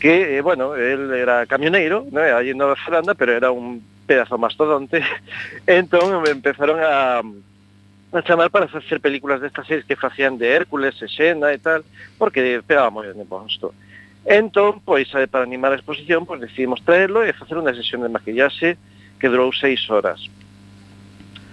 que, 0.01 0.39
eh, 0.39 0.41
bueno, 0.41 0.75
él 0.81 1.13
era 1.13 1.45
camioneiro, 1.45 2.09
¿no? 2.11 2.25
allí 2.25 2.57
en 2.57 2.59
Nova 2.59 2.75
Zelanda, 2.81 3.13
pero 3.13 3.37
era 3.37 3.53
un 3.53 3.85
pedazo 4.09 4.41
mastodonte, 4.41 5.05
entón 5.69 6.25
empezaron 6.25 6.81
a, 6.81 7.21
a 7.21 8.23
chamar 8.25 8.49
para 8.49 8.67
facer 8.67 9.05
películas 9.05 9.45
destas 9.45 9.69
series 9.69 9.85
que 9.85 9.95
facían 9.95 10.41
de 10.41 10.57
Hércules, 10.57 10.97
e 11.05 11.07
Xena 11.07 11.53
e 11.53 11.61
tal, 11.61 11.85
porque 12.17 12.65
pegaba 12.65 12.89
moi 12.89 13.05
ben 13.13 13.21
de 13.21 13.29
posto. 13.29 13.77
Entón, 14.25 14.81
pois, 14.81 15.05
eh, 15.13 15.29
para 15.29 15.45
animar 15.45 15.77
a 15.77 15.77
exposición, 15.77 16.25
pois 16.25 16.41
decidimos 16.41 16.81
traerlo 16.81 17.21
e 17.21 17.37
facer 17.37 17.61
unha 17.61 17.77
sesión 17.77 18.01
de 18.01 18.09
maquillaxe 18.09 18.81
que 19.23 19.31
durou 19.31 19.55
seis 19.55 19.87
horas. 19.87 20.19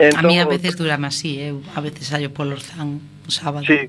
Entón, 0.01 0.17
a 0.17 0.21
mí 0.25 0.41
a 0.41 0.49
entón, 0.49 0.57
veces 0.57 0.73
dura 0.73 0.97
máis, 0.97 1.21
sí, 1.21 1.37
eu 1.37 1.61
eh, 1.61 1.77
a 1.77 1.79
veces 1.85 2.09
saio 2.09 2.33
polo 2.33 2.57
Orzán 2.57 2.97
o 2.97 3.29
sábado. 3.29 3.61
Sí, 3.69 3.85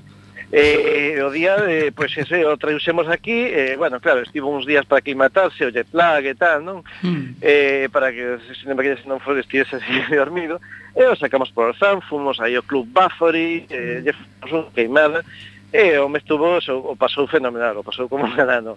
Eh, 0.51 1.15
eh 1.15 1.23
o 1.23 1.31
día, 1.31 1.55
eh, 1.63 1.91
pois 1.95 2.11
pues, 2.13 2.27
ese 2.27 2.45
o 2.45 2.57
trausemos 2.57 3.07
aquí, 3.07 3.31
eh, 3.31 3.75
bueno, 3.77 4.01
claro, 4.01 4.19
estivo 4.19 4.51
uns 4.51 4.67
días 4.67 4.85
para 4.85 4.99
aclimatarse, 4.99 5.63
o 5.63 5.71
jet 5.71 5.87
lag 5.95 6.27
e 6.27 6.35
tal, 6.35 6.59
non? 6.59 6.83
Mm. 6.99 7.39
Eh, 7.39 7.87
para 7.87 8.11
que 8.11 8.35
se 8.43 8.67
non, 8.67 8.75
que 8.75 8.99
non 9.07 9.23
fores 9.23 9.47
estivese 9.47 9.79
así 9.79 9.95
dormido. 10.11 10.59
E 10.91 11.07
eh, 11.07 11.09
o 11.09 11.15
sacamos 11.15 11.55
por 11.55 11.71
Orzán, 11.71 12.03
fomos 12.03 12.43
aí 12.43 12.59
ao 12.59 12.67
Club 12.67 12.83
Bafori, 12.91 13.63
eh, 13.71 14.03
lle 14.03 14.11
fomos 14.43 14.51
un 14.51 14.75
queimada, 14.75 15.23
e 15.71 15.95
eh, 15.95 16.03
o 16.03 16.11
me 16.11 16.19
estuvo, 16.19 16.59
o, 16.59 16.75
o 16.91 16.99
pasou 16.99 17.31
fenomenal, 17.31 17.79
o 17.79 17.87
pasou 17.87 18.11
como 18.11 18.27
un 18.27 18.35
verano. 18.35 18.75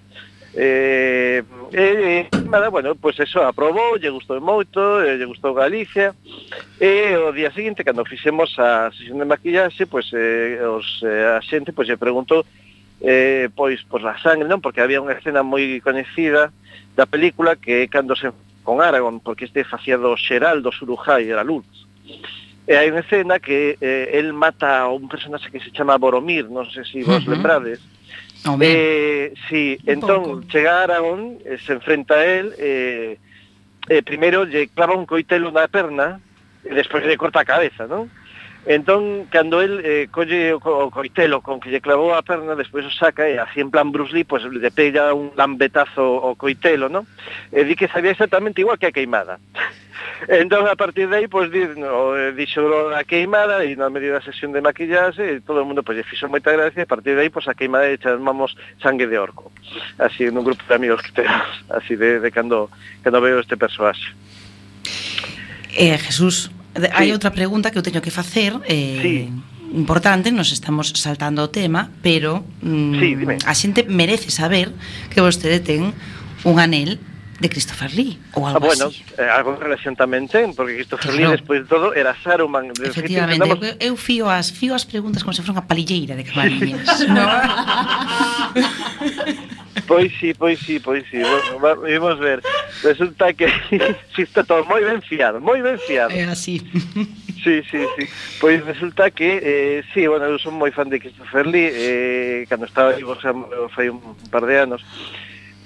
Eh, 0.56 1.42
eh, 1.72 2.28
eh, 2.32 2.38
nada, 2.48 2.68
bueno, 2.68 2.94
pois 2.94 3.16
pues 3.16 3.28
eso 3.28 3.42
aprobou, 3.42 3.98
lle 3.98 4.10
gustou 4.10 4.38
moito, 4.40 5.02
eh, 5.02 5.18
lle 5.18 5.26
gustou 5.26 5.50
Galicia 5.50 6.14
e 6.78 7.18
o 7.18 7.34
día 7.34 7.50
seguinte 7.50 7.82
cando 7.82 8.06
fixemos 8.06 8.54
a 8.62 8.94
sesión 8.94 9.18
de 9.18 9.26
maquillaxe, 9.26 9.86
pois 9.90 10.06
pues, 10.10 10.14
eh, 10.14 10.62
os, 10.62 11.02
eh, 11.02 11.34
a 11.34 11.42
xente 11.42 11.74
pois 11.74 11.86
pues, 11.86 11.88
lle 11.90 11.98
preguntou 11.98 12.46
eh, 13.02 13.50
pois 13.50 13.82
pois 13.90 14.06
la 14.06 14.14
sangre, 14.22 14.46
non? 14.46 14.62
Porque 14.62 14.78
había 14.78 15.02
unha 15.02 15.18
escena 15.18 15.42
moi 15.42 15.82
coñecida 15.82 16.54
da 16.94 17.10
película 17.10 17.58
que 17.58 17.90
cando 17.90 18.14
se 18.14 18.30
con 18.62 18.80
Aragón, 18.80 19.20
porque 19.20 19.44
este 19.44 19.66
facía 19.66 19.98
do 19.98 20.16
Xeraldo 20.16 20.72
Surujai, 20.72 21.28
era 21.28 21.42
Lutz. 21.44 21.84
E 22.64 22.78
hai 22.78 22.88
unha 22.88 23.04
escena 23.04 23.42
que 23.42 23.76
eh, 23.76 24.16
el 24.16 24.32
mata 24.32 24.86
a 24.86 24.88
un 24.88 25.10
personaxe 25.10 25.52
que 25.52 25.60
se 25.60 25.74
chama 25.74 26.00
Boromir, 26.00 26.48
non 26.48 26.64
sei 26.72 26.86
se 26.86 27.04
vos 27.04 27.20
uh 27.20 27.28
-huh. 27.28 27.34
lembrades, 27.36 27.82
Oh, 28.46 28.58
eh, 28.60 29.32
sí, 29.48 29.78
un 29.84 29.92
entón 29.92 30.48
chega 30.48 30.82
Aragón, 30.82 31.38
eh, 31.44 31.56
se 31.64 31.72
enfrenta 31.72 32.14
a 32.14 32.24
él, 32.24 32.54
eh, 32.58 33.18
eh, 33.88 34.02
primeiro 34.02 34.44
lle 34.44 34.68
clava 34.68 34.94
un 34.94 35.06
coitelo 35.06 35.50
na 35.50 35.68
perna, 35.68 36.20
e 36.64 36.74
despois 36.74 37.04
lle 37.04 37.16
corta 37.16 37.40
a 37.40 37.48
cabeza, 37.48 37.88
non? 37.88 38.08
Entón, 38.66 39.26
cando 39.28 39.60
el 39.60 39.84
eh, 39.84 40.08
colle 40.10 40.54
o, 40.54 40.58
o 40.58 40.90
coitelo 40.90 41.44
con 41.44 41.60
que 41.60 41.68
lle 41.68 41.84
clavou 41.84 42.16
a 42.16 42.24
perna, 42.24 42.56
despois 42.56 42.88
o 42.88 42.92
saca 42.92 43.28
e 43.28 43.36
así 43.36 43.60
en 43.60 43.68
plan 43.68 43.92
Bruce 43.92 44.16
Lee, 44.16 44.24
pois 44.24 44.40
pues, 44.40 44.56
lle 44.56 44.72
pega 44.72 45.12
un 45.12 45.36
lambetazo 45.36 46.00
o 46.00 46.32
coitelo, 46.32 46.88
non? 46.88 47.04
E 47.52 47.68
di 47.68 47.76
que 47.76 47.92
sabía 47.92 48.16
exactamente 48.16 48.64
igual 48.64 48.80
que 48.80 48.88
a 48.88 48.96
queimada. 48.96 49.36
entón, 50.28 50.64
a 50.64 50.76
partir 50.80 51.12
de 51.12 51.16
aí, 51.20 51.28
pois, 51.28 51.52
pues, 51.52 51.76
di, 51.76 51.80
no, 51.80 52.16
eh, 52.16 52.32
dixo 52.32 52.64
a 52.96 53.04
queimada 53.04 53.68
e 53.68 53.76
na 53.76 53.92
medida 53.92 54.16
da 54.16 54.24
sesión 54.24 54.56
de 54.56 54.64
maquillaxe, 54.64 55.20
e 55.20 55.40
todo 55.44 55.60
o 55.60 55.68
mundo, 55.68 55.84
pois, 55.84 56.00
pues, 56.00 56.08
lle 56.08 56.10
fixo 56.10 56.32
moita 56.32 56.48
gracia, 56.48 56.80
e 56.80 56.88
a 56.88 56.90
partir 56.90 57.12
de 57.12 57.20
aí, 57.20 57.28
pois, 57.28 57.44
a 57.44 57.52
queimada 57.52 57.84
lle 57.84 58.00
chamamos 58.00 58.56
sangue 58.80 59.04
de 59.04 59.20
orco. 59.20 59.52
Así, 60.00 60.24
nun 60.32 60.40
grupo 60.40 60.64
de 60.64 60.72
amigos 60.72 61.04
que 61.04 61.12
temos, 61.12 61.52
así 61.68 62.00
de, 62.00 62.16
de 62.16 62.30
cando, 62.32 62.72
cando 63.04 63.20
veo 63.20 63.44
este 63.44 63.60
persoaxe. 63.60 64.08
Eh, 65.76 65.98
Jesús, 66.00 66.48
Sí. 66.74 66.90
Hai 66.90 67.14
outra 67.14 67.30
pregunta 67.30 67.70
que 67.70 67.78
eu 67.78 67.86
teño 67.86 68.02
que 68.02 68.10
facer 68.10 68.58
eh, 68.66 68.98
sí. 68.98 69.30
importante, 69.70 70.34
nos 70.34 70.50
estamos 70.50 70.90
saltando 70.98 71.46
o 71.46 71.48
tema, 71.48 71.94
pero 72.02 72.42
mm, 72.62 72.98
sí, 72.98 73.14
dime. 73.14 73.38
a 73.46 73.54
xente 73.54 73.86
merece 73.86 74.34
saber 74.34 74.74
que 75.10 75.20
vostede 75.22 75.62
ten 75.62 75.94
un 76.42 76.58
anel 76.58 76.98
de 77.38 77.48
Christopher 77.48 77.94
Lee 77.94 78.18
ou 78.34 78.46
algo 78.46 78.58
ah, 78.58 78.66
bueno, 78.66 78.86
así. 78.90 79.06
Eh, 79.18 79.22
algo 79.22 79.54
en 79.54 79.60
relación 79.62 79.94
tamén 79.94 80.26
ten, 80.26 80.50
porque 80.54 80.74
Christopher 80.82 81.14
claro. 81.14 81.30
Lee 81.30 81.38
despois 81.38 81.62
de 81.62 81.70
todo 81.70 81.94
era 81.94 82.18
Saruman. 82.18 82.74
Efectivamente, 82.74 83.38
que 83.38 83.54
intentamos... 83.54 83.78
eu, 83.78 83.94
eu 83.94 83.96
fío 83.98 84.26
as 84.26 84.50
fío 84.50 84.74
as 84.74 84.82
preguntas 84.82 85.22
como 85.22 85.30
se 85.30 85.46
fora 85.46 85.62
unha 85.62 85.66
palilleira 85.66 86.18
de 86.18 86.26
cabaliñas, 86.30 86.90
no? 87.06 87.22
Pois 89.86 90.12
sí, 90.18 90.32
pois 90.34 90.58
sí, 90.60 90.78
pois 90.78 91.04
sí. 91.10 91.18
Bueno, 91.18 91.58
vamos 92.00 92.18
ver. 92.18 92.40
Resulta 92.82 93.32
que 93.32 93.48
si 94.14 94.22
está 94.22 94.44
todo 94.44 94.64
moi 94.64 94.84
ben 94.84 95.02
fiado, 95.02 95.40
moi 95.40 95.60
ben 95.62 95.78
fiado. 95.78 96.14
É 96.14 96.24
así. 96.24 96.62
Sí, 97.44 97.60
sí, 97.70 97.84
sí. 97.98 98.08
Pois 98.40 98.64
resulta 98.64 99.10
que, 99.10 99.38
eh, 99.42 99.82
sí, 99.92 100.06
bueno, 100.06 100.24
eu 100.24 100.40
son 100.40 100.56
moi 100.56 100.72
fan 100.72 100.88
de 100.88 100.96
Christopher 100.96 101.44
Lee, 101.44 101.68
eh, 101.68 102.48
cando 102.48 102.64
estaba 102.64 102.96
aí, 102.96 103.04
vos 103.04 103.20
fai 103.20 103.92
un 103.92 104.00
par 104.32 104.48
de 104.48 104.56
anos, 104.64 104.80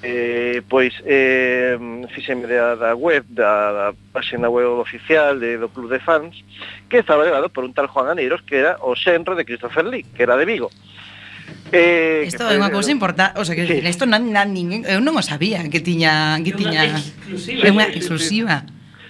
eh, 0.02 0.58
pois 0.66 0.90
eh, 1.06 1.78
fixeme 2.10 2.50
da, 2.50 2.74
da 2.74 2.98
web, 2.98 3.22
da, 3.30 3.70
da 3.70 3.86
página 4.10 4.50
web 4.50 4.74
oficial 4.74 5.38
de, 5.38 5.54
do 5.54 5.70
Club 5.70 5.86
de 5.86 6.02
Fans, 6.02 6.42
que 6.90 6.98
estaba 6.98 7.22
levado 7.22 7.48
por 7.48 7.62
un 7.62 7.70
tal 7.70 7.86
Juan 7.86 8.10
Aneiros, 8.10 8.42
que 8.42 8.58
era 8.58 8.82
o 8.82 8.98
xenro 8.98 9.38
de 9.38 9.46
Christopher 9.46 9.86
Lee, 9.86 10.02
que 10.02 10.26
era 10.26 10.34
de 10.34 10.50
Vigo. 10.50 10.74
Eh, 11.72 12.24
isto 12.24 12.48
é 12.48 12.56
unha 12.56 12.72
cousa 12.72 12.88
importante, 12.88 13.36
o 13.36 13.44
sea, 13.44 13.52
que 13.52 13.68
sí. 13.68 13.84
isto 13.84 14.08
non 14.08 14.32
nan, 14.32 14.56
ninguén, 14.56 14.88
eu 14.88 15.04
non 15.04 15.16
o 15.16 15.22
sabía 15.22 15.60
que 15.68 15.84
tiña 15.84 16.40
que 16.40 16.56
tiña 16.56 16.88
é 16.88 17.68
unha 17.68 17.92
exclusiva. 17.92 18.64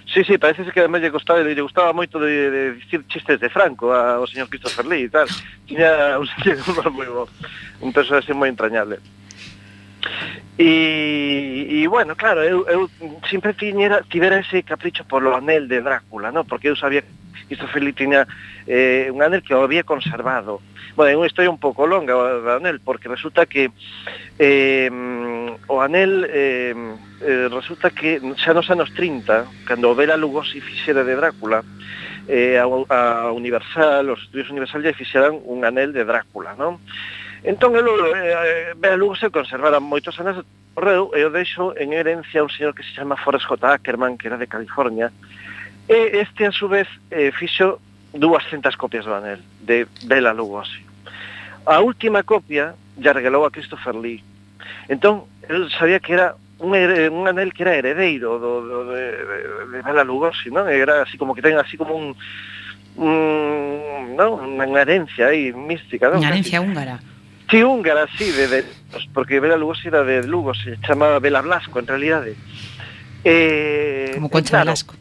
Sí, 0.08 0.24
sí, 0.24 0.38
parece 0.38 0.64
que 0.72 0.80
además 0.80 1.04
lle 1.04 1.12
gustaba, 1.12 1.44
lle 1.44 1.60
gustaba 1.60 1.92
moito 1.92 2.18
de, 2.18 2.50
de 2.50 2.62
dicir 2.80 3.04
chistes 3.06 3.38
de 3.38 3.52
Franco 3.52 3.92
ao 3.92 4.26
señor 4.26 4.48
Christopher 4.48 4.88
Lee 4.88 5.06
e 5.06 5.12
tal. 5.12 5.28
Tiña 5.68 6.18
un 6.18 6.26
sentido 6.32 6.64
moi 6.90 7.06
bo, 7.06 7.28
un 7.84 7.92
personaxe 7.92 8.34
moi 8.34 8.48
entrañable. 8.50 8.98
E, 10.58 11.82
e 11.82 11.86
bueno, 11.86 12.16
claro, 12.16 12.42
eu, 12.42 12.66
eu 12.66 12.90
sempre 13.30 13.54
tiñera, 13.54 14.02
tivera 14.10 14.42
ese 14.42 14.62
capricho 14.62 15.04
polo 15.06 15.34
anel 15.34 15.68
de 15.68 15.80
Drácula, 15.80 16.32
no? 16.32 16.44
porque 16.44 16.68
eu 16.68 16.76
sabía 16.76 17.02
que 17.02 17.54
Istofeli 17.54 17.92
tiña 17.92 18.26
eh, 18.66 19.08
un 19.12 19.22
anel 19.22 19.42
que 19.42 19.54
o 19.54 19.62
había 19.62 19.84
conservado. 19.84 20.60
Bueno, 20.98 21.14
é 21.14 21.16
unha 21.16 21.30
historia 21.30 21.54
un 21.54 21.62
pouco 21.62 21.86
longa 21.86 22.10
do 22.10 22.50
anel, 22.50 22.82
porque 22.82 23.06
resulta 23.06 23.46
que 23.46 23.70
eh, 24.42 24.90
o 25.70 25.78
anel 25.78 26.26
eh, 26.26 26.74
eh, 27.22 27.46
resulta 27.46 27.94
que 27.94 28.18
xa 28.42 28.50
nos 28.50 28.66
anos 28.66 28.90
30, 28.98 29.46
cando 29.62 29.94
o 29.94 29.94
Bela 29.94 30.18
Lugosi 30.18 30.58
fixera 30.58 31.06
de 31.06 31.14
Drácula, 31.14 31.62
eh, 32.26 32.58
a, 32.58 32.66
a 32.66 33.30
Universal, 33.30 34.10
os 34.10 34.26
estudios 34.26 34.50
Universal 34.50 34.82
lle 34.82 34.98
fixeran 34.98 35.38
un 35.46 35.62
anel 35.62 35.94
de 35.94 36.02
Drácula, 36.02 36.58
non? 36.58 36.82
Entón, 37.42 37.76
el, 37.76 37.86
eh, 37.86 38.34
eh 38.34 38.74
Bela 38.76 38.96
Lugo 38.96 39.14
se 39.14 39.30
conservara 39.30 39.78
moitos 39.80 40.18
anos 40.18 40.44
reu 40.78 41.10
e 41.14 41.26
o 41.26 41.30
deixo 41.30 41.74
en 41.76 41.92
herencia 41.92 42.42
un 42.42 42.50
señor 42.50 42.74
que 42.74 42.82
se 42.82 42.94
chama 42.94 43.18
Forrest 43.18 43.46
J. 43.46 43.58
Ackerman, 43.62 44.18
que 44.18 44.28
era 44.30 44.38
de 44.38 44.46
California, 44.46 45.10
e 45.88 46.18
este, 46.22 46.46
a 46.46 46.52
súa 46.52 46.82
vez, 46.82 46.88
eh, 47.10 47.32
fixo 47.32 47.80
200 48.14 48.74
copias 48.76 49.04
do 49.04 49.14
anel 49.14 49.40
de 49.60 49.86
Bela 50.04 50.32
Lugosi. 50.32 50.84
A 51.66 51.80
última 51.80 52.22
copia 52.22 52.74
ya 52.96 53.12
regalou 53.12 53.44
a 53.44 53.50
Christopher 53.50 53.94
Lee. 53.94 54.24
Entón, 54.88 55.24
el 55.48 55.70
sabía 55.70 56.00
que 56.00 56.14
era 56.14 56.34
un, 56.58 56.74
un 56.74 57.28
anel 57.28 57.52
que 57.52 57.62
era 57.62 57.76
heredeiro 57.76 58.38
do, 58.38 58.62
do, 58.62 58.78
de, 58.92 59.04
de 59.72 59.82
Bela 59.82 60.04
Lugosi, 60.04 60.50
non? 60.50 60.66
Era 60.68 61.02
así 61.02 61.18
como 61.18 61.34
que 61.34 61.42
ten 61.42 61.58
así 61.58 61.76
como 61.76 61.94
un, 61.94 62.16
un 62.96 64.16
non? 64.16 64.58
unha 64.58 64.82
herencia 64.82 65.30
aí 65.30 65.52
mística, 65.52 66.08
non? 66.08 66.18
Unha 66.18 66.32
herencia 66.32 66.58
húngara. 66.58 66.98
Sí, 67.50 67.62
húngara, 67.62 68.06
sí, 68.18 68.30
de, 68.30 68.46
de, 68.48 68.64
porque 69.14 69.40
Bela 69.40 69.56
Lugosi 69.56 69.88
era 69.88 70.04
de 70.04 70.22
Lugo, 70.26 70.54
se 70.54 70.78
chamaba 70.80 71.18
Bela 71.18 71.40
Blasco, 71.40 71.78
en 71.78 71.86
realidade. 71.86 72.36
Eh, 73.24 74.10
Como 74.14 74.28
Concha 74.28 74.50
claro, 74.50 74.64
Velasco. 74.66 74.94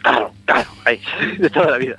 Claro, 0.00 0.32
claro, 0.44 0.70
aí, 0.84 1.00
de 1.38 1.50
toda 1.50 1.74
a 1.74 1.78
vida. 1.78 1.96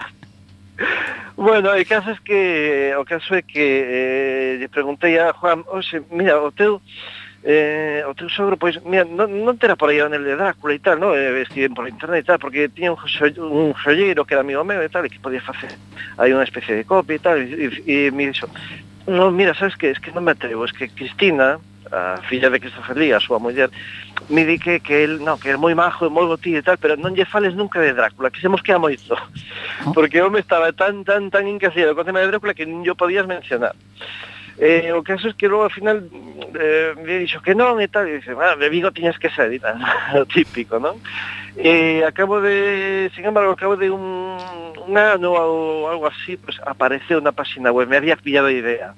Bueno, 1.36 1.71
o 1.71 1.86
caso 1.86 2.11
es 2.11 2.19
que 2.21 2.93
o 2.97 3.03
caso 3.05 3.36
é 3.36 3.41
que 3.41 3.59
eh, 3.59 4.57
lle 4.59 4.69
preguntei 4.69 5.17
a 5.17 5.34
Juan, 5.34 5.65
"Oxe, 5.67 6.01
mira, 6.11 6.39
o 6.39 6.51
teu 6.51 6.81
eh, 7.43 8.05
o 8.07 8.13
teu 8.15 8.29
sogro, 8.29 8.55
pois, 8.55 8.79
mira, 8.86 9.03
non, 9.03 9.27
non 9.43 9.57
terá 9.59 9.75
por 9.75 9.89
aí 9.89 9.99
o 9.99 10.07
anel 10.07 10.23
de 10.23 10.38
Drácula 10.38 10.73
e 10.73 10.79
tal, 10.79 10.95
no? 11.01 11.11
Eh, 11.11 11.43
Estiven 11.43 11.75
por 11.75 11.89
internet 11.89 12.23
e 12.23 12.27
tal, 12.31 12.39
porque 12.39 12.71
tiña 12.71 12.93
un, 12.93 12.99
xo, 13.03 13.27
un 13.43 13.73
xollero 13.75 14.23
que 14.23 14.34
era 14.38 14.45
amigo 14.45 14.63
meu 14.63 14.79
e 14.79 14.88
tal, 14.88 15.03
e 15.03 15.11
que 15.11 15.19
podía 15.19 15.43
facer 15.43 15.73
hai 16.15 16.31
unha 16.31 16.47
especie 16.47 16.77
de 16.77 16.88
copia 16.88 17.17
e 17.17 17.21
tal, 17.21 17.36
e, 17.41 17.49
e, 17.51 18.07
e 18.07 18.11
me 18.15 18.29
dixo, 18.31 18.47
No, 19.08 19.32
mira, 19.32 19.54
sabes 19.54 19.76
que, 19.76 19.91
es 19.91 19.99
que 19.99 20.12
non 20.16 20.24
me 20.24 20.32
atrevo, 20.32 20.64
es 20.64 20.72
que 20.72 20.88
Cristina, 20.88 21.60
a 21.91 22.18
filla 22.24 22.49
de 22.49 22.60
Christopher 22.60 22.95
Lee, 22.95 23.12
a 23.12 23.20
súa 23.20 23.38
muller, 23.38 23.70
me 24.30 24.45
di 24.47 24.58
que, 24.58 24.80
que 24.80 25.04
el, 25.04 25.20
no, 25.20 25.36
que 25.36 25.51
é 25.51 25.58
moi 25.60 25.76
majo, 25.76 26.08
moi 26.08 26.24
botillo 26.24 26.64
e 26.64 26.66
tal, 26.66 26.80
pero 26.80 26.95
non 26.95 27.12
lle 27.12 27.28
fales 27.28 27.51
nunca 27.51 27.84
de 27.84 27.91
Drácula, 27.91 28.32
que 28.32 28.39
se 28.39 28.47
mosquea 28.47 28.80
moito. 28.80 29.20
Ah. 29.84 29.91
Porque 29.91 30.24
eu 30.24 30.32
me 30.32 30.39
estaba 30.39 30.72
tan, 30.72 31.04
tan, 31.04 31.28
tan 31.28 31.43
encasillado 31.51 31.91
co 31.91 32.08
tema 32.08 32.24
de 32.24 32.32
Drácula 32.32 32.56
que 32.56 32.64
non 32.64 32.88
yo 32.88 32.95
podías 32.95 33.28
mencionar. 33.28 33.76
Eh, 34.60 34.93
o 34.93 35.01
caso 35.01 35.30
é 35.30 35.34
que 35.34 35.49
logo 35.49 35.66
ao 35.66 35.74
final 35.74 35.97
eh, 35.97 36.93
me 37.01 37.26
dixo 37.26 37.41
que 37.41 37.58
non 37.58 37.82
e 37.82 37.89
tal, 37.89 38.06
e 38.06 38.22
dice, 38.22 38.38
ah, 38.38 38.54
de 38.54 38.70
Vigo 38.70 38.93
tiñas 38.93 39.18
que 39.18 39.34
ser, 39.34 39.49
e 39.49 39.58
tal, 39.58 39.82
o 40.22 40.26
típico, 40.30 40.78
non? 40.78 41.01
E 41.58 42.01
eh, 42.01 42.06
acabo 42.06 42.38
de, 42.38 43.10
sin 43.18 43.26
embargo, 43.26 43.58
acabo 43.58 43.74
de 43.78 43.89
un, 43.89 44.38
un 44.78 44.93
ano 44.93 45.34
ou 45.34 45.89
algo 45.89 46.06
así, 46.06 46.38
pues, 46.38 46.62
apareceu 46.62 47.18
na 47.18 47.34
página 47.34 47.74
web, 47.74 47.89
me 47.89 47.97
había 47.97 48.14
pillado 48.14 48.47
a 48.47 48.54
idea. 48.54 48.93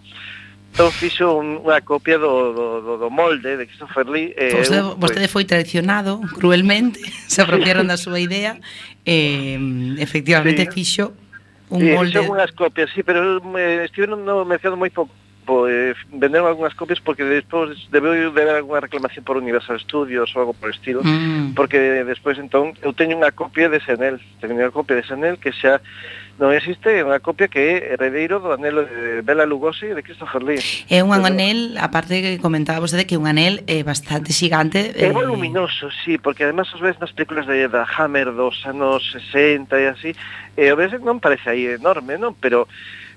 Entón 0.75 0.91
fixo 0.91 1.39
un, 1.39 1.63
unha 1.63 1.79
copia 1.79 2.19
do, 2.19 2.51
do, 2.51 2.67
do, 2.83 2.93
do 2.99 3.07
molde 3.07 3.55
de 3.55 3.63
Christopher 3.63 4.11
Lee. 4.11 4.35
Eh, 4.35 4.59
vostede, 4.59 4.83
un, 4.83 4.99
vostede 4.99 5.31
foi 5.31 5.47
traicionado 5.47 6.19
cruelmente, 6.35 6.99
se 7.31 7.39
apropiaron 7.39 7.87
da 7.87 7.95
súa 7.95 8.19
idea, 8.19 8.59
eh, 9.07 9.55
efectivamente 10.03 10.67
sí. 10.67 10.83
fixo 10.83 11.15
un 11.71 11.79
sí, 11.79 11.95
molde. 11.95 12.19
Sí, 12.19 12.27
unhas 12.27 12.51
copias, 12.51 12.91
sí, 12.91 13.07
pero 13.07 13.39
eh, 13.39 13.39
me, 13.39 13.63
estiveron 13.87 14.27
no, 14.27 14.43
mercado 14.43 14.75
moi 14.75 14.91
pouco 14.91 15.15
pues, 15.45 15.95
venderon 16.11 16.47
algunhas 16.47 16.73
copias 16.73 16.99
porque 16.99 17.23
despois 17.23 17.77
debeu 17.93 18.13
de 18.13 18.27
haber 18.33 18.49
algunha 18.49 18.81
reclamación 18.81 19.23
por 19.23 19.37
Universal 19.37 19.79
Studios 19.79 20.33
ou 20.35 20.41
algo 20.41 20.53
por 20.57 20.69
el 20.69 20.75
estilo, 20.75 21.01
mm. 21.05 21.53
porque 21.53 22.03
despois 22.03 22.37
entón 22.41 22.73
eu 22.81 22.91
teño 22.91 23.15
unha 23.15 23.31
copia 23.31 23.69
de 23.69 23.79
Senel, 23.79 24.17
teño 24.41 24.57
unha 24.57 24.73
copia 24.73 24.97
de 24.97 25.05
Senel 25.05 25.37
que 25.37 25.53
xa 25.53 25.79
non 26.35 26.51
existe, 26.51 26.91
é 26.91 26.99
unha 26.99 27.23
copia 27.23 27.47
que 27.47 27.63
é 27.63 27.95
heredeiro 27.95 28.43
do 28.43 28.51
anel 28.51 28.83
de 28.83 29.23
Bela 29.23 29.47
Lugosi 29.47 29.87
e 29.87 29.95
de 29.95 30.03
Christopher 30.03 30.43
Lee. 30.43 30.59
É 30.91 30.99
un 30.99 31.15
anel, 31.15 31.79
aparte 31.79 32.19
que 32.19 32.43
comentaba 32.43 32.83
vostede 32.83 33.07
que 33.07 33.15
un 33.15 33.23
anel 33.23 33.63
é 33.71 33.87
bastante 33.87 34.35
xigante. 34.35 34.91
É 34.99 35.07
eh... 35.07 35.15
voluminoso, 35.15 35.87
sí, 36.03 36.19
porque 36.19 36.43
además 36.43 36.67
os 36.75 36.83
ves 36.83 36.99
nas 36.99 37.15
películas 37.15 37.47
de 37.47 37.71
da 37.71 37.87
Hammer 37.87 38.35
dos 38.35 38.59
anos 38.67 38.99
60 39.31 39.79
e 39.79 39.85
así, 39.87 40.11
eh, 40.59 40.67
e 40.67 40.73
o 40.73 40.75
ves 40.75 40.91
non 40.99 41.23
parece 41.23 41.55
aí 41.55 41.71
enorme, 41.71 42.19
non, 42.19 42.35
pero 42.35 42.67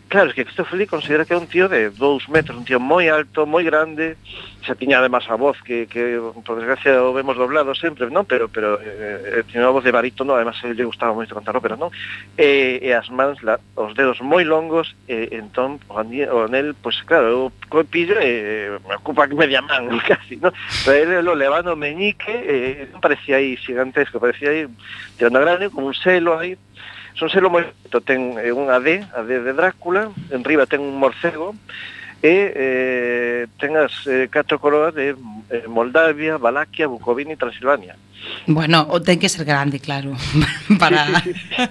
Claro, 0.09 0.31
es 0.31 0.35
que 0.35 0.45
Christopher 0.45 0.79
Lee 0.79 0.87
considera 0.87 1.27
que 1.27 1.35
é 1.35 1.37
un 1.37 1.47
tío 1.47 1.69
de 1.69 1.91
dous 1.91 2.29
metros, 2.33 2.57
un 2.57 2.65
tío 2.65 2.81
moi 2.81 3.13
alto, 3.13 3.45
moi 3.45 3.61
grande, 3.61 4.17
xa 4.65 4.73
tiña 4.73 5.05
además 5.05 5.29
a 5.29 5.37
voz 5.37 5.61
que, 5.61 5.85
que 5.85 6.17
por 6.49 6.57
desgracia 6.57 7.05
o 7.05 7.13
vemos 7.13 7.37
doblado 7.37 7.77
sempre, 7.77 8.09
non? 8.09 8.25
Pero, 8.25 8.49
pero 8.49 8.81
eh, 8.81 9.45
eh 9.45 9.45
tiña 9.45 9.69
unha 9.69 9.77
voz 9.77 9.85
de 9.85 9.93
barítono, 9.93 10.33
además 10.33 10.57
lle 10.65 10.89
gustaba 10.89 11.13
moito 11.13 11.37
cantar 11.37 11.61
ópera, 11.61 11.77
non? 11.77 11.93
E, 12.41 12.81
e 12.81 12.89
as 12.97 13.13
mans, 13.13 13.45
la, 13.45 13.61
os 13.77 13.93
dedos 13.93 14.25
moi 14.25 14.49
longos, 14.49 14.97
e, 15.13 15.29
entón 15.37 15.77
o, 15.93 16.01
anel, 16.01 16.33
o 16.33 16.49
anel, 16.49 16.73
pois 16.73 17.05
pues, 17.05 17.05
claro, 17.05 17.53
o 17.53 17.85
pillo 17.85 18.17
e 18.17 18.73
eh, 18.73 18.81
me 18.89 18.97
ocupa 18.97 19.29
media 19.29 19.61
man, 19.61 19.93
casi, 20.09 20.41
non? 20.41 20.57
Pero 20.89 21.05
ele 21.05 21.21
lo 21.21 21.37
levando 21.37 21.77
meñique, 21.77 22.33
eh, 22.33 22.89
parecía 22.97 23.45
aí 23.45 23.61
gigantesco, 23.61 24.17
parecía 24.17 24.57
aí 24.57 24.65
tirando 25.21 25.45
grande, 25.45 25.69
como 25.69 25.93
un 25.93 25.97
selo 25.97 26.33
aí, 26.41 26.57
Son 27.19 27.29
selo 27.29 27.51
moi 27.51 27.67
bonito, 27.67 27.99
ten 28.01 28.39
eh, 28.39 28.55
unha 28.55 28.79
D, 28.79 29.03
a 29.03 29.27
D 29.27 29.43
de 29.43 29.51
Drácula, 29.51 30.15
en 30.31 30.47
riba 30.47 30.71
ten 30.71 30.79
un 30.79 31.03
morcego, 31.03 31.51
e 32.23 32.55
eh, 32.55 33.41
ten 33.59 33.75
as 33.75 34.07
eh, 34.07 34.31
catro 34.31 34.63
coroas 34.63 34.95
de 34.95 35.15
eh, 35.15 35.67
Moldavia, 35.67 36.39
Valaquia, 36.39 36.87
Bucovina 36.87 37.35
e 37.35 37.41
Transilvania. 37.41 37.99
Bueno, 38.47 38.87
o 38.87 39.03
ten 39.03 39.19
que 39.19 39.27
ser 39.27 39.43
grande, 39.43 39.83
claro, 39.83 40.15
para... 40.79 41.11
Sí, 41.27 41.35
sí, 41.35 41.37
sí 41.59 41.67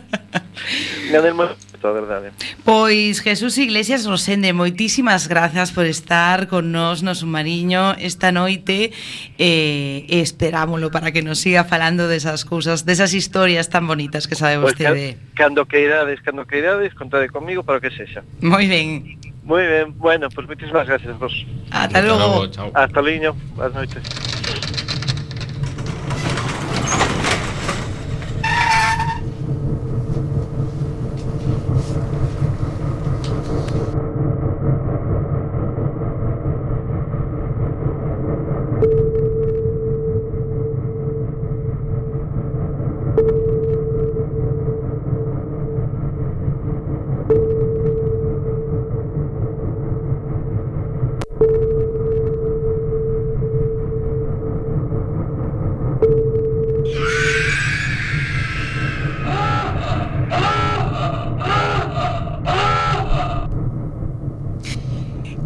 a 1.89 1.93
verdade. 1.93 2.29
¿eh? 2.29 2.55
Pois 2.63 3.21
Jesús 3.21 3.57
Iglesias 3.57 4.05
Rosende, 4.05 4.53
moitísimas 4.53 5.27
grazas 5.27 5.71
por 5.71 5.85
estar 5.85 6.47
con 6.47 6.71
nós 6.71 7.03
no 7.03 7.15
Submarino 7.15 7.95
esta 7.97 8.31
noite 8.31 8.91
eh, 9.37 10.05
esperámolo 10.09 10.91
para 10.91 11.11
que 11.11 11.21
nos 11.21 11.39
siga 11.39 11.63
falando 11.63 12.07
desas 12.07 12.45
cousas, 12.45 12.85
desas 12.85 13.13
historias 13.13 13.69
tan 13.69 13.87
bonitas 13.87 14.27
que 14.27 14.35
sabe 14.35 14.59
pois 14.59 14.73
vostede. 14.73 15.17
Pues, 15.17 15.33
cando 15.35 15.65
queirades, 15.65 16.21
cando 16.21 16.45
queirades, 16.45 16.93
contade 16.93 17.29
comigo 17.29 17.63
para 17.63 17.79
que 17.79 17.91
sexa. 17.91 18.23
Moi 18.41 18.67
ben. 18.67 19.17
Moi 19.47 19.63
ben, 19.63 19.97
bueno, 19.97 20.27
pois 20.27 20.45
pues, 20.45 20.59
moitísimas 20.59 20.87
gracias 20.87 21.17
vos. 21.17 21.33
Ata 21.71 22.01
logo. 22.01 22.13
Hasta 22.13 22.27
logo, 22.27 22.47
chao. 22.51 22.71
Hasta 22.73 23.01
liño, 23.01 23.31
boas 23.55 23.73
noites. 23.73 24.03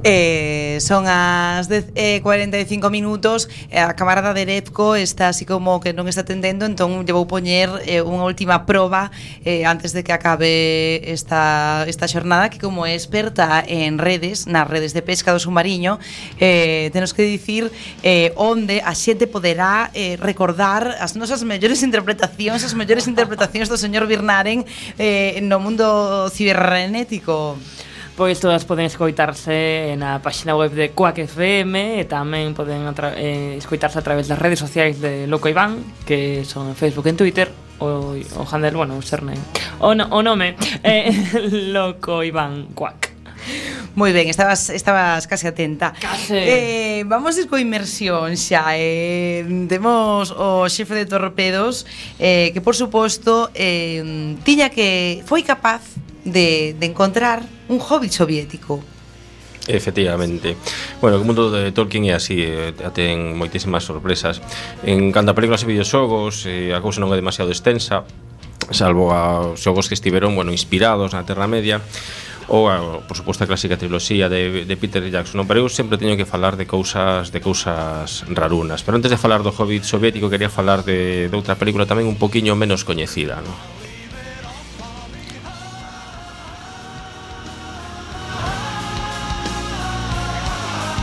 Eh, 0.04 0.80
son 0.82 1.06
as 1.06 1.70
10, 1.70 1.94
eh, 1.94 2.22
45 2.24 2.90
minutos 2.90 3.48
eh, 3.70 3.78
A 3.78 3.94
camarada 3.94 4.34
de 4.34 4.46
Repco 4.46 4.96
está 4.96 5.28
así 5.28 5.46
como 5.46 5.78
que 5.78 5.94
non 5.94 6.10
está 6.10 6.26
atendendo 6.26 6.66
Entón 6.66 7.06
lle 7.06 7.14
vou 7.14 7.30
poñer 7.30 7.70
eh, 7.86 8.02
unha 8.02 8.26
última 8.26 8.66
proba 8.66 9.14
eh, 9.46 9.62
Antes 9.62 9.94
de 9.94 10.02
que 10.02 10.10
acabe 10.10 11.06
esta, 11.06 11.86
esta 11.86 12.10
xornada 12.10 12.50
Que 12.50 12.58
como 12.58 12.90
é 12.90 12.98
experta 12.98 13.62
en 13.62 14.02
redes 14.02 14.50
Nas 14.50 14.66
redes 14.66 14.98
de 14.98 15.06
pesca 15.06 15.30
do 15.30 15.38
submarino 15.38 16.02
eh, 16.42 16.90
Tenos 16.98 17.14
que 17.14 17.22
dicir 17.22 17.70
eh, 18.02 18.34
onde 18.42 18.82
a 18.82 18.98
xente 18.98 19.30
poderá 19.30 19.94
eh, 19.94 20.18
recordar 20.18 20.98
As 20.98 21.14
nosas 21.14 21.46
mellores 21.46 21.86
interpretacións 21.90 22.66
As 22.66 22.74
mellores 22.74 23.06
interpretacións 23.06 23.70
do 23.70 23.78
señor 23.78 24.10
Birnaren 24.10 24.66
eh, 24.98 25.38
No 25.46 25.62
mundo 25.62 26.26
cibernético. 26.34 27.54
Música 27.62 27.91
pois 28.22 28.38
todas 28.40 28.70
poden 28.70 28.86
escoitarse 28.86 29.98
na 29.98 30.22
páxina 30.22 30.54
web 30.54 30.70
de 30.78 30.94
Quack 30.94 31.26
FM 31.26 31.98
e 31.98 32.06
tamén 32.06 32.54
poden 32.54 32.86
eh, 33.18 33.58
escoitarse 33.58 33.98
a 33.98 34.06
través 34.06 34.30
das 34.30 34.38
redes 34.38 34.62
sociais 34.62 35.02
de 35.02 35.26
Loco 35.26 35.50
Iván, 35.50 35.82
que 36.06 36.46
son 36.46 36.70
en 36.70 36.78
Facebook 36.78 37.10
e 37.10 37.12
en 37.12 37.18
Twitter, 37.18 37.50
o, 37.82 38.14
o 38.14 38.44
handle, 38.46 38.78
bueno, 38.78 38.94
o 38.94 39.02
surname. 39.02 39.42
O, 39.82 39.98
no, 39.98 40.06
o 40.14 40.22
nome, 40.22 40.54
eh, 40.86 41.10
Loco 41.74 42.22
Iván 42.22 42.78
Quack. 42.78 43.10
Moi 43.98 44.14
ben, 44.14 44.30
estabas, 44.30 44.70
estabas 44.70 45.26
case 45.26 45.50
atenta 45.50 45.98
Case 45.98 46.38
eh, 46.38 47.02
Vamos 47.10 47.36
ir 47.42 47.50
co 47.50 47.58
inmersión 47.58 48.38
xa 48.38 48.78
eh, 48.78 49.44
Temos 49.68 50.30
o 50.32 50.70
xefe 50.70 50.94
de 50.96 51.10
torpedos 51.10 51.90
eh, 52.16 52.54
Que 52.54 52.62
por 52.62 52.78
suposto 52.78 53.50
eh, 53.52 54.38
Tiña 54.46 54.70
que 54.70 55.20
foi 55.28 55.44
capaz 55.44 55.84
de, 56.26 56.76
de 56.78 56.86
encontrar 56.86 57.44
un 57.70 57.80
hobby 57.80 58.10
soviético. 58.10 58.84
Efectivamente. 59.68 60.58
Bueno, 61.02 61.22
o 61.22 61.24
mundo 61.24 61.54
de 61.54 61.72
Tolkien 61.72 62.10
é 62.10 62.18
así, 62.18 62.42
eh, 62.42 62.74
ten 62.98 63.38
moitísimas 63.38 63.86
sorpresas. 63.86 64.42
En 64.82 65.14
canta 65.14 65.38
películas 65.38 65.62
e 65.62 65.70
videoxogos, 65.70 66.50
eh, 66.50 66.74
a 66.74 66.82
cousa 66.82 66.98
non 66.98 67.14
é 67.14 67.18
demasiado 67.18 67.54
extensa, 67.54 68.02
salvo 68.74 69.14
aos 69.14 69.62
xogos 69.62 69.86
que 69.86 69.94
estiveron, 69.94 70.34
bueno, 70.34 70.50
inspirados 70.50 71.14
na 71.14 71.22
Terra 71.24 71.46
Media, 71.46 71.78
ou 72.50 72.68
a, 72.68 73.06
por 73.08 73.16
suposto 73.16 73.46
a 73.46 73.48
clásica 73.48 73.78
triloxía 73.78 74.28
de, 74.28 74.66
de 74.66 74.76
Peter 74.76 75.00
Jackson 75.08 75.40
non? 75.40 75.48
pero 75.48 75.64
eu 75.64 75.70
sempre 75.72 75.96
teño 75.96 76.20
que 76.20 76.28
falar 76.28 76.60
de 76.60 76.68
cousas 76.68 77.32
de 77.32 77.40
cousas 77.40 78.28
rarunas 78.28 78.84
pero 78.84 79.00
antes 79.00 79.08
de 79.08 79.16
falar 79.16 79.40
do 79.40 79.56
Hobbit 79.56 79.88
soviético 79.88 80.28
quería 80.28 80.52
falar 80.52 80.84
de, 80.84 81.32
de 81.32 81.36
outra 81.38 81.56
película 81.56 81.88
tamén 81.88 82.12
un 82.12 82.20
poquinho 82.20 82.58
menos 82.60 82.84
coñecida 82.84 83.40
non? 83.40 83.56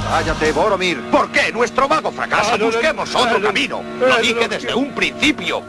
Cállate, 0.08 0.52
Boromir. 0.52 1.00
¿Por 1.10 1.30
qué 1.30 1.52
nuestro 1.52 1.86
mago 1.86 2.10
fracasa? 2.10 2.56
Busquemos 2.56 3.14
otro 3.14 3.38
no, 3.38 3.46
camino. 3.48 3.82
no, 4.00 4.06
Lo 4.06 4.16
dije 4.18 4.48
desde 4.48 4.74
un 4.74 4.94
principio. 4.94 5.62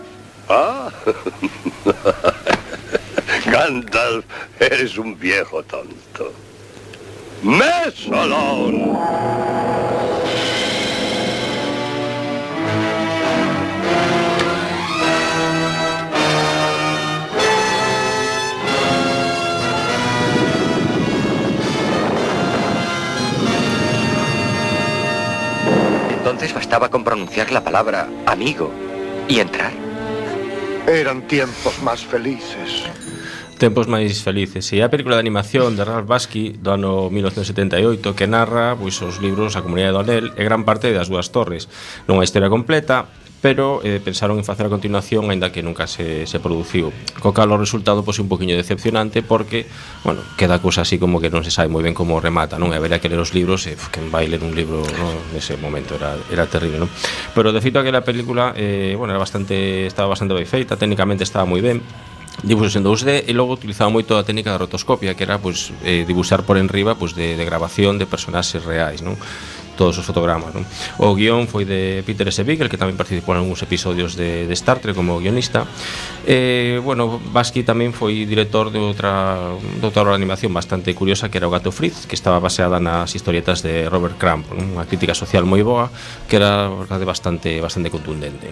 Ah. 0.48 0.90
Gandalf, 3.46 4.26
eres 4.60 4.98
un 4.98 5.20
viejo 5.20 5.62
tonto. 5.64 6.34
¡Mesolón! 7.44 8.98
entonces 26.30 26.54
bastaba 26.54 26.90
con 26.90 27.04
pronunciar 27.04 27.52
la 27.52 27.64
palabra 27.64 28.08
amigo 28.28 28.72
y 29.28 29.40
entrar. 29.40 29.72
Eran 30.88 31.24
tiempos 31.28 31.82
más 31.82 32.06
felices. 32.06 32.86
Tempos 33.58 33.90
máis 33.90 34.22
felices. 34.22 34.70
E 34.72 34.86
a 34.86 34.94
película 34.94 35.18
de 35.18 35.26
animación 35.26 35.74
de 35.74 35.84
Ralph 35.84 36.06
Basky 36.06 36.56
do 36.62 36.78
ano 36.78 37.10
1978 37.10 38.14
que 38.14 38.30
narra 38.30 38.78
pois 38.78 39.02
os 39.02 39.18
libros 39.18 39.58
A 39.58 39.66
comunidade 39.66 39.98
do 39.98 40.02
Anel 40.06 40.26
e 40.38 40.42
gran 40.46 40.64
parte 40.70 40.94
das 40.94 41.10
dúas 41.10 41.34
torres. 41.34 41.66
Nunha 42.06 42.24
historia 42.24 42.48
completa 42.48 43.10
pero 43.42 43.80
eh, 43.84 44.02
pensaron 44.04 44.38
en 44.38 44.46
facer 44.46 44.68
a 44.68 44.70
continuación 44.70 45.32
aínda 45.32 45.52
que 45.52 45.64
nunca 45.64 45.88
se, 45.88 46.28
se 46.28 46.40
produciu 46.44 46.92
co 47.24 47.32
cal 47.32 47.52
o 47.52 47.58
resultado 47.58 48.04
pois 48.04 48.20
un 48.20 48.28
poquinho 48.28 48.60
decepcionante 48.60 49.24
porque, 49.24 49.66
bueno, 50.04 50.22
queda 50.36 50.60
cousa 50.60 50.84
así 50.84 51.00
como 51.00 51.24
que 51.24 51.32
non 51.32 51.48
se 51.48 51.52
sabe 51.52 51.72
moi 51.72 51.80
ben 51.80 51.96
como 51.96 52.20
remata 52.20 52.60
non? 52.60 52.72
e 52.72 52.78
habería 52.78 53.00
que 53.00 53.08
ler 53.08 53.20
os 53.20 53.32
libros 53.32 53.64
e 53.72 53.80
quen 53.92 54.12
vai 54.12 54.28
ler 54.28 54.44
un 54.44 54.52
libro 54.52 54.84
no? 54.84 55.08
nese 55.32 55.56
momento 55.56 55.96
era, 55.96 56.20
era 56.28 56.46
terrible 56.52 56.84
non? 56.84 56.92
pero 57.32 57.56
de 57.56 57.64
feito 57.64 57.80
aquela 57.80 58.04
película 58.04 58.52
eh, 58.60 58.96
bueno, 59.00 59.16
era 59.16 59.22
bastante, 59.22 59.88
estaba 59.88 60.12
bastante 60.12 60.36
ben 60.36 60.48
feita 60.48 60.76
técnicamente 60.76 61.24
estaba 61.24 61.48
moi 61.48 61.64
ben 61.64 61.80
dibuxos 62.44 62.76
en 62.76 62.84
2D 62.88 63.28
e 63.28 63.32
logo 63.36 63.56
utilizaba 63.56 63.92
moito 63.92 64.16
a 64.16 64.24
técnica 64.24 64.52
da 64.52 64.64
rotoscopia 64.64 65.16
que 65.16 65.24
era 65.28 65.40
pois, 65.40 65.76
eh, 65.84 66.08
dibuxar 66.08 66.44
por 66.48 66.56
enriba 66.56 66.96
pois, 66.96 67.16
de, 67.16 67.36
de 67.36 67.44
grabación 67.44 68.00
de 68.00 68.08
personaxes 68.08 68.64
reais 68.64 69.04
non? 69.04 69.20
todos 69.80 69.96
os 69.96 70.04
fotogramas. 70.04 70.52
O 71.00 71.16
guion 71.16 71.48
foi 71.48 71.64
de 71.64 72.04
Peter 72.04 72.28
S. 72.28 72.44
Beagle, 72.44 72.68
que 72.68 72.76
tamén 72.76 73.00
participou 73.00 73.32
en 73.32 73.48
algúns 73.48 73.64
episodios 73.64 74.20
de, 74.20 74.44
de 74.44 74.56
Star 74.60 74.84
Trek 74.84 74.92
como 74.92 75.24
guionista. 75.24 75.64
Eh, 76.28 76.84
bueno, 76.84 77.24
Basqui 77.32 77.64
tamén 77.64 77.96
foi 77.96 78.28
director 78.28 78.76
de 78.76 78.84
outra, 78.84 79.56
de 79.80 79.88
animación 80.12 80.52
bastante 80.52 80.92
curiosa 80.92 81.32
que 81.32 81.40
era 81.40 81.48
o 81.48 81.54
Gato 81.56 81.72
Fritz, 81.72 82.04
que 82.04 82.20
estaba 82.20 82.44
baseada 82.44 82.84
nas 82.84 83.16
historietas 83.16 83.64
de 83.64 83.88
Robert 83.88 84.20
Crumb, 84.20 84.44
non? 84.52 84.76
unha 84.76 84.84
crítica 84.84 85.16
social 85.16 85.48
moi 85.48 85.64
boa, 85.64 85.88
que 86.28 86.36
era 86.36 86.68
bastante 87.08 87.64
bastante 87.64 87.88
contundente. 87.88 88.52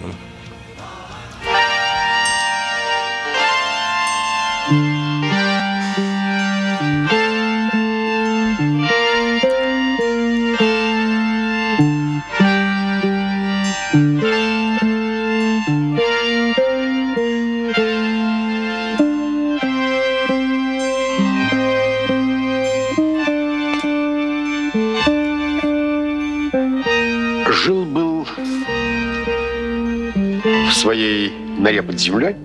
Норе 31.58 31.82
под 31.82 31.98
землей 31.98 32.36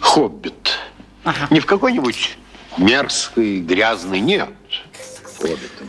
хоббит. 0.00 0.78
Не 1.50 1.60
в 1.60 1.66
какой-нибудь 1.66 2.36
мерзкой, 2.78 3.60
грязной, 3.60 4.20
нет. 4.20 4.48
Хоббитом. 5.38 5.88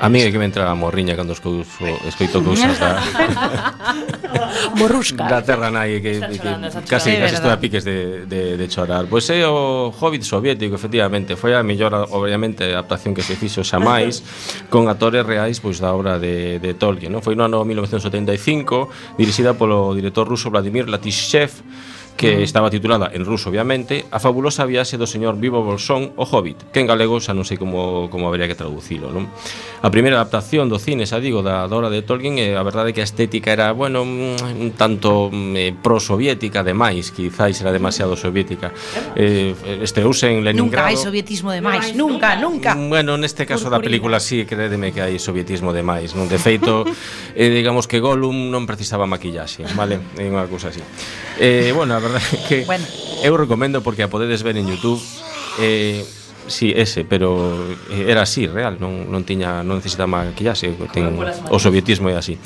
A 0.00 0.08
mí 0.08 0.24
é 0.24 0.32
que 0.32 0.40
me 0.40 0.48
entra 0.48 0.64
a 0.64 0.74
morriña 0.74 1.12
cando 1.12 1.36
escoito, 1.36 1.68
escoito 2.08 2.40
cousas 2.40 2.72
da... 2.80 2.96
Morrusca. 4.80 5.28
Da 5.28 5.44
terra 5.44 5.68
nai 5.68 6.00
que, 6.00 6.16
que, 6.16 6.50
casi, 6.88 7.20
casi 7.20 7.36
estou 7.36 7.52
a 7.52 7.60
piques 7.60 7.84
de, 7.84 8.24
de, 8.24 8.56
de 8.56 8.66
chorar. 8.72 9.04
Pois 9.12 9.28
é 9.28 9.44
o 9.44 9.92
Hobbit 9.92 10.24
soviético, 10.24 10.72
efectivamente. 10.72 11.36
Foi 11.36 11.52
a 11.52 11.60
mellor, 11.60 11.92
obviamente, 12.16 12.64
adaptación 12.64 13.12
que 13.12 13.20
se 13.20 13.36
fixo 13.36 13.60
xa 13.60 13.76
máis 13.76 14.24
con 14.72 14.88
actores 14.88 15.20
reais 15.20 15.60
pois 15.60 15.76
da 15.84 15.92
obra 15.92 16.16
de, 16.16 16.56
de 16.64 16.72
Tolkien. 16.80 17.12
Non? 17.12 17.20
Foi 17.20 17.36
no 17.36 17.44
ano 17.44 17.60
1975, 17.60 19.20
dirixida 19.20 19.52
polo 19.52 19.92
director 19.92 20.24
ruso 20.24 20.48
Vladimir 20.48 20.88
Latishev, 20.88 21.60
que 22.20 22.36
mm. 22.36 22.42
estaba 22.42 22.68
titulada 22.68 23.08
en 23.14 23.24
ruso 23.24 23.48
obviamente 23.48 24.04
A 24.12 24.20
fabulosa 24.20 24.68
viaxe 24.68 25.00
do 25.00 25.08
señor 25.08 25.40
Vivo 25.40 25.64
Bolsón 25.64 26.12
o 26.20 26.28
Hobbit, 26.28 26.68
que 26.68 26.84
en 26.84 26.86
galego 26.86 27.16
xa 27.16 27.32
non 27.32 27.48
sei 27.48 27.56
como, 27.56 28.12
como 28.12 28.28
habría 28.28 28.44
que 28.44 28.52
traducilo 28.52 29.08
non? 29.08 29.32
A 29.80 29.88
primeira 29.88 30.20
adaptación 30.20 30.68
do 30.68 30.76
cine, 30.76 31.08
xa 31.08 31.16
digo, 31.16 31.40
da, 31.40 31.64
da 31.64 31.72
obra 31.72 31.88
de 31.88 32.04
Tolkien 32.04 32.36
eh, 32.36 32.60
a 32.60 32.60
verdade 32.60 32.92
é 32.92 32.94
que 32.94 33.00
a 33.00 33.08
estética 33.08 33.56
era, 33.56 33.72
bueno 33.72 34.04
un 34.04 34.76
tanto 34.76 35.32
eh, 35.32 35.72
pro-soviética 35.72 36.60
demais, 36.60 37.08
quizáis 37.08 37.56
era 37.64 37.72
demasiado 37.72 38.12
soviética 38.20 38.68
eh, 39.16 39.56
estreuse 39.80 40.28
en 40.28 40.44
Leningrado 40.44 40.84
Nunca 40.84 40.92
hai 40.92 41.00
sovietismo 41.00 41.48
demais, 41.56 41.96
no, 41.96 42.12
nunca, 42.12 42.36
nunca 42.36 42.76
Bueno, 42.76 43.16
neste 43.16 43.48
caso 43.48 43.72
Purpurina. 43.72 43.80
da 43.80 43.86
película 43.88 44.16
sí, 44.20 44.44
crédeme 44.44 44.92
que 44.92 45.00
hai 45.00 45.16
sovietismo 45.16 45.72
demais 45.72 46.12
non? 46.12 46.28
De 46.28 46.36
feito, 46.36 46.84
eh, 47.32 47.48
digamos 47.48 47.88
que 47.88 47.96
Gollum 47.96 48.52
non 48.52 48.68
precisaba 48.68 49.08
maquillaxe, 49.08 49.64
vale? 49.72 49.96
É 50.20 50.28
unha 50.28 50.44
cousa 50.50 50.68
así 50.68 50.84
eh, 51.40 51.72
Bueno, 51.72 51.96
a 51.96 52.02
verdade 52.02 52.09
que 52.48 52.64
bueno. 52.64 52.84
eu 53.22 53.36
recomendo 53.36 53.82
porque 53.82 54.02
a 54.02 54.08
podedes 54.08 54.42
ver 54.42 54.56
en 54.56 54.66
YouTube. 54.66 55.00
Eh, 55.58 56.04
si 56.50 56.72
sí, 56.72 56.74
ese, 56.74 57.04
pero 57.04 57.54
era 57.90 58.22
así, 58.22 58.46
real, 58.46 58.76
non, 58.82 59.06
non 59.06 59.22
tiña 59.22 59.62
non 59.62 59.78
necesitaba 59.78 60.26
maquillaxe, 60.26 60.74
ten 60.90 61.14
o 61.46 61.56
sovietismo 61.62 62.10
é 62.10 62.18
así. 62.18 62.36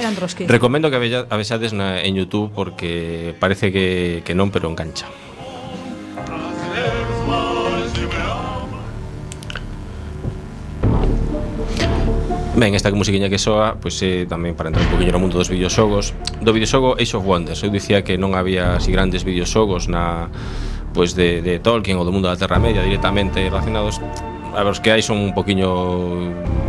Recomendo 0.44 0.92
que 0.92 1.00
a 1.00 1.36
vexades 1.40 1.72
na 1.72 2.04
en 2.04 2.12
YouTube 2.12 2.52
porque 2.52 3.32
parece 3.40 3.72
que 3.72 4.20
que 4.20 4.36
non, 4.36 4.52
pero 4.52 4.68
engancha. 4.68 5.08
Ben, 12.56 12.72
esta 12.76 12.88
que 12.88 12.94
musiquiña 12.94 13.28
que 13.28 13.38
soa 13.38 13.74
pois 13.82 13.98
é 13.98 14.22
eh, 14.22 14.30
tamén 14.30 14.54
para 14.54 14.70
entrar 14.70 14.86
un 14.86 14.94
poquinho 14.94 15.10
no 15.10 15.18
mundo 15.18 15.34
dos 15.34 15.50
videoxogos. 15.50 16.14
Do 16.38 16.54
videoxogo 16.54 16.94
Age 16.94 17.18
of 17.18 17.26
Wonders. 17.26 17.66
Eu 17.66 17.74
dicía 17.74 18.06
que 18.06 18.14
non 18.14 18.38
había 18.38 18.78
así 18.78 18.94
grandes 18.94 19.26
videoxogos 19.26 19.90
na, 19.90 20.30
pois 20.94 21.18
de, 21.18 21.42
de 21.42 21.58
Tolkien 21.58 21.98
ou 21.98 22.06
do 22.06 22.14
mundo 22.14 22.30
da 22.30 22.38
Terra 22.38 22.62
Media 22.62 22.86
directamente 22.86 23.42
relacionados. 23.42 23.98
A 24.54 24.62
ver, 24.62 24.70
os 24.70 24.80
que 24.80 24.94
hai 24.94 25.02
son 25.02 25.18
un 25.18 25.34
poquiño 25.34 25.66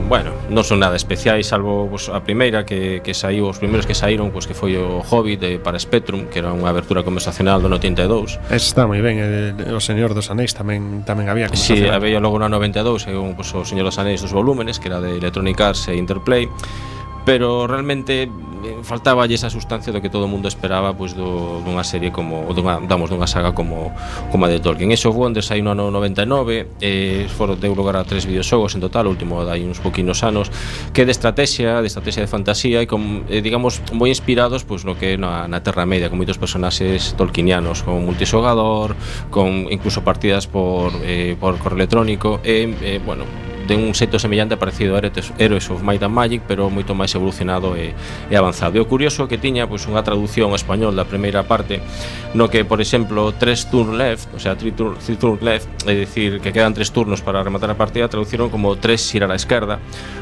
Bueno, 0.09 0.33
non 0.49 0.65
son 0.65 0.81
nada 0.81 0.97
especiais 0.97 1.49
Salvo 1.49 1.85
pues, 1.85 2.09
a 2.09 2.21
primeira 2.21 2.65
que, 2.65 3.05
que 3.05 3.13
saiu 3.13 3.45
Os 3.49 3.61
primeiros 3.61 3.85
que 3.85 3.93
saíron 3.93 4.33
pues, 4.33 4.49
que 4.49 4.57
foi 4.57 4.73
o 4.77 5.05
Hobbit 5.05 5.37
de, 5.41 5.51
para 5.61 5.77
Spectrum 5.77 6.25
Que 6.29 6.41
era 6.41 6.49
unha 6.49 6.69
abertura 6.69 7.05
conversacional 7.05 7.61
do 7.61 7.69
92 7.69 8.41
Está 8.49 8.89
moi 8.89 9.01
ben 9.05 9.21
eh, 9.21 9.73
O 9.73 9.81
Señor 9.81 10.17
dos 10.17 10.33
Anéis 10.33 10.57
tamén 10.57 11.05
tamén 11.05 11.29
había 11.29 11.49
Si, 11.53 11.77
sí, 11.77 11.85
había 11.85 12.17
logo 12.17 12.41
na 12.41 12.49
92 12.49 13.09
E 13.09 13.13
un, 13.13 13.37
pues, 13.37 13.53
o 13.53 13.61
Señor 13.61 13.89
dos 13.89 13.97
Anéis 14.01 14.25
dos 14.25 14.33
volúmenes 14.33 14.81
Que 14.81 14.89
era 14.89 14.97
de 14.97 15.21
Electronic 15.21 15.57
Arts 15.61 15.89
e 15.89 15.97
Interplay 15.97 16.49
pero 17.25 17.67
realmente 17.67 18.23
eh, 18.23 18.29
faltaba 18.83 19.25
esa 19.25 19.49
sustancia 19.49 19.91
do 19.91 19.99
que 19.99 20.09
todo 20.13 20.25
o 20.25 20.31
mundo 20.31 20.47
esperaba 20.47 20.93
pois 20.93 21.17
do, 21.17 21.59
dunha 21.65 21.83
serie 21.83 22.13
como 22.13 22.45
dunha, 22.53 22.79
damos 22.85 23.09
dunha 23.09 23.27
saga 23.27 23.51
como 23.57 23.91
como 24.31 24.45
a 24.45 24.49
de 24.49 24.61
Tolkien. 24.61 24.93
Eso 24.93 25.09
of 25.09 25.17
Wonders 25.17 25.49
hai 25.51 25.65
no 25.65 25.73
ano 25.73 25.89
99 25.89 26.79
eh, 26.79 27.25
foron 27.33 27.57
deu 27.57 27.73
lugar 27.73 27.97
a 27.97 28.05
tres 28.05 28.29
videoxogos 28.29 28.77
en 28.77 28.81
total, 28.85 29.09
o 29.09 29.11
último 29.11 29.41
hai 29.43 29.65
uns 29.65 29.81
poquinos 29.81 30.21
anos 30.21 30.53
que 30.93 31.03
de 31.03 31.11
estrategia, 31.11 31.81
de 31.81 31.89
estrategia 31.89 32.21
de 32.21 32.29
fantasía 32.29 32.79
e 32.79 32.87
con, 32.87 33.25
eh, 33.27 33.41
digamos 33.41 33.81
moi 33.91 34.07
inspirados 34.13 34.63
pois 34.63 34.85
no 34.85 34.93
que 34.95 35.17
na, 35.17 35.49
na 35.49 35.65
Terra 35.65 35.89
Media 35.89 36.07
con 36.07 36.21
moitos 36.21 36.37
personaxes 36.37 37.17
tolkienianos, 37.17 37.81
con 37.81 38.05
multixogador 38.05 38.93
con 39.33 39.67
incluso 39.73 40.05
partidas 40.05 40.45
por, 40.45 40.93
eh, 41.01 41.35
por 41.41 41.57
correo 41.57 41.81
electrónico 41.81 42.39
e, 42.45 42.69
eh, 42.81 43.01
bueno, 43.03 43.25
de 43.67 43.75
un 43.75 43.93
xeito 43.93 44.19
semellante 44.19 44.57
parecido 44.57 44.95
a 44.95 45.01
Heroes 45.37 45.69
of 45.69 45.81
Might 45.81 46.03
and 46.03 46.13
Magic 46.13 46.41
pero 46.47 46.69
moito 46.69 46.93
máis 46.93 47.13
evolucionado 47.13 47.73
e, 47.73 47.93
e 48.29 48.33
avanzado. 48.37 48.77
E 48.77 48.81
o 48.81 48.87
curioso 48.87 49.27
que 49.27 49.37
tiña 49.37 49.65
pois, 49.65 49.85
unha 49.89 50.05
traducción 50.05 50.53
ao 50.53 50.59
español 50.59 50.93
da 50.93 51.05
primeira 51.05 51.43
parte 51.45 51.81
no 52.33 52.49
que 52.49 52.63
por 52.63 52.79
exemplo 52.79 53.33
tres 53.33 53.67
turn 53.69 53.97
left 53.97 54.29
o 54.33 54.39
sea, 54.39 54.53
three 54.55 54.71
turn, 54.71 54.97
three 55.01 55.17
turn 55.17 55.39
left 55.41 55.67
é 55.89 55.93
dicir 55.93 56.39
que 56.39 56.53
quedan 56.53 56.73
tres 56.73 56.93
turnos 56.93 57.21
para 57.25 57.41
rematar 57.41 57.69
a 57.71 57.77
partida 57.77 58.07
traduciron 58.07 58.53
como 58.53 58.75
tres 58.77 59.01
xirar 59.01 59.31
á 59.31 59.37
esquerda 59.37 59.81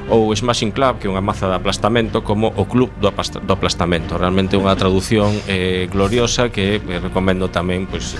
ou 0.09 0.31
Smashing 0.35 0.71
Club 0.71 0.99
que 0.99 1.07
é 1.07 1.11
unha 1.11 1.23
maza 1.23 1.47
de 1.47 1.55
aplastamento 1.55 2.23
como 2.23 2.51
o 2.55 2.65
club 2.67 2.91
do, 2.99 3.09
do 3.09 3.53
aplastamento. 3.53 4.17
Realmente 4.19 4.59
unha 4.59 4.75
traducción 4.75 5.31
eh, 5.47 5.87
gloriosa 5.91 6.51
que 6.51 6.79
eh, 6.79 6.99
recomendo 6.99 7.47
tamén 7.49 7.87
pois, 7.87 8.15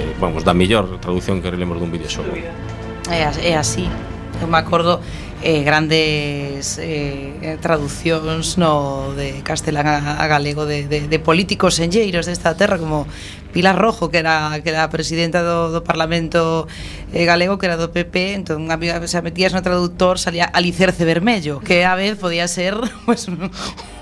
eh, 0.00 0.16
vamos, 0.20 0.44
da 0.44 0.56
mellor 0.56 0.98
traducción 0.98 1.40
que 1.40 1.48
relemos 1.52 1.78
dun 1.78 1.92
videoxogo. 1.92 2.32
É, 3.10 3.22
é 3.22 3.54
así. 3.54 3.86
Eu 4.40 4.48
me 4.48 4.58
acordo 4.58 5.00
eh, 5.42 5.62
grandes 5.62 6.78
eh, 6.78 7.56
traduccións 7.60 8.56
no 8.56 9.14
de 9.16 9.40
castelán 9.40 9.88
a, 9.88 10.20
a 10.20 10.26
galego 10.26 10.66
de, 10.66 10.84
de, 10.88 11.08
de 11.08 11.18
políticos 11.18 11.76
senlleiros 11.76 12.26
desta 12.26 12.56
terra 12.56 12.76
como 12.76 13.06
Pilar 13.56 13.78
Rojo, 13.78 14.10
que 14.10 14.18
era 14.18 14.60
que 14.62 14.68
era 14.68 14.84
a 14.84 14.92
presidenta 14.92 15.40
do, 15.40 15.72
do 15.72 15.80
Parlamento 15.80 16.68
eh, 17.16 17.24
galego, 17.24 17.56
que 17.56 17.64
era 17.64 17.80
do 17.80 17.88
PP, 17.88 18.36
entón 18.36 18.68
a, 18.68 18.76
se 19.08 19.16
metías 19.24 19.56
no 19.56 19.64
traductor 19.64 20.20
salía 20.20 20.44
Alicerce 20.44 21.08
Vermello, 21.08 21.64
que 21.64 21.88
a 21.88 21.96
vez 21.96 22.20
podía 22.20 22.44
ser 22.52 22.76
pues, 23.08 23.32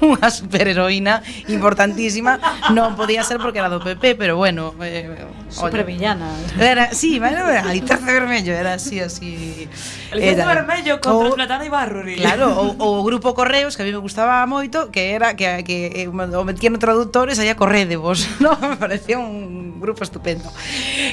unha 0.03 0.27
superheroína 0.27 1.23
importantísima, 1.47 2.43
non 2.75 2.99
podía 2.99 3.23
ser 3.23 3.39
porque 3.39 3.63
era 3.63 3.71
do 3.71 3.79
PP, 3.79 4.19
pero 4.19 4.35
bueno, 4.35 4.75
eh, 4.83 5.23
supervillana. 5.47 6.35
Era, 6.59 6.91
sí, 6.91 7.23
bueno, 7.23 7.47
era 7.47 7.71
Alicerce 7.71 8.11
Vermello, 8.11 8.59
era 8.59 8.75
así, 8.75 8.99
así. 8.99 9.71
Alicerce 10.11 10.43
era. 10.43 10.51
Vermello 10.51 10.99
contra 10.99 11.31
o, 11.31 11.39
Platana 11.39 11.63
e 11.63 12.19
Claro, 12.19 12.59
o, 12.59 12.75
o 12.99 13.07
grupo 13.07 13.39
Correos 13.39 13.79
que 13.79 13.83
a 13.83 13.87
mí 13.87 13.95
me 13.95 14.03
gustaba 14.03 14.43
moito, 14.51 14.91
que 14.91 15.15
era 15.15 15.39
que 15.39 15.63
que, 15.63 15.95
eh, 15.95 16.11
o 16.11 16.43
metían 16.43 16.75
no 16.75 16.83
traductor 16.83 17.31
e 17.31 17.39
saía 17.39 17.55
Corredevos, 17.55 18.27
no, 18.43 18.59
me 18.59 18.75
parecía 18.75 19.23
un 19.23 19.44
un 19.45 19.81
grupo 19.81 20.03
estupendo. 20.03 20.51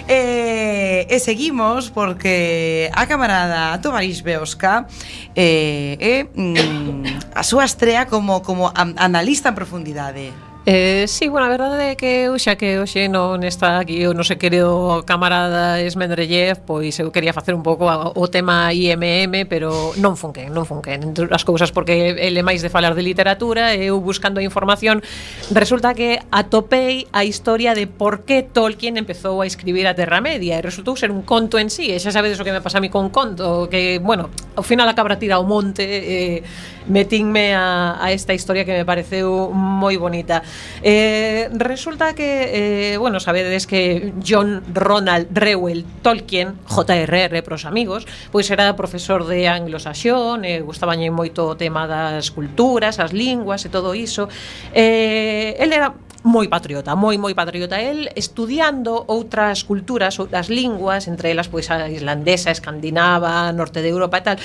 E, 0.08 1.06
e 1.10 1.18
seguimos 1.20 1.92
porque 1.92 2.90
a 2.96 3.06
camarada 3.06 3.78
Tomarís 3.84 4.24
Beosca 4.24 4.88
eh, 5.36 5.98
eh, 6.00 6.24
mm, 6.34 7.36
a 7.36 7.44
súa 7.44 7.68
estrea 7.68 8.08
como, 8.08 8.42
como 8.42 8.72
analista 8.76 9.50
en 9.52 9.56
profundidade. 9.56 10.51
Eh, 10.68 11.06
sí, 11.08 11.28
bueno, 11.28 11.48
a 11.48 11.50
verdade 11.50 11.90
é 11.90 11.96
que 11.98 12.30
eu 12.30 12.38
xa 12.38 12.54
que 12.54 12.78
hoxe 12.78 13.10
non 13.10 13.42
está 13.42 13.82
aquí 13.82 14.06
o 14.06 14.14
noso 14.14 14.38
querido 14.38 15.02
camarada 15.10 15.82
Esmendrellev, 15.82 16.62
pois 16.70 17.02
eu 17.02 17.10
eh, 17.10 17.14
quería 17.18 17.34
facer 17.34 17.58
un 17.58 17.66
pouco 17.66 17.90
o 17.90 18.26
tema 18.30 18.70
IMM, 18.70 19.50
pero 19.50 19.98
non 19.98 20.14
funquen, 20.14 20.54
non 20.54 20.70
funquen 20.70 21.18
as 21.34 21.42
cousas 21.42 21.74
porque 21.74 22.14
ele 22.14 22.38
é 22.38 22.46
máis 22.46 22.62
de 22.62 22.70
falar 22.70 22.94
de 22.94 23.02
literatura, 23.02 23.74
eh, 23.74 23.90
eu 23.90 23.98
buscando 24.06 24.38
a 24.38 24.46
información, 24.46 25.02
resulta 25.50 25.98
que 25.98 26.22
atopei 26.30 27.10
a 27.10 27.26
historia 27.26 27.74
de 27.74 27.90
por 27.90 28.22
que 28.30 28.46
Tolkien 28.46 29.02
empezou 29.02 29.42
a 29.42 29.50
escribir 29.50 29.90
a 29.90 29.98
Terra 29.98 30.22
Media 30.22 30.62
e 30.62 30.62
resultou 30.62 30.94
ser 30.94 31.10
un 31.10 31.26
conto 31.26 31.58
en 31.58 31.74
sí, 31.74 31.90
e 31.90 31.98
xa 31.98 32.14
sabedes 32.14 32.38
o 32.38 32.46
que 32.46 32.54
me 32.54 32.62
pasa 32.62 32.78
a 32.78 32.86
mí 32.86 32.94
con 32.94 33.10
conto, 33.10 33.66
que, 33.66 33.98
bueno, 33.98 34.30
ao 34.54 34.62
final 34.62 34.86
acaba 34.86 35.18
tira 35.18 35.42
ao 35.42 35.46
monte 35.50 35.90
eh, 35.90 36.46
metinme 36.88 37.54
a, 37.56 37.98
a 38.04 38.12
esta 38.12 38.34
historia 38.34 38.66
que 38.66 38.74
me 38.74 38.86
pareceu 38.86 39.52
moi 39.54 39.98
bonita. 39.98 40.42
Eh, 40.82 41.50
resulta 41.54 42.14
que, 42.14 42.94
eh, 42.94 42.98
bueno, 42.98 43.20
sabedes 43.20 43.68
que 43.68 44.14
John 44.22 44.64
Ronald 44.74 45.30
Reuel 45.32 45.86
Tolkien, 46.02 46.58
JRR 46.68 47.44
pros 47.44 47.66
amigos, 47.66 48.08
pois 48.32 48.50
era 48.50 48.76
profesor 48.76 49.26
de 49.28 49.48
anglosaxón, 49.48 50.46
eh, 50.46 50.62
gustaballe 50.62 51.12
moito 51.12 51.46
o 51.48 51.56
tema 51.58 51.86
das 51.88 52.32
culturas, 52.32 53.00
as 53.00 53.14
linguas 53.14 53.66
e 53.66 53.70
todo 53.70 53.94
iso. 53.94 54.30
Eh, 54.74 55.56
el 55.60 55.74
era 55.74 55.94
moi 56.24 56.46
patriota, 56.46 56.94
moi 56.94 57.18
moi 57.18 57.34
patriota 57.34 57.82
el, 57.82 58.14
estudiando 58.14 58.94
outras 59.10 59.66
culturas, 59.66 60.22
outras 60.22 60.54
linguas, 60.54 61.10
entre 61.10 61.34
elas 61.34 61.50
pois 61.50 61.74
a 61.74 61.90
islandesa, 61.90 62.54
escandinava, 62.54 63.50
norte 63.52 63.82
de 63.82 63.90
Europa 63.90 64.22
e 64.22 64.24
tal. 64.24 64.38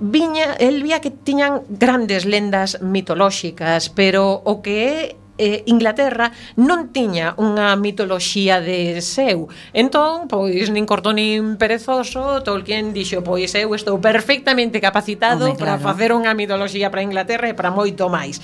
Viña, 0.00 0.60
el 0.60 0.84
vía 0.84 1.00
que 1.00 1.08
tiñan 1.08 1.64
grandes 1.68 2.28
lendas 2.28 2.82
mitolóxicas, 2.84 3.88
pero 3.88 4.44
o 4.44 4.60
que 4.60 4.76
é 4.84 4.98
eh, 5.38 5.64
Inglaterra 5.66 6.30
non 6.60 6.94
tiña 6.94 7.34
unha 7.40 7.74
mitoloxía 7.74 8.62
de 8.62 9.00
seu. 9.02 9.50
Entón, 9.74 10.30
pois, 10.30 10.70
nin 10.70 10.86
corto 10.86 11.10
nin 11.10 11.56
perezoso, 11.56 12.44
Tolkien 12.46 12.94
dixo, 12.94 13.24
pois, 13.24 13.50
eu 13.56 13.72
estou 13.74 13.98
perfectamente 13.98 14.78
capacitado 14.78 15.48
Home, 15.48 15.58
claro. 15.58 15.80
para 15.80 15.82
facer 15.82 16.14
unha 16.14 16.36
mitoloxía 16.36 16.92
para 16.92 17.02
Inglaterra 17.02 17.50
e 17.50 17.56
para 17.56 17.74
moito 17.74 18.06
máis. 18.06 18.38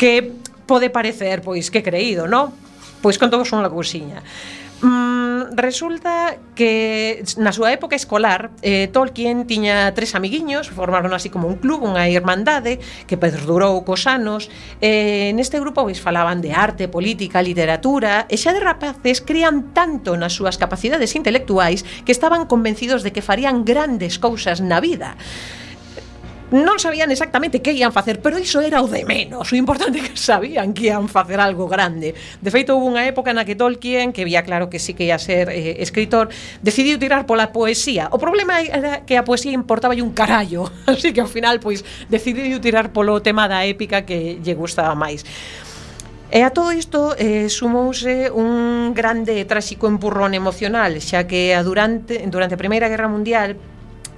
Que 0.00 0.34
pode 0.66 0.90
parecer 0.90 1.40
pois 1.40 1.70
que 1.70 1.82
creído, 1.82 2.26
non? 2.26 2.52
Pois 3.00 3.16
conto 3.16 3.38
vos 3.38 3.54
unha 3.54 3.70
cousiña. 3.70 4.20
Mm, 4.82 5.56
resulta 5.56 6.36
que 6.54 7.24
na 7.40 7.48
súa 7.48 7.72
época 7.72 7.96
escolar 7.96 8.52
eh, 8.60 8.92
Tolkien 8.92 9.48
tiña 9.48 9.88
tres 9.96 10.12
amiguiños 10.12 10.68
formaron 10.68 11.16
así 11.16 11.32
como 11.32 11.48
un 11.48 11.56
club, 11.56 11.80
unha 11.80 12.12
irmandade 12.12 12.76
que 13.08 13.16
perdurou 13.16 13.80
cos 13.88 14.04
anos 14.04 14.52
eh, 14.84 15.32
neste 15.32 15.56
grupo 15.56 15.80
pois 15.80 15.96
falaban 15.96 16.44
de 16.44 16.52
arte, 16.52 16.92
política, 16.92 17.40
literatura 17.40 18.28
e 18.28 18.36
xa 18.36 18.52
de 18.52 18.60
rapaces 18.60 19.24
crían 19.24 19.72
tanto 19.72 20.12
nas 20.12 20.36
súas 20.36 20.60
capacidades 20.60 21.16
intelectuais 21.16 21.80
que 22.04 22.12
estaban 22.12 22.44
convencidos 22.44 23.00
de 23.00 23.16
que 23.16 23.24
farían 23.24 23.64
grandes 23.64 24.20
cousas 24.20 24.60
na 24.60 24.76
vida 24.84 25.16
non 26.54 26.78
sabían 26.78 27.10
exactamente 27.10 27.58
que 27.58 27.74
ian 27.74 27.90
facer, 27.90 28.22
pero 28.22 28.38
iso 28.38 28.62
era 28.62 28.78
o 28.78 28.86
de 28.86 29.02
menos. 29.02 29.50
O 29.50 29.58
importante 29.58 29.98
que 29.98 30.14
sabían 30.14 30.70
que 30.70 30.94
ian 30.94 31.10
facer 31.10 31.42
algo 31.42 31.66
grande. 31.66 32.14
De 32.38 32.50
feito, 32.54 32.78
houve 32.78 32.86
unha 32.86 33.02
época 33.02 33.34
na 33.34 33.42
que 33.42 33.58
Tolkien, 33.58 34.14
que 34.14 34.22
vía 34.22 34.46
claro 34.46 34.70
que 34.70 34.78
sí 34.78 34.94
que 34.94 35.10
ia 35.10 35.18
ser 35.18 35.50
eh, 35.50 35.82
escritor, 35.82 36.30
decidiu 36.62 37.02
tirar 37.02 37.26
pola 37.26 37.50
poesía. 37.50 38.06
O 38.14 38.22
problema 38.22 38.62
era 38.62 39.02
que 39.02 39.18
a 39.18 39.26
poesía 39.26 39.50
importaba 39.50 39.98
un 39.98 40.14
carallo, 40.14 40.70
así 40.86 41.10
que 41.10 41.18
ao 41.18 41.30
final 41.30 41.58
pois 41.58 41.82
decidiu 42.06 42.62
tirar 42.62 42.94
polo 42.94 43.18
tema 43.18 43.50
da 43.50 43.66
épica 43.66 44.06
que 44.06 44.38
lle 44.38 44.54
gustaba 44.54 44.94
máis. 44.94 45.26
E 46.30 46.42
a 46.42 46.50
todo 46.50 46.74
isto 46.74 47.14
eh, 47.18 47.46
sumouse 47.50 48.30
un 48.34 48.94
grande 48.94 49.46
tráxico 49.46 49.86
empurrón 49.86 50.34
emocional, 50.34 50.98
xa 51.02 51.26
que 51.26 51.54
a 51.54 51.62
durante, 51.62 52.18
durante 52.30 52.54
a 52.54 52.62
Primeira 52.62 52.90
Guerra 52.90 53.06
Mundial 53.10 53.58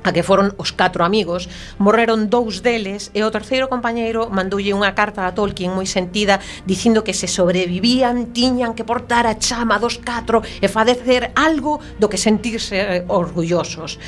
a 0.05 0.13
que 0.15 0.23
foron 0.23 0.55
os 0.57 0.71
catro 0.75 1.03
amigos, 1.05 1.49
morreron 1.79 2.31
dous 2.31 2.63
deles 2.63 3.11
e 3.15 3.25
o 3.27 3.33
terceiro 3.35 3.67
compañeiro 3.67 4.31
mandoulle 4.31 4.77
unha 4.77 4.95
carta 4.95 5.27
a 5.27 5.35
Tolkien 5.35 5.75
moi 5.75 5.87
sentida 5.89 6.39
dicindo 6.67 7.03
que 7.03 7.17
se 7.17 7.27
sobrevivían 7.27 8.31
tiñan 8.37 8.77
que 8.77 8.87
portar 8.87 9.27
a 9.27 9.39
chama 9.39 9.83
dos 9.83 9.99
catro 9.99 10.45
e 10.63 10.67
fadecer 10.71 11.35
algo 11.35 11.83
do 11.99 12.07
que 12.07 12.21
sentirse 12.21 12.77
eh, 12.79 13.05
orgullosos. 13.09 13.99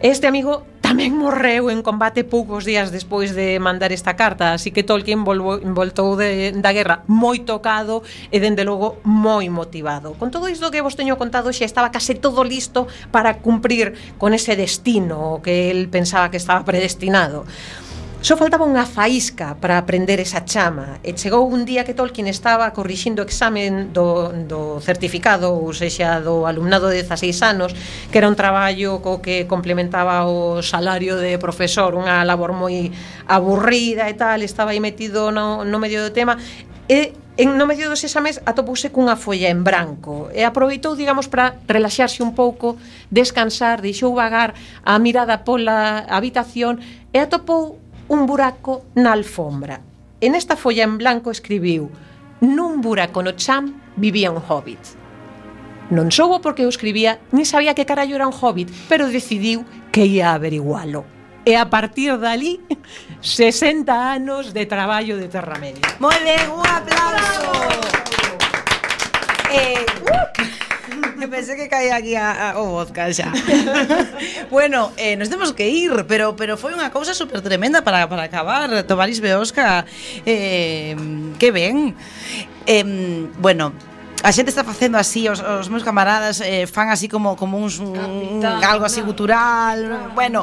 Este 0.00 0.26
amigo 0.26 0.64
tamén 0.90 1.14
morreu 1.14 1.70
en 1.70 1.86
combate 1.86 2.26
poucos 2.26 2.66
días 2.66 2.90
despois 2.90 3.30
de 3.30 3.62
mandar 3.62 3.94
esta 3.94 4.18
carta, 4.18 4.58
así 4.58 4.74
que 4.74 4.82
Tolkien 4.82 5.22
volvo, 5.22 5.62
voltou 5.62 6.18
de, 6.18 6.50
da 6.50 6.74
guerra 6.74 7.06
moi 7.06 7.46
tocado 7.46 8.02
e 8.34 8.42
dende 8.42 8.66
logo 8.66 8.98
moi 9.06 9.46
motivado. 9.54 10.18
Con 10.18 10.34
todo 10.34 10.50
isto 10.50 10.74
que 10.74 10.82
vos 10.82 10.98
teño 10.98 11.14
contado 11.14 11.54
xa 11.54 11.62
estaba 11.62 11.94
case 11.94 12.18
todo 12.18 12.42
listo 12.42 12.90
para 13.14 13.38
cumprir 13.38 13.94
con 14.18 14.34
ese 14.34 14.58
destino 14.58 15.38
que 15.46 15.70
el 15.70 15.86
pensaba 15.86 16.26
que 16.26 16.42
estaba 16.42 16.66
predestinado. 16.66 17.46
Só 18.20 18.36
faltaba 18.36 18.68
unha 18.68 18.84
faísca 18.84 19.56
para 19.56 19.80
aprender 19.80 20.20
esa 20.20 20.44
chama 20.44 21.00
e 21.00 21.16
chegou 21.16 21.48
un 21.48 21.64
día 21.64 21.88
que 21.88 21.96
Tolkien 21.96 22.28
estaba 22.28 22.68
corrixindo 22.76 23.24
o 23.24 23.26
examen 23.26 23.96
do, 23.96 24.28
do 24.44 24.76
certificado 24.84 25.48
ou 25.48 25.72
sexa 25.72 26.20
do 26.20 26.44
alumnado 26.44 26.92
de 26.92 27.00
16 27.00 27.16
anos 27.40 27.72
que 28.12 28.20
era 28.20 28.28
un 28.28 28.36
traballo 28.36 29.00
co 29.00 29.24
que 29.24 29.48
complementaba 29.48 30.28
o 30.28 30.60
salario 30.60 31.16
de 31.16 31.40
profesor 31.40 31.96
unha 31.96 32.20
labor 32.28 32.52
moi 32.52 32.92
aburrida 33.24 34.04
e 34.04 34.14
tal 34.20 34.44
estaba 34.44 34.76
aí 34.76 34.84
metido 34.84 35.32
no, 35.32 35.64
no 35.64 35.80
medio 35.80 36.04
do 36.04 36.12
tema 36.12 36.36
e 36.92 37.16
en 37.40 37.56
no 37.56 37.64
medio 37.64 37.88
dos 37.88 38.04
exames 38.04 38.36
atopouse 38.44 38.92
cunha 38.92 39.16
folla 39.16 39.48
en 39.48 39.64
branco 39.64 40.28
e 40.36 40.44
aproveitou, 40.44 40.92
digamos, 40.92 41.24
para 41.24 41.56
relaxarse 41.64 42.20
un 42.20 42.36
pouco, 42.36 42.76
descansar, 43.08 43.80
deixou 43.80 44.12
vagar 44.12 44.52
a 44.84 45.00
mirada 45.00 45.40
pola 45.40 46.04
habitación 46.04 46.84
e 47.16 47.24
atopou 47.24 47.80
un 48.10 48.26
buraco 48.26 48.86
na 48.94 49.12
alfombra. 49.12 49.80
En 50.20 50.34
esta 50.34 50.56
folla 50.56 50.82
en 50.82 50.98
blanco 50.98 51.30
escribiu 51.30 51.88
Nun 52.40 52.80
buraco 52.80 53.22
no 53.22 53.32
chan 53.32 53.94
vivía 53.96 54.32
un 54.32 54.42
hobbit. 54.42 54.80
Non 55.94 56.10
soubo 56.10 56.42
porque 56.42 56.66
eu 56.66 56.70
escribía, 56.72 57.22
ni 57.30 57.46
sabía 57.46 57.74
que 57.74 57.86
carallo 57.86 58.18
era 58.18 58.26
un 58.26 58.34
hobbit, 58.34 58.66
pero 58.90 59.06
decidiu 59.06 59.62
que 59.94 60.06
ia 60.06 60.34
averigualo. 60.34 61.06
E 61.46 61.54
a 61.54 61.70
partir 61.70 62.18
dali, 62.18 62.58
60 63.22 63.92
anos 64.18 64.52
de 64.52 64.66
traballo 64.66 65.14
de 65.14 65.28
Terra 65.30 65.60
Media. 65.62 65.84
Moi 66.02 66.16
ben, 66.26 66.50
un 66.50 66.66
aplauso. 66.66 67.46
Bravo. 67.46 67.70
Eh, 69.54 69.89
Pensé 71.28 71.56
que 71.56 71.68
caía 71.68 71.96
aquí 71.96 72.14
a, 72.16 72.54
a, 72.54 72.60
o 72.60 72.80
vodka 72.80 73.12
xa. 73.12 73.32
bueno, 74.50 74.92
eh, 74.96 75.16
nos 75.16 75.28
temos 75.28 75.52
que 75.52 75.68
ir, 75.68 76.06
pero 76.08 76.38
pero 76.38 76.56
foi 76.56 76.72
unha 76.72 76.88
cousa 76.88 77.12
super 77.12 77.44
tremenda 77.44 77.84
para, 77.84 78.08
para 78.08 78.24
acabar. 78.24 78.70
Tovaris 78.88 79.20
Beosca, 79.20 79.84
eh, 80.24 80.96
que 81.36 81.50
ben. 81.50 81.92
Eh, 82.64 82.84
bueno, 83.40 83.72
a 84.22 84.30
xente 84.32 84.52
está 84.52 84.64
facendo 84.64 84.98
así 84.98 85.28
os, 85.28 85.40
os 85.40 85.68
meus 85.72 85.82
camaradas 85.82 86.40
eh, 86.44 86.68
fan 86.68 86.92
así 86.92 87.08
como 87.08 87.36
como 87.36 87.56
uns 87.56 87.80
un, 87.80 87.96
Capitán, 87.96 88.60
algo 88.64 88.84
así 88.84 89.00
gutural, 89.00 89.88
no, 89.88 89.96
no. 89.96 90.14
bueno, 90.14 90.40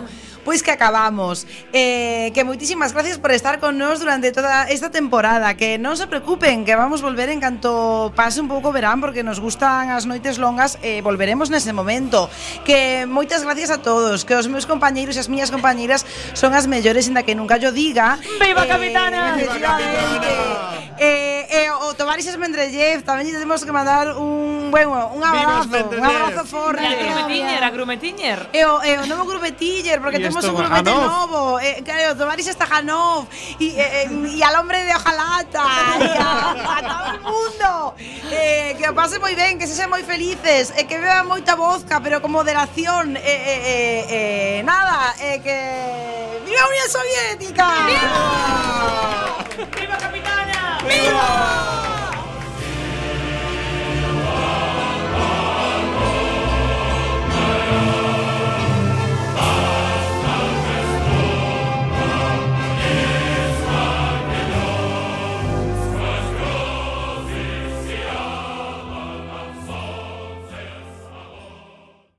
pois 0.47 0.63
que 0.63 0.71
acabamos. 0.71 1.43
Eh, 1.75 2.31
que 2.31 2.47
moitísimas 2.47 2.95
gracias 2.95 3.19
por 3.19 3.35
estar 3.35 3.59
con 3.59 3.75
nós 3.75 3.99
durante 3.99 4.31
toda 4.31 4.71
esta 4.71 4.87
temporada. 4.87 5.59
Que 5.59 5.75
non 5.75 5.99
se 5.99 6.07
preocupen, 6.07 6.63
que 6.63 6.71
vamos 6.79 7.03
volver 7.03 7.27
en 7.27 7.43
canto 7.43 8.15
pase 8.15 8.39
un 8.39 8.47
pouco 8.47 8.71
verán, 8.71 9.03
porque 9.03 9.27
nos 9.27 9.43
gustan 9.43 9.91
as 9.91 10.07
noites 10.07 10.39
longas, 10.39 10.79
eh, 10.79 11.03
volveremos 11.03 11.51
nese 11.51 11.75
momento. 11.75 12.31
Que 12.63 13.03
moitas 13.03 13.43
gracias 13.43 13.75
a 13.75 13.83
todos, 13.83 14.23
que 14.23 14.39
os 14.39 14.47
meus 14.47 14.63
compañeiros 14.63 15.19
e 15.19 15.21
as 15.21 15.27
miñas 15.27 15.51
compañeiras 15.51 16.07
son 16.31 16.55
as 16.55 16.63
mellores, 16.63 17.11
inda 17.11 17.27
que 17.27 17.35
nunca 17.35 17.59
yo 17.59 17.75
diga. 17.75 18.15
¡Viva 18.39 18.63
eh, 18.63 18.71
Capitana! 18.71 19.35
Viva 19.35 19.59
Capitana! 19.59 20.87
Eh, 20.99 21.45
eh, 21.49 21.69
o 21.69 21.93
Tomaris 21.93 22.25
Mendrellev, 22.37 23.05
tamén 23.05 23.29
temos 23.29 23.61
que 23.61 23.69
mandar 23.69 24.17
un, 24.17 24.73
bueno, 24.73 25.13
un 25.13 25.21
abrazo, 25.21 25.69
un 25.93 26.05
abrazo 26.05 26.41
forte. 26.49 26.81
E 26.81 26.89
a 26.89 26.97
Grumetiñer, 26.97 27.61
a 27.61 27.69
Grumetiñer. 27.69 28.39
E 28.49 28.65
o, 28.65 28.81
e 28.81 28.97
o 28.97 29.05
novo 29.05 29.29
Grumetiñer, 29.29 30.01
porque 30.01 30.17
temos 30.17 30.36
como 30.41 30.57
Sobrovetenov, 30.57 31.59
eh, 31.59 31.81
claro, 31.83 32.15
Tomaris 32.15 32.47
Stajanov, 32.47 33.25
y, 33.59 33.69
eh, 33.69 34.03
eh, 34.03 34.09
y, 34.29 34.43
al 34.43 34.55
hombre 34.55 34.83
de 34.83 34.95
Ojalata, 34.95 35.63
a, 35.63 36.81
todo 36.81 37.05
el 37.13 37.21
mundo. 37.21 37.95
Eh, 38.31 38.75
que 38.79 38.93
pase 38.93 39.19
muy 39.19 39.35
bien, 39.35 39.57
que 39.57 39.67
se 39.67 39.75
sean 39.75 39.89
muy 39.89 40.03
felices, 40.03 40.73
eh, 40.77 40.85
que 40.85 40.99
beban 40.99 41.27
mucha 41.27 41.55
vodka, 41.55 41.99
pero 42.01 42.21
con 42.21 42.31
moderación. 42.31 43.13
Nada, 43.13 45.13
que. 45.19 46.41
¡Viva 46.45 46.67
Unión 46.67 46.89
Soviética! 46.89 47.87
¡Viva! 47.87 49.37
¡Viva 49.79 49.97
Capitana! 49.97 50.77
¡Viva! 50.87 51.86